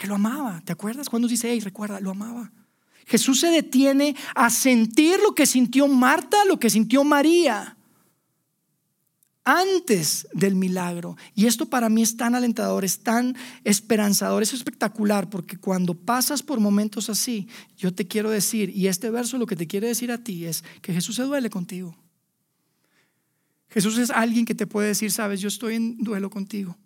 Porque 0.00 0.08
lo 0.08 0.14
amaba. 0.14 0.62
¿Te 0.64 0.72
acuerdas? 0.72 1.10
Cuando 1.10 1.28
dice, 1.28 1.50
hey, 1.50 1.60
recuerda, 1.60 2.00
lo 2.00 2.12
amaba. 2.12 2.50
Jesús 3.04 3.38
se 3.40 3.48
detiene 3.48 4.16
a 4.34 4.48
sentir 4.48 5.20
lo 5.20 5.34
que 5.34 5.44
sintió 5.44 5.86
Marta, 5.88 6.42
lo 6.46 6.58
que 6.58 6.70
sintió 6.70 7.04
María 7.04 7.76
antes 9.44 10.26
del 10.32 10.54
milagro. 10.54 11.18
Y 11.34 11.44
esto 11.44 11.68
para 11.68 11.90
mí 11.90 12.00
es 12.00 12.16
tan 12.16 12.34
alentador, 12.34 12.82
es 12.82 13.00
tan 13.00 13.36
esperanzador, 13.62 14.42
es 14.42 14.54
espectacular, 14.54 15.28
porque 15.28 15.58
cuando 15.58 15.92
pasas 15.92 16.42
por 16.42 16.60
momentos 16.60 17.10
así, 17.10 17.46
yo 17.76 17.92
te 17.92 18.06
quiero 18.06 18.30
decir, 18.30 18.74
y 18.74 18.86
este 18.86 19.10
verso 19.10 19.36
lo 19.36 19.44
que 19.44 19.56
te 19.56 19.66
quiere 19.66 19.88
decir 19.88 20.10
a 20.12 20.24
ti 20.24 20.46
es 20.46 20.64
que 20.80 20.94
Jesús 20.94 21.16
se 21.16 21.24
duele 21.24 21.50
contigo. 21.50 21.94
Jesús 23.68 23.98
es 23.98 24.08
alguien 24.10 24.46
que 24.46 24.54
te 24.54 24.66
puede 24.66 24.88
decir, 24.88 25.12
sabes, 25.12 25.42
yo 25.42 25.48
estoy 25.48 25.74
en 25.74 25.98
duelo 25.98 26.30
contigo. 26.30 26.78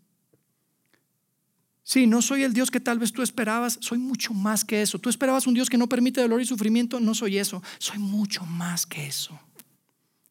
Sí, 1.87 2.07
no 2.07 2.23
soy 2.23 2.43
el 2.45 2.55
Dios 2.55 2.71
que 2.71 2.81
tal 2.81 2.99
vez 2.99 3.13
tú 3.13 3.21
esperabas, 3.21 3.77
soy 3.81 3.99
mucho 3.99 4.33
más 4.33 4.65
que 4.65 4.81
eso. 4.81 4.99
Tú 4.99 5.11
esperabas 5.11 5.47
un 5.47 5.53
Dios 5.53 5.69
que 5.69 5.77
no 5.77 5.87
permite 5.87 6.23
dolor 6.23 6.41
y 6.41 6.47
sufrimiento, 6.47 6.99
no 6.99 7.15
soy 7.15 7.37
eso, 7.37 7.63
soy 7.79 7.99
mucho 7.99 8.47
más 8.47 8.87
que 8.87 9.07
eso. 9.07 9.39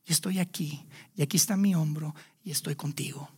Y 0.03 0.11
estoy 0.11 0.39
aquí, 0.39 0.83
y 1.15 1.21
aquí 1.21 1.37
está 1.37 1.55
mi 1.55 1.75
hombro, 1.75 2.15
y 2.43 2.49
estoy 2.49 2.75
contigo. 2.75 3.29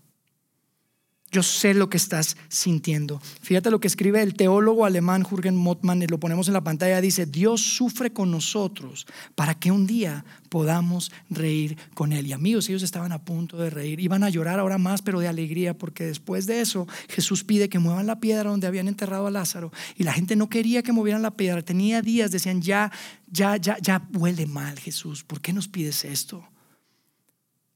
Yo 1.32 1.44
sé 1.44 1.74
lo 1.74 1.90
que 1.90 1.98
estás 1.98 2.38
sintiendo. 2.48 3.20
Fíjate 3.42 3.70
lo 3.70 3.80
que 3.80 3.88
escribe 3.88 4.22
el 4.22 4.36
teólogo 4.36 4.86
alemán 4.86 5.24
Jürgen 5.24 5.58
Mottmann, 5.58 6.06
lo 6.08 6.20
ponemos 6.20 6.48
en 6.48 6.54
la 6.54 6.64
pantalla, 6.64 7.02
dice, 7.02 7.26
Dios 7.26 7.62
sufre 7.62 8.14
con 8.14 8.32
nosotros 8.32 9.06
para 9.34 9.56
que 9.56 9.72
un 9.72 9.86
día 9.86 10.24
podamos 10.50 11.12
reír 11.30 11.78
con 11.94 12.14
Él. 12.14 12.28
Y 12.28 12.34
amigos, 12.34 12.70
ellos 12.70 12.84
estaban 12.84 13.12
a 13.12 13.26
punto 13.26 13.58
de 13.58 13.70
reír, 13.70 14.00
iban 14.00 14.24
a 14.24 14.30
llorar 14.30 14.60
ahora 14.60 14.78
más, 14.78 15.02
pero 15.02 15.20
de 15.20 15.28
alegría, 15.28 15.78
porque 15.78 16.06
después 16.06 16.46
de 16.46 16.62
eso 16.62 16.88
Jesús 17.10 17.44
pide 17.44 17.68
que 17.68 17.80
muevan 17.80 18.08
la 18.08 18.20
piedra 18.22 18.52
donde 18.52 18.68
habían 18.68 18.88
enterrado 18.88 19.28
a 19.28 19.32
Lázaro. 19.32 19.74
Y 19.98 20.04
la 20.04 20.14
gente 20.14 20.36
no 20.36 20.48
quería 20.48 20.84
que 20.84 20.94
movieran 20.94 21.22
la 21.22 21.36
piedra, 21.36 21.64
tenía 21.64 22.02
días, 22.02 22.32
decían, 22.32 22.62
ya, 22.62 22.92
ya, 23.28 23.58
ya, 23.58 23.78
ya 23.80 24.08
huele 24.14 24.46
mal 24.46 24.80
Jesús, 24.80 25.24
¿por 25.24 25.42
qué 25.42 25.52
nos 25.52 25.68
pides 25.68 26.06
esto? 26.06 26.48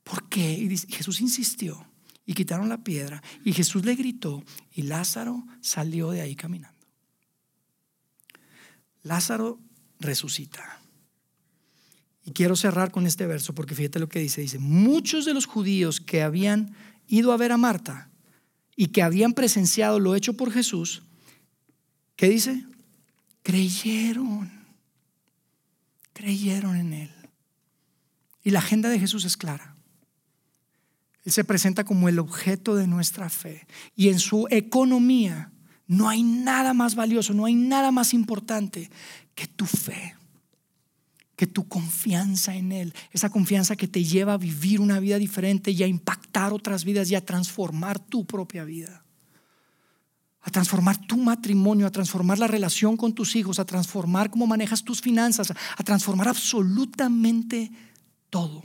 ¿Por 0.04 0.30
qué? 0.30 0.54
Y 0.54 0.78
Jesús 0.78 1.20
insistió 1.20 1.89
y 2.30 2.36
quitaron 2.36 2.69
la 2.69 2.84
piedra 2.84 3.23
y 3.43 3.53
Jesús 3.53 3.84
le 3.86 3.95
gritó 3.95 4.43
y 4.71 4.84
Lázaro 4.84 5.47
salió 5.61 6.11
de 6.11 6.21
ahí 6.21 6.36
caminando. 6.36 6.86
Lázaro 9.01 9.59
resucita. 9.99 10.80
Y 12.23 12.32
quiero 12.32 12.55
cerrar 12.55 12.91
con 12.91 13.07
este 13.07 13.25
verso 13.25 13.55
porque 13.55 13.73
fíjate 13.73 13.97
lo 13.97 14.09
que 14.09 14.19
dice. 14.19 14.41
Dice, 14.41 14.59
muchos 14.59 15.25
de 15.25 15.34
los 15.34 15.47
judíos 15.47 15.99
que 15.99 16.21
habían 16.21 16.75
ido 17.07 17.34
a 17.34 17.38
ver 17.38 17.51
a 17.51 17.57
Marta 17.57 18.11
y 18.75 18.89
que 18.89 19.01
habían 19.01 19.34
presenciado 19.34 19.99
lo 19.99 20.13
hecho 20.13 20.34
por 20.34 20.51
Jesús, 20.51 21.01
¿qué 22.15 22.30
dice? 22.30 22.63
Creyeron. 23.41 24.51
Creyeron 26.13 26.75
en 26.75 26.93
Él. 26.93 27.11
Y 28.43 28.51
la 28.51 28.59
agenda 28.59 28.89
de 28.89 28.99
Jesús 28.99 29.25
es 29.25 29.36
clara. 29.36 29.68
Él 31.26 31.32
se 31.32 31.43
presenta 31.43 31.84
como 31.84 32.09
el 32.09 32.20
objeto 32.20 32.76
de 32.76 32.88
nuestra 32.88 33.30
fe. 33.30 33.67
Y 33.95 34.09
en 34.09 34.20
su 34.20 34.47
economía 34.49 35.51
no 35.88 36.07
hay 36.07 36.24
nada 36.24 36.74
más 36.74 36.95
valioso, 36.95 37.34
no 37.34 37.45
hay 37.45 37.55
nada 37.55 37.91
más 37.91 38.13
importante 38.13 38.89
que 39.36 39.47
tu 39.47 39.65
fe, 39.65 40.15
que 41.36 41.47
tu 41.47 41.67
confianza 41.67 42.55
en 42.55 42.72
Él. 42.72 42.93
Esa 43.11 43.30
confianza 43.30 43.76
que 43.76 43.88
te 43.88 44.03
lleva 44.03 44.34
a 44.34 44.38
vivir 44.38 44.80
una 44.80 44.99
vida 44.99 45.17
diferente 45.17 45.72
y 45.72 45.84
a 45.84 45.88
impactar 45.88 46.53
otras 46.53 46.84
vidas 46.84 47.09
y 47.11 47.15
a 47.15 47.26
transformar 47.26 47.99
tu 47.99 48.26
propia 48.26 48.63
vida. 48.63 49.03
A 50.41 50.51
transformar 50.51 50.97
tu 51.05 51.17
matrimonio, 51.17 51.86
a 51.86 51.91
transformar 51.91 52.39
la 52.39 52.47
relación 52.47 52.95
con 52.95 53.13
tus 53.13 53.36
hijos, 53.36 53.59
a 53.59 53.65
transformar 53.65 54.30
cómo 54.30 54.47
manejas 54.47 54.84
tus 54.84 55.01
finanzas, 55.01 55.51
a 55.51 55.84
transformar 55.84 56.30
absolutamente 56.30 57.72
todo. 58.30 58.63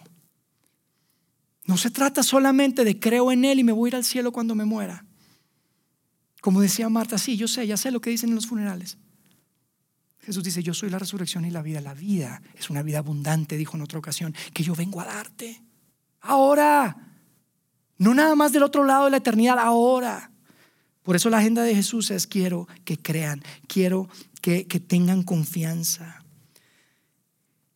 No 1.67 1.77
se 1.77 1.91
trata 1.91 2.23
solamente 2.23 2.85
de 2.85 2.99
creo 2.99 3.33
en 3.33 3.45
Él 3.45 3.59
y 3.59 3.65
me 3.65 3.73
voy 3.73 3.89
a 3.89 3.91
ir 3.91 3.97
al 3.97 4.05
cielo 4.05 4.33
cuando 4.33 4.55
me 4.55 4.65
muera. 4.65 5.05
Como 6.41 6.61
decía 6.61 6.89
Marta, 6.91 7.17
sí, 7.17 7.37
yo 7.37 7.49
sé, 7.49 7.67
ya 7.67 7.77
sé 7.77 7.91
lo 7.91 8.01
que 8.01 8.11
dicen 8.11 8.29
en 8.29 8.35
los 8.35 8.47
funerales. 8.47 8.99
Jesús 10.21 10.43
dice, 10.43 10.63
yo 10.63 10.75
soy 10.75 10.91
la 10.91 10.99
resurrección 10.99 11.45
y 11.45 11.51
la 11.51 11.63
vida. 11.63 11.81
La 11.81 11.95
vida 11.95 12.43
es 12.59 12.71
una 12.71 12.83
vida 12.83 12.99
abundante, 12.99 13.57
dijo 13.57 13.77
en 13.77 13.83
otra 13.83 13.99
ocasión, 13.99 14.35
que 14.53 14.63
yo 14.63 14.75
vengo 14.75 15.01
a 15.01 15.05
darte. 15.05 15.63
Ahora. 16.21 16.97
No 17.97 18.13
nada 18.13 18.35
más 18.35 18.53
del 18.53 18.65
otro 18.65 18.85
lado 18.85 19.05
de 19.05 19.13
la 19.13 19.19
eternidad, 19.19 19.59
ahora. 19.59 20.33
Por 21.03 21.15
eso 21.15 21.31
la 21.31 21.39
agenda 21.39 21.63
de 21.63 21.75
Jesús 21.75 22.11
es 22.11 22.27
quiero 22.27 22.67
que 22.85 22.99
crean, 22.99 23.43
quiero 23.69 24.09
que, 24.41 24.67
que 24.67 24.81
tengan 24.81 25.23
confianza. 25.23 26.24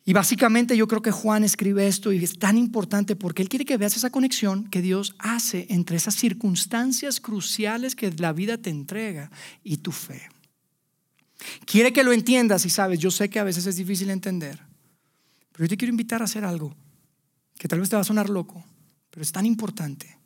Y 0.08 0.14
básicamente 0.14 0.74
yo 0.74 0.88
creo 0.88 1.02
que 1.02 1.10
Juan 1.10 1.44
escribe 1.44 1.86
esto 1.86 2.14
y 2.14 2.24
es 2.24 2.38
tan 2.38 2.56
importante 2.56 3.14
porque 3.14 3.42
él 3.42 3.50
quiere 3.50 3.66
que 3.66 3.76
veas 3.76 3.94
esa 3.94 4.08
conexión 4.08 4.64
que 4.70 4.80
Dios 4.80 5.14
hace 5.18 5.66
entre 5.68 5.98
esas 5.98 6.14
circunstancias 6.14 7.20
cruciales 7.20 7.94
que 7.94 8.10
la 8.12 8.32
vida 8.32 8.56
te 8.56 8.70
entrega 8.70 9.30
y 9.62 9.76
tu 9.76 9.92
fe. 9.92 10.30
Quiere 11.66 11.92
que 11.92 12.04
lo 12.04 12.14
entiendas 12.14 12.64
y 12.64 12.70
sabes, 12.70 13.00
yo 13.00 13.10
sé 13.10 13.28
que 13.28 13.38
a 13.38 13.44
veces 13.44 13.66
es 13.66 13.76
difícil 13.76 14.08
entender, 14.08 14.58
pero 15.52 15.66
yo 15.66 15.68
te 15.68 15.76
quiero 15.76 15.92
invitar 15.92 16.22
a 16.22 16.24
hacer 16.24 16.42
algo 16.42 16.74
que 17.58 17.68
tal 17.68 17.80
vez 17.80 17.90
te 17.90 17.96
va 17.96 18.00
a 18.00 18.04
sonar 18.04 18.30
loco, 18.30 18.64
pero 19.10 19.22
es 19.22 19.30
tan 19.30 19.44
importante. 19.44 20.18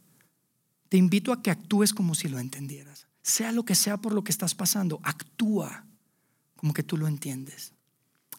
Te 0.90 0.96
invito 0.96 1.32
a 1.32 1.42
que 1.42 1.50
actúes 1.50 1.92
como 1.92 2.14
si 2.14 2.28
lo 2.28 2.38
entendieras. 2.38 3.08
Sea 3.20 3.50
lo 3.50 3.64
que 3.64 3.74
sea 3.74 3.96
por 3.96 4.12
lo 4.12 4.22
que 4.22 4.30
estás 4.30 4.54
pasando, 4.54 5.00
actúa 5.02 5.86
como 6.54 6.72
que 6.72 6.84
tú 6.84 6.96
lo 6.96 7.08
entiendes. 7.08 7.71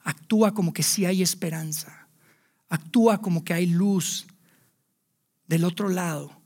Actúa 0.04 0.54
como 0.54 0.74
que 0.74 0.84
sí 0.84 1.06
hay 1.06 1.22
esperanza. 1.22 2.08
Actúa 2.70 3.20
como 3.20 3.43
que 3.43 3.54
hay 3.54 3.66
luz 3.66 4.26
del 5.47 5.64
otro 5.64 5.89
lado. 5.89 6.43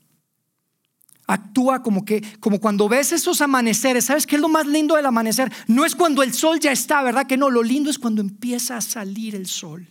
Actúa 1.25 1.83
como 1.83 2.05
que, 2.05 2.21
como 2.39 2.59
cuando 2.61 2.87
ves 2.87 3.11
esos 3.11 3.41
amaneceres, 3.41 4.05
¿sabes 4.05 4.25
qué 4.25 4.37
es 4.37 4.41
lo 4.41 4.47
más 4.47 4.65
lindo 4.65 4.95
del 4.95 5.05
amanecer? 5.05 5.51
No 5.67 5.85
es 5.85 5.93
cuando 5.93 6.23
el 6.23 6.33
sol 6.33 6.59
ya 6.59 6.71
está, 6.71 7.03
¿verdad? 7.03 7.27
Que 7.27 7.35
no, 7.35 7.49
lo 7.49 7.63
lindo 7.63 7.89
es 7.89 7.99
cuando 7.99 8.21
empieza 8.21 8.77
a 8.77 8.81
salir 8.81 9.35
el 9.35 9.45
sol. 9.45 9.85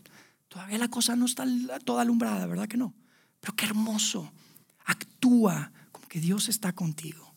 Todavía 0.49 0.79
la 0.79 0.89
cosa 0.89 1.15
no 1.15 1.27
está 1.27 1.45
toda 1.85 2.03
alumbrada, 2.03 2.47
¿verdad 2.47 2.67
que 2.67 2.79
no? 2.79 2.95
Pero 3.41 3.55
qué 3.55 3.67
hermoso. 3.67 4.33
Actúa 4.87 5.71
como 5.93 6.09
que 6.09 6.21
Dios 6.21 6.49
está 6.49 6.73
contigo. 6.73 7.35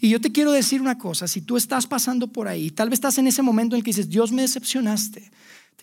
Y 0.00 0.10
yo 0.10 0.20
te 0.20 0.30
quiero 0.32 0.52
decir 0.52 0.82
una 0.82 0.98
cosa, 0.98 1.26
si 1.26 1.40
tú 1.40 1.56
estás 1.56 1.86
pasando 1.86 2.26
por 2.28 2.48
ahí, 2.48 2.70
tal 2.70 2.90
vez 2.90 2.98
estás 2.98 3.16
en 3.16 3.26
ese 3.26 3.40
momento 3.40 3.74
en 3.74 3.78
el 3.78 3.84
que 3.84 3.90
dices, 3.90 4.10
Dios 4.10 4.32
me 4.32 4.42
decepcionaste, 4.42 5.20
te 5.20 5.30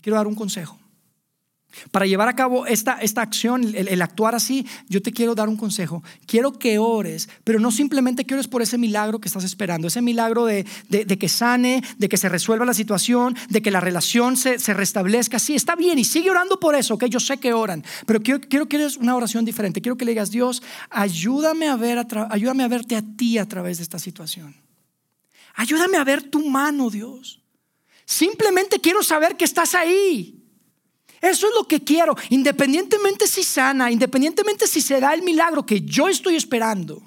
quiero 0.06 0.18
dar 0.18 0.28
un 0.28 0.36
consejo. 0.36 0.78
Para 1.90 2.06
llevar 2.06 2.28
a 2.28 2.36
cabo 2.36 2.68
esta, 2.68 3.00
esta 3.02 3.24
acción, 3.24 3.74
el, 3.76 4.02
actuar 4.04 4.36
así, 4.36 4.64
yo 4.88 5.02
te 5.02 5.12
quiero 5.12 5.34
dar 5.34 5.50
un 5.50 5.58
consejo. 5.58 6.04
Quiero 6.28 6.60
que 6.60 6.78
ores, 6.78 7.28
pero 7.44 7.60
no 7.60 7.72
simplemente 7.72 8.24
que 8.24 8.36
ores 8.36 8.48
por 8.48 8.62
ese 8.62 8.78
milagro 8.78 9.18
que 9.18 9.28
estás 9.28 9.44
esperando, 9.44 9.88
ese 9.88 10.04
milagro 10.04 10.46
de, 10.46 10.64
que 10.94 11.28
sane, 11.28 11.84
de 11.98 12.08
que 12.08 12.18
se 12.18 12.30
resuelva 12.30 12.66
la 12.66 12.76
situación, 12.76 13.36
de 13.50 13.64
que 13.64 13.72
la 13.72 13.80
relación 13.80 14.38
se, 14.38 14.58
restablezca. 14.76 15.40
Sí, 15.40 15.56
está 15.56 15.76
bien 15.76 15.98
y 15.98 16.04
sigue 16.04 16.30
orando 16.30 16.60
por 16.60 16.76
eso, 16.76 17.00
que 17.00 17.10
yo 17.10 17.20
sé 17.20 17.40
que 17.40 17.54
oran, 17.54 17.84
pero 18.06 18.22
quiero, 18.22 18.42
quiero 18.42 18.68
que 18.68 18.76
eres 18.76 18.98
una 18.98 19.16
oración 19.16 19.44
diferente. 19.44 19.82
Quiero 19.82 19.98
que 19.98 20.06
le 20.06 20.12
digas, 20.12 20.30
Dios, 20.30 20.62
ayúdame 20.92 21.68
a, 21.68 21.78
ver 21.78 22.06
ayúdame 22.30 22.64
a 22.64 22.68
verte 22.68 22.96
a 22.96 23.02
ti 23.02 23.40
a 23.40 23.48
través 23.48 23.78
de 23.78 23.84
esta 23.84 23.98
situación. 23.98 24.56
Ayúdame 25.56 25.98
a 25.98 26.04
ver 26.04 26.22
tu 26.22 26.48
mano, 26.48 26.92
Dios. 26.92 27.42
Simplemente 28.06 28.80
quiero 28.80 29.04
saber 29.04 29.36
que 29.36 29.46
estás 29.46 29.76
ahí. 29.76 30.44
Eso 31.22 31.48
es 31.48 31.54
lo 31.56 31.68
que 31.68 31.84
quiero, 31.84 32.16
independientemente 32.30 33.26
si 33.26 33.44
sana, 33.44 33.90
independientemente 33.90 34.68
si 34.68 34.82
se 34.82 35.00
da 35.00 35.14
el 35.14 35.24
milagro 35.24 35.66
que 35.66 35.82
yo 35.82 36.08
estoy 36.08 36.36
esperando. 36.36 37.02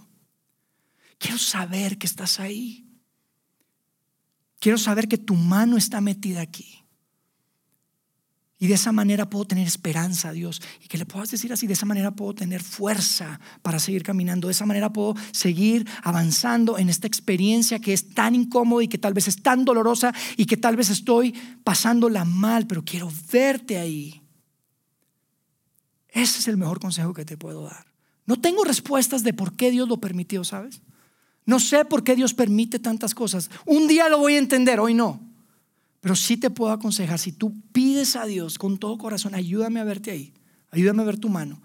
Quiero 1.18 1.38
saber 1.38 1.99
que 1.99 2.07
estás 2.07 2.40
ahí. 2.40 2.84
Quiero 4.59 4.78
saber 4.78 5.07
que 5.07 5.18
tu 5.18 5.34
mano 5.34 5.76
está 5.76 6.01
metida 6.01 6.40
aquí. 6.40 6.78
Y 8.61 8.66
de 8.66 8.74
esa 8.74 8.90
manera 8.90 9.30
puedo 9.30 9.44
tener 9.44 9.68
esperanza, 9.68 10.32
Dios. 10.32 10.61
Y 10.82 10.88
que 10.88 10.98
le 10.98 11.06
puedas 11.06 11.30
decir 11.30 11.52
así, 11.52 11.68
de 11.68 11.74
esa 11.74 11.86
manera 11.86 12.11
puedo 12.11 12.34
tener 12.34 12.61
fuerza 12.61 13.38
para 13.62 13.78
seguir 13.78 14.02
caminando. 14.02 14.48
De 14.48 14.52
esa 14.52 14.66
manera 14.66 14.92
puedo 14.92 15.14
seguir 15.30 15.88
avanzando 16.02 16.76
en 16.76 16.88
esta 16.88 17.06
experiencia 17.06 17.78
que 17.78 17.92
es 17.92 18.14
tan 18.14 18.34
incómoda 18.34 18.82
y 18.82 18.88
que 18.88 18.98
tal 18.98 19.14
vez 19.14 19.28
es 19.28 19.42
tan 19.42 19.64
dolorosa 19.64 20.12
y 20.36 20.46
que 20.46 20.56
tal 20.56 20.74
vez 20.74 20.90
estoy 20.90 21.32
pasándola 21.62 22.24
mal, 22.24 22.66
pero 22.66 22.84
quiero 22.84 23.12
verte 23.32 23.78
ahí. 23.78 24.22
Ese 26.09 26.40
es 26.40 26.48
el 26.48 26.56
mejor 26.56 26.80
consejo 26.80 27.14
que 27.14 27.24
te 27.24 27.36
puedo 27.36 27.62
dar. 27.62 27.86
No 28.26 28.40
tengo 28.40 28.64
respuestas 28.64 29.22
de 29.22 29.34
por 29.34 29.54
qué 29.54 29.70
Dios 29.70 29.88
lo 29.88 29.98
permitió, 29.98 30.42
¿sabes? 30.42 30.82
No 31.46 31.61
sé 31.61 31.84
por 31.84 32.02
qué 32.02 32.16
Dios 32.16 32.34
permite 32.34 32.80
tantas 32.80 33.14
cosas. 33.14 33.50
Un 33.66 33.86
día 33.86 34.09
lo 34.09 34.18
voy 34.18 34.34
a 34.34 34.38
entender, 34.38 34.80
hoy 34.80 34.94
no. 34.94 35.28
Pero 36.09 36.16
sí 36.16 36.38
te 36.38 36.48
puedo 36.48 36.72
aconsejar, 36.72 37.18
si 37.18 37.32
tú 37.32 37.61
pides 37.70 38.16
a 38.16 38.24
Dios 38.24 38.56
con 38.56 38.78
todo 38.78 38.96
corazón, 38.96 39.34
ayúdame 39.34 39.78
a 39.78 39.84
verte 39.84 40.11
ahí, 40.11 40.32
ayúdame 40.70 41.02
a 41.02 41.04
ver 41.04 41.18
tu 41.18 41.28
mano, 41.28 41.61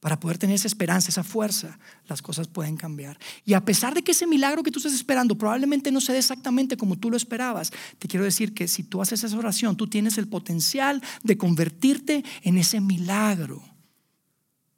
para 0.00 0.18
poder 0.18 0.38
tener 0.38 0.54
esa 0.54 0.66
esperanza, 0.66 1.10
esa 1.10 1.22
fuerza, 1.22 1.78
las 2.06 2.22
cosas 2.22 2.48
pueden 2.48 2.78
cambiar. 2.78 3.18
Y 3.44 3.52
a 3.52 3.62
pesar 3.62 3.92
de 3.92 4.02
que 4.02 4.12
ese 4.12 4.26
milagro 4.26 4.62
que 4.62 4.70
tú 4.70 4.78
estás 4.78 4.94
esperando 4.94 5.36
probablemente 5.36 5.92
no 5.92 6.00
se 6.00 6.14
dé 6.14 6.20
exactamente 6.20 6.78
como 6.78 6.96
tú 6.96 7.10
lo 7.10 7.18
esperabas, 7.18 7.70
te 7.98 8.08
quiero 8.08 8.24
decir 8.24 8.54
que 8.54 8.66
si 8.66 8.82
tú 8.82 9.02
haces 9.02 9.24
esa 9.24 9.36
oración, 9.36 9.76
tú 9.76 9.86
tienes 9.86 10.16
el 10.16 10.26
potencial 10.26 11.02
de 11.22 11.36
convertirte 11.36 12.24
en 12.44 12.56
ese 12.56 12.80
milagro 12.80 13.62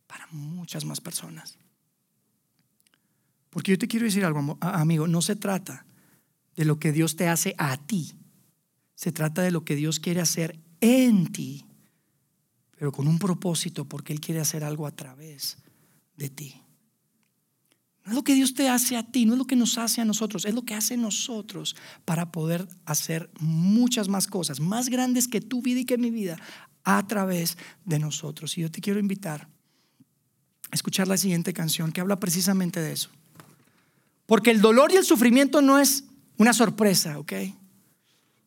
para 0.08 0.26
muchas 0.32 0.84
más 0.84 1.00
personas. 1.00 1.56
Porque 3.50 3.70
yo 3.70 3.78
te 3.78 3.86
quiero 3.86 4.06
decir 4.06 4.24
algo, 4.24 4.58
amigo, 4.60 5.06
no 5.06 5.22
se 5.22 5.36
trata 5.36 5.86
de 6.56 6.64
lo 6.64 6.80
que 6.80 6.90
Dios 6.90 7.14
te 7.14 7.28
hace 7.28 7.54
a 7.58 7.76
ti 7.76 8.12
se 8.94 9.12
trata 9.12 9.42
de 9.42 9.50
lo 9.50 9.64
que 9.64 9.76
Dios 9.76 10.00
quiere 10.00 10.20
hacer 10.20 10.58
en 10.80 11.32
ti, 11.32 11.66
pero 12.76 12.92
con 12.92 13.08
un 13.08 13.18
propósito 13.18 13.84
porque 13.86 14.12
Él 14.12 14.20
quiere 14.20 14.40
hacer 14.40 14.64
algo 14.64 14.86
a 14.86 14.94
través 14.94 15.58
de 16.16 16.28
ti. 16.28 16.60
No 18.04 18.12
es 18.12 18.16
lo 18.16 18.24
que 18.24 18.34
Dios 18.34 18.52
te 18.52 18.68
hace 18.68 18.96
a 18.96 19.02
ti, 19.02 19.24
no 19.24 19.32
es 19.32 19.38
lo 19.38 19.46
que 19.46 19.56
nos 19.56 19.78
hace 19.78 20.02
a 20.02 20.04
nosotros, 20.04 20.44
es 20.44 20.54
lo 20.54 20.62
que 20.62 20.74
hace 20.74 20.96
nosotros 20.96 21.74
para 22.04 22.30
poder 22.32 22.68
hacer 22.84 23.30
muchas 23.40 24.08
más 24.08 24.26
cosas, 24.26 24.60
más 24.60 24.90
grandes 24.90 25.26
que 25.26 25.40
tu 25.40 25.62
vida 25.62 25.80
y 25.80 25.84
que 25.86 25.96
mi 25.96 26.10
vida, 26.10 26.38
a 26.84 27.06
través 27.06 27.56
de 27.86 27.98
nosotros. 27.98 28.58
Y 28.58 28.60
yo 28.60 28.70
te 28.70 28.82
quiero 28.82 29.00
invitar 29.00 29.48
a 30.70 30.74
escuchar 30.74 31.08
la 31.08 31.16
siguiente 31.16 31.54
canción 31.54 31.92
que 31.92 32.02
habla 32.02 32.20
precisamente 32.20 32.80
de 32.80 32.92
eso. 32.92 33.08
Porque 34.26 34.50
el 34.50 34.60
dolor 34.60 34.92
y 34.92 34.96
el 34.96 35.04
sufrimiento 35.04 35.62
no 35.62 35.78
es 35.78 36.04
una 36.36 36.52
sorpresa, 36.52 37.18
¿ok? 37.18 37.32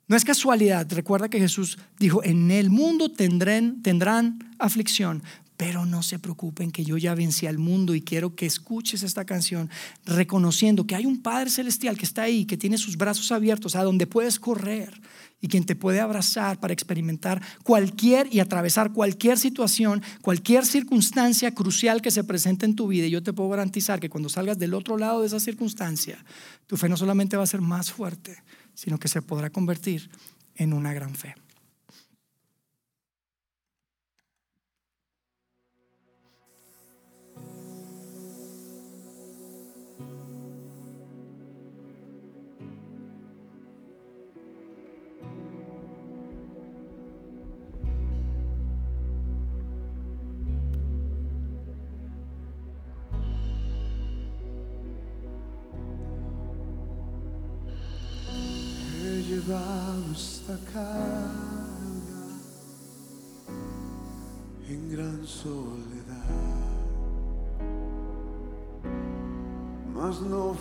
No 0.08 0.16
es 0.16 0.24
casualidad. 0.24 0.88
Recuerda 0.90 1.30
que 1.30 1.40
Jesús 1.40 1.78
dijo, 2.00 2.24
en 2.24 2.50
el 2.52 2.70
mundo 2.70 3.12
tendrán, 3.12 3.82
tendrán 3.82 4.54
aflicción, 4.58 5.22
pero 5.58 5.86
no 5.86 6.04
se 6.04 6.20
preocupen 6.20 6.72
que 6.72 6.86
yo 6.86 6.98
ya 6.98 7.16
vencí 7.16 7.48
al 7.48 7.58
mundo 7.58 7.96
y 7.96 8.02
quiero 8.02 8.36
que 8.36 8.46
escuches 8.46 9.04
esta 9.04 9.26
canción 9.26 9.70
reconociendo 10.06 10.86
que 10.86 10.96
hay 10.96 11.06
un 11.06 11.22
Padre 11.22 11.50
Celestial 11.50 11.98
que 11.98 12.06
está 12.06 12.22
ahí, 12.22 12.46
que 12.46 12.58
tiene 12.58 12.78
sus 12.78 12.96
brazos 12.96 13.32
abiertos, 13.32 13.76
a 13.76 13.84
donde 13.84 14.06
puedes 14.08 14.40
correr 14.40 15.02
y 15.42 15.48
quien 15.48 15.66
te 15.66 15.76
puede 15.76 16.00
abrazar 16.00 16.60
para 16.60 16.74
experimentar 16.74 17.42
cualquier 17.64 18.34
y 18.34 18.40
atravesar 18.40 18.94
cualquier 18.94 19.38
situación, 19.38 20.04
cualquier 20.22 20.66
circunstancia 20.66 21.54
crucial 21.54 22.02
que 22.02 22.12
se 22.12 22.24
presente 22.24 22.66
en 22.66 22.76
tu 22.76 22.88
vida. 22.88 23.08
Y 23.08 23.12
yo 23.12 23.24
te 23.24 23.34
puedo 23.34 23.50
garantizar 23.50 24.00
que 24.00 24.10
cuando 24.10 24.30
salgas 24.30 24.60
del 24.60 24.74
otro 24.74 24.98
lado 24.98 25.22
de 25.22 25.28
esa 25.28 25.40
circunstancia, 25.40 26.24
tu 26.68 26.78
fe 26.78 26.88
no 26.88 26.98
solamente 26.98 27.36
va 27.36 27.44
a 27.44 27.48
ser 27.48 27.62
más 27.62 27.92
fuerte, 27.92 28.38
sino 28.78 29.00
que 29.00 29.08
se 29.08 29.24
podrá 29.24 29.50
convertir 29.50 30.12
en 30.56 30.72
una 30.72 30.94
gran 30.94 31.16
fe. 31.16 31.34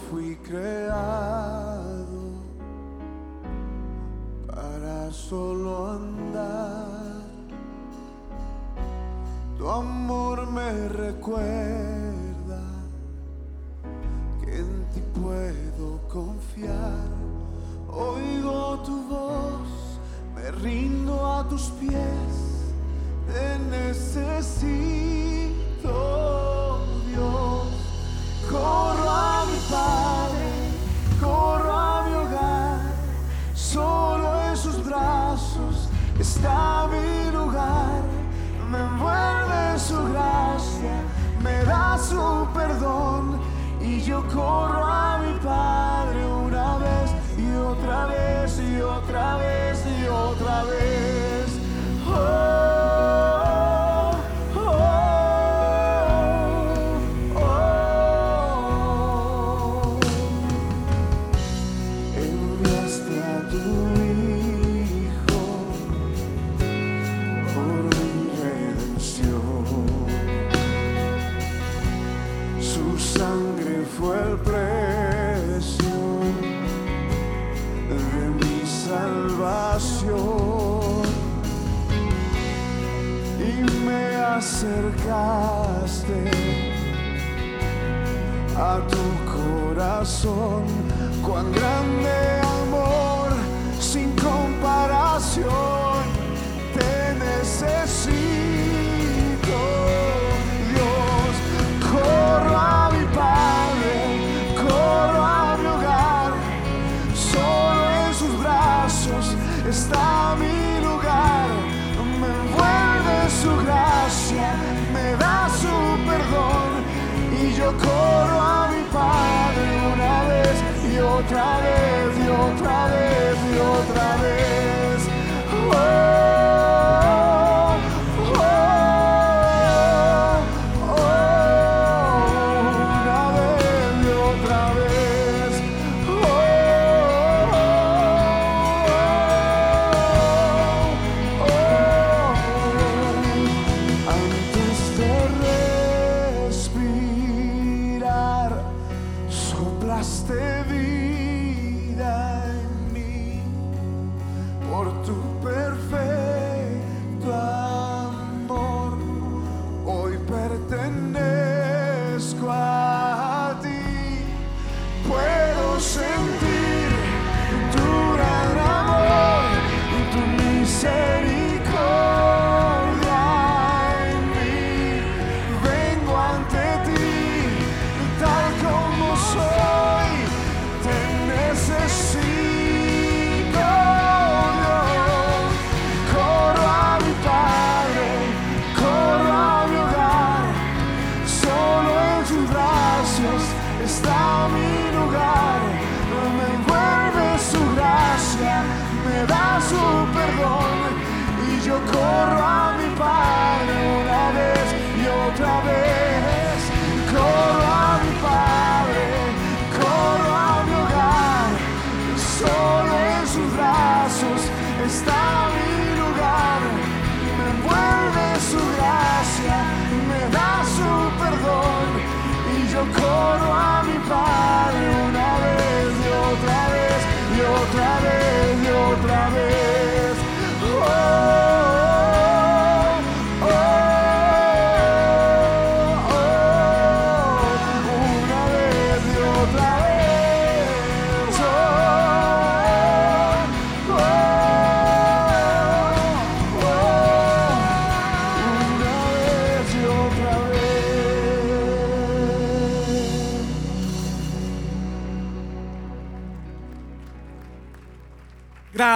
fui 0.09 0.37
creado. 0.45 1.26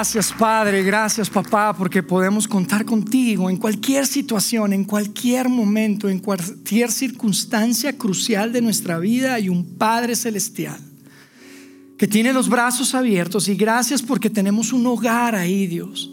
Gracias 0.01 0.33
Padre, 0.33 0.83
gracias 0.83 1.29
Papá, 1.29 1.77
porque 1.77 2.03
podemos 2.03 2.49
contar 2.49 2.87
contigo 2.87 3.51
en 3.51 3.59
cualquier 3.59 4.07
situación, 4.07 4.73
en 4.73 4.85
cualquier 4.85 5.51
momento, 5.51 6.09
en 6.09 6.21
cualquier 6.21 6.91
circunstancia 6.91 7.99
crucial 7.99 8.51
de 8.51 8.63
nuestra 8.63 8.99
vida. 8.99 9.35
Hay 9.35 9.51
un 9.51 9.77
Padre 9.77 10.17
Celestial 10.17 10.81
que 11.99 12.09
tiene 12.09 12.33
los 12.33 12.49
brazos 12.49 12.95
abiertos 12.95 13.47
y 13.49 13.57
gracias 13.57 14.01
porque 14.01 14.31
tenemos 14.31 14.73
un 14.73 14.87
hogar 14.87 15.35
ahí, 15.35 15.67
Dios. 15.67 16.11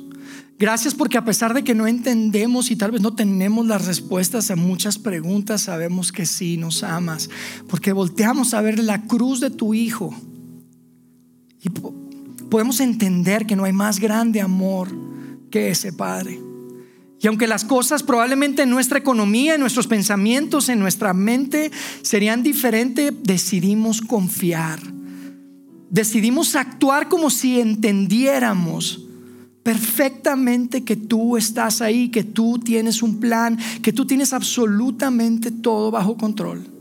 Gracias 0.59 0.93
porque 0.93 1.17
a 1.17 1.23
pesar 1.23 1.53
de 1.53 1.63
que 1.63 1.73
no 1.73 1.87
entendemos 1.87 2.71
y 2.71 2.75
tal 2.75 2.91
vez 2.91 2.99
no 2.99 3.15
tenemos 3.15 3.65
las 3.67 3.85
respuestas 3.85 4.51
a 4.51 4.57
muchas 4.57 4.97
preguntas, 4.97 5.61
sabemos 5.61 6.11
que 6.11 6.25
sí, 6.25 6.57
nos 6.57 6.83
amas, 6.83 7.29
porque 7.69 7.93
volteamos 7.93 8.53
a 8.53 8.59
ver 8.59 8.79
la 8.79 9.03
cruz 9.03 9.39
de 9.39 9.49
tu 9.49 9.73
Hijo. 9.73 10.13
Y 11.61 11.69
podemos 12.49 12.79
entender 12.79 13.45
que 13.45 13.55
no 13.55 13.63
hay 13.65 13.73
más 13.73 13.99
grande 13.99 14.41
amor 14.41 14.89
que 15.49 15.69
ese 15.69 15.93
Padre. 15.93 16.39
Y 17.19 17.27
aunque 17.27 17.47
las 17.47 17.65
cosas 17.65 18.03
probablemente 18.03 18.61
en 18.61 18.69
nuestra 18.69 18.99
economía, 18.99 19.55
en 19.55 19.61
nuestros 19.61 19.87
pensamientos, 19.87 20.69
en 20.69 20.79
nuestra 20.79 21.13
mente 21.13 21.71
serían 22.03 22.43
diferentes, 22.43 23.11
decidimos 23.23 24.01
confiar. 24.01 24.79
Decidimos 25.89 26.55
actuar 26.55 27.09
como 27.09 27.29
si 27.29 27.59
entendiéramos 27.59 29.07
perfectamente 29.63 30.83
que 30.83 30.95
tú 30.95 31.37
estás 31.37 31.81
ahí, 31.81 32.09
que 32.09 32.23
tú 32.23 32.59
tienes 32.59 33.01
un 33.01 33.19
plan, 33.19 33.57
que 33.81 33.91
tú 33.91 34.05
tienes 34.05 34.31
absolutamente 34.31 35.51
todo 35.51 35.91
bajo 35.91 36.17
control. 36.17 36.76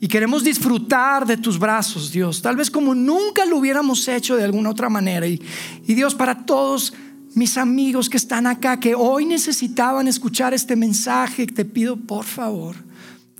Y 0.00 0.06
queremos 0.08 0.44
disfrutar 0.44 1.26
de 1.26 1.36
tus 1.36 1.58
brazos, 1.58 2.12
Dios, 2.12 2.40
tal 2.40 2.56
vez 2.56 2.70
como 2.70 2.94
nunca 2.94 3.44
lo 3.44 3.56
hubiéramos 3.56 4.06
hecho 4.06 4.36
de 4.36 4.44
alguna 4.44 4.70
otra 4.70 4.88
manera. 4.88 5.26
Y, 5.26 5.42
y 5.86 5.94
Dios, 5.94 6.14
para 6.14 6.46
todos 6.46 6.92
mis 7.34 7.58
amigos 7.58 8.08
que 8.08 8.16
están 8.16 8.46
acá, 8.46 8.78
que 8.78 8.94
hoy 8.94 9.24
necesitaban 9.24 10.06
escuchar 10.06 10.54
este 10.54 10.76
mensaje, 10.76 11.46
te 11.46 11.64
pido 11.64 11.96
por 11.96 12.24
favor 12.24 12.76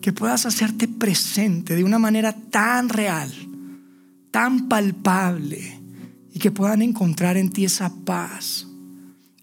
que 0.00 0.12
puedas 0.12 0.46
hacerte 0.46 0.88
presente 0.88 1.74
de 1.74 1.84
una 1.84 1.98
manera 1.98 2.32
tan 2.32 2.88
real, 2.88 3.32
tan 4.30 4.68
palpable 4.68 5.80
y 6.32 6.38
que 6.38 6.50
puedan 6.50 6.82
encontrar 6.82 7.36
en 7.36 7.50
ti 7.50 7.64
esa 7.64 7.92
paz. 8.04 8.66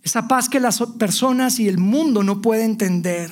Esa 0.01 0.27
paz 0.27 0.47
que 0.47 0.59
las 0.59 0.81
personas 0.97 1.59
y 1.59 1.67
el 1.67 1.77
mundo 1.77 2.23
no 2.23 2.41
pueden 2.41 2.71
entender. 2.71 3.31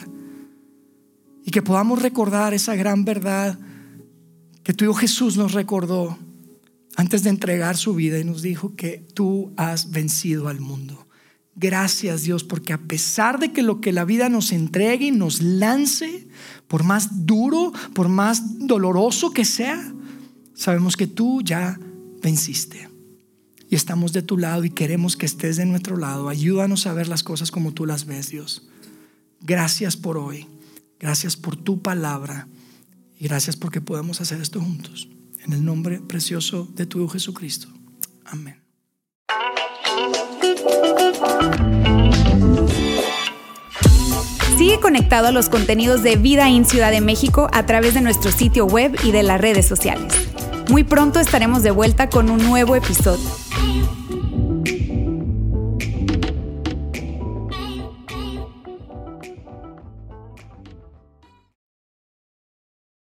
Y 1.45 1.51
que 1.51 1.61
podamos 1.61 2.01
recordar 2.01 2.53
esa 2.53 2.75
gran 2.75 3.05
verdad 3.05 3.57
que 4.64 4.74
tu 4.74 4.86
Hijo 4.86 4.93
Jesús 4.93 5.38
nos 5.38 5.53
recordó 5.53 6.18
antes 6.95 7.24
de 7.24 7.30
entregar 7.30 7.78
su 7.78 7.95
vida 7.95 8.20
y 8.20 8.24
nos 8.24 8.41
dijo 8.41 8.76
que 8.76 9.05
tú 9.14 9.53
has 9.57 9.91
vencido 9.91 10.47
al 10.47 10.59
mundo. 10.59 11.07
Gracias 11.55 12.24
Dios, 12.24 12.43
porque 12.43 12.74
a 12.74 12.80
pesar 12.80 13.39
de 13.39 13.51
que 13.51 13.61
lo 13.61 13.80
que 13.80 13.91
la 13.91 14.05
vida 14.05 14.30
nos 14.30 14.51
entregue 14.51 15.07
y 15.07 15.11
nos 15.11 15.41
lance, 15.41 16.28
por 16.68 16.84
más 16.84 17.26
duro, 17.26 17.72
por 17.93 18.09
más 18.09 18.59
doloroso 18.59 19.32
que 19.32 19.45
sea, 19.45 19.93
sabemos 20.53 20.97
que 20.97 21.07
tú 21.07 21.41
ya 21.43 21.80
venciste 22.22 22.89
y 23.70 23.76
estamos 23.76 24.14
de 24.14 24.22
tu 24.22 24.38
lado 24.38 24.64
y 24.66 24.70
queremos 24.70 25.18
que 25.18 25.26
estés 25.26 25.57
de 25.57 25.66
nuestro 25.66 25.97
lado. 25.97 26.30
Ayúdanos 26.30 26.86
a 26.86 26.93
ver 26.93 27.07
las 27.07 27.24
cosas 27.24 27.49
como 27.49 27.72
tú 27.72 27.86
las 27.86 28.05
ves, 28.05 28.30
Dios. 28.30 28.68
Gracias 29.41 29.97
por 29.97 30.18
hoy. 30.18 30.47
Gracias 30.99 31.36
por 31.36 31.55
tu 31.55 31.82
palabra. 31.82 32.47
Gracias 33.24 33.55
porque 33.55 33.80
podemos 33.80 34.19
hacer 34.19 34.41
esto 34.41 34.59
juntos. 34.59 35.07
En 35.45 35.53
el 35.53 35.63
nombre 35.63 36.01
precioso 36.01 36.67
de 36.76 36.86
tu 36.86 36.99
Hijo 36.99 37.07
Jesucristo. 37.07 37.69
Amén. 38.26 38.61
Sigue 44.57 44.82
conectado 44.82 45.28
a 45.28 45.32
los 45.32 45.47
contenidos 45.47 46.03
de 46.03 46.17
Vida 46.17 46.49
en 46.49 46.65
Ciudad 46.65 46.91
de 46.91 46.99
México 46.99 47.47
a 47.53 47.65
través 47.65 47.93
de 47.93 48.01
nuestro 48.01 48.30
sitio 48.30 48.65
web 48.65 48.93
y 49.05 49.11
de 49.11 49.24
las 49.24 49.39
redes 49.39 49.65
sociales. 49.65 50.13
Muy 50.69 50.84
pronto 50.84 51.21
estaremos 51.21 51.63
de 51.63 51.71
vuelta 51.71 52.09
con 52.09 52.30
un 52.30 52.43
nuevo 52.43 52.76
episodio. 52.76 53.42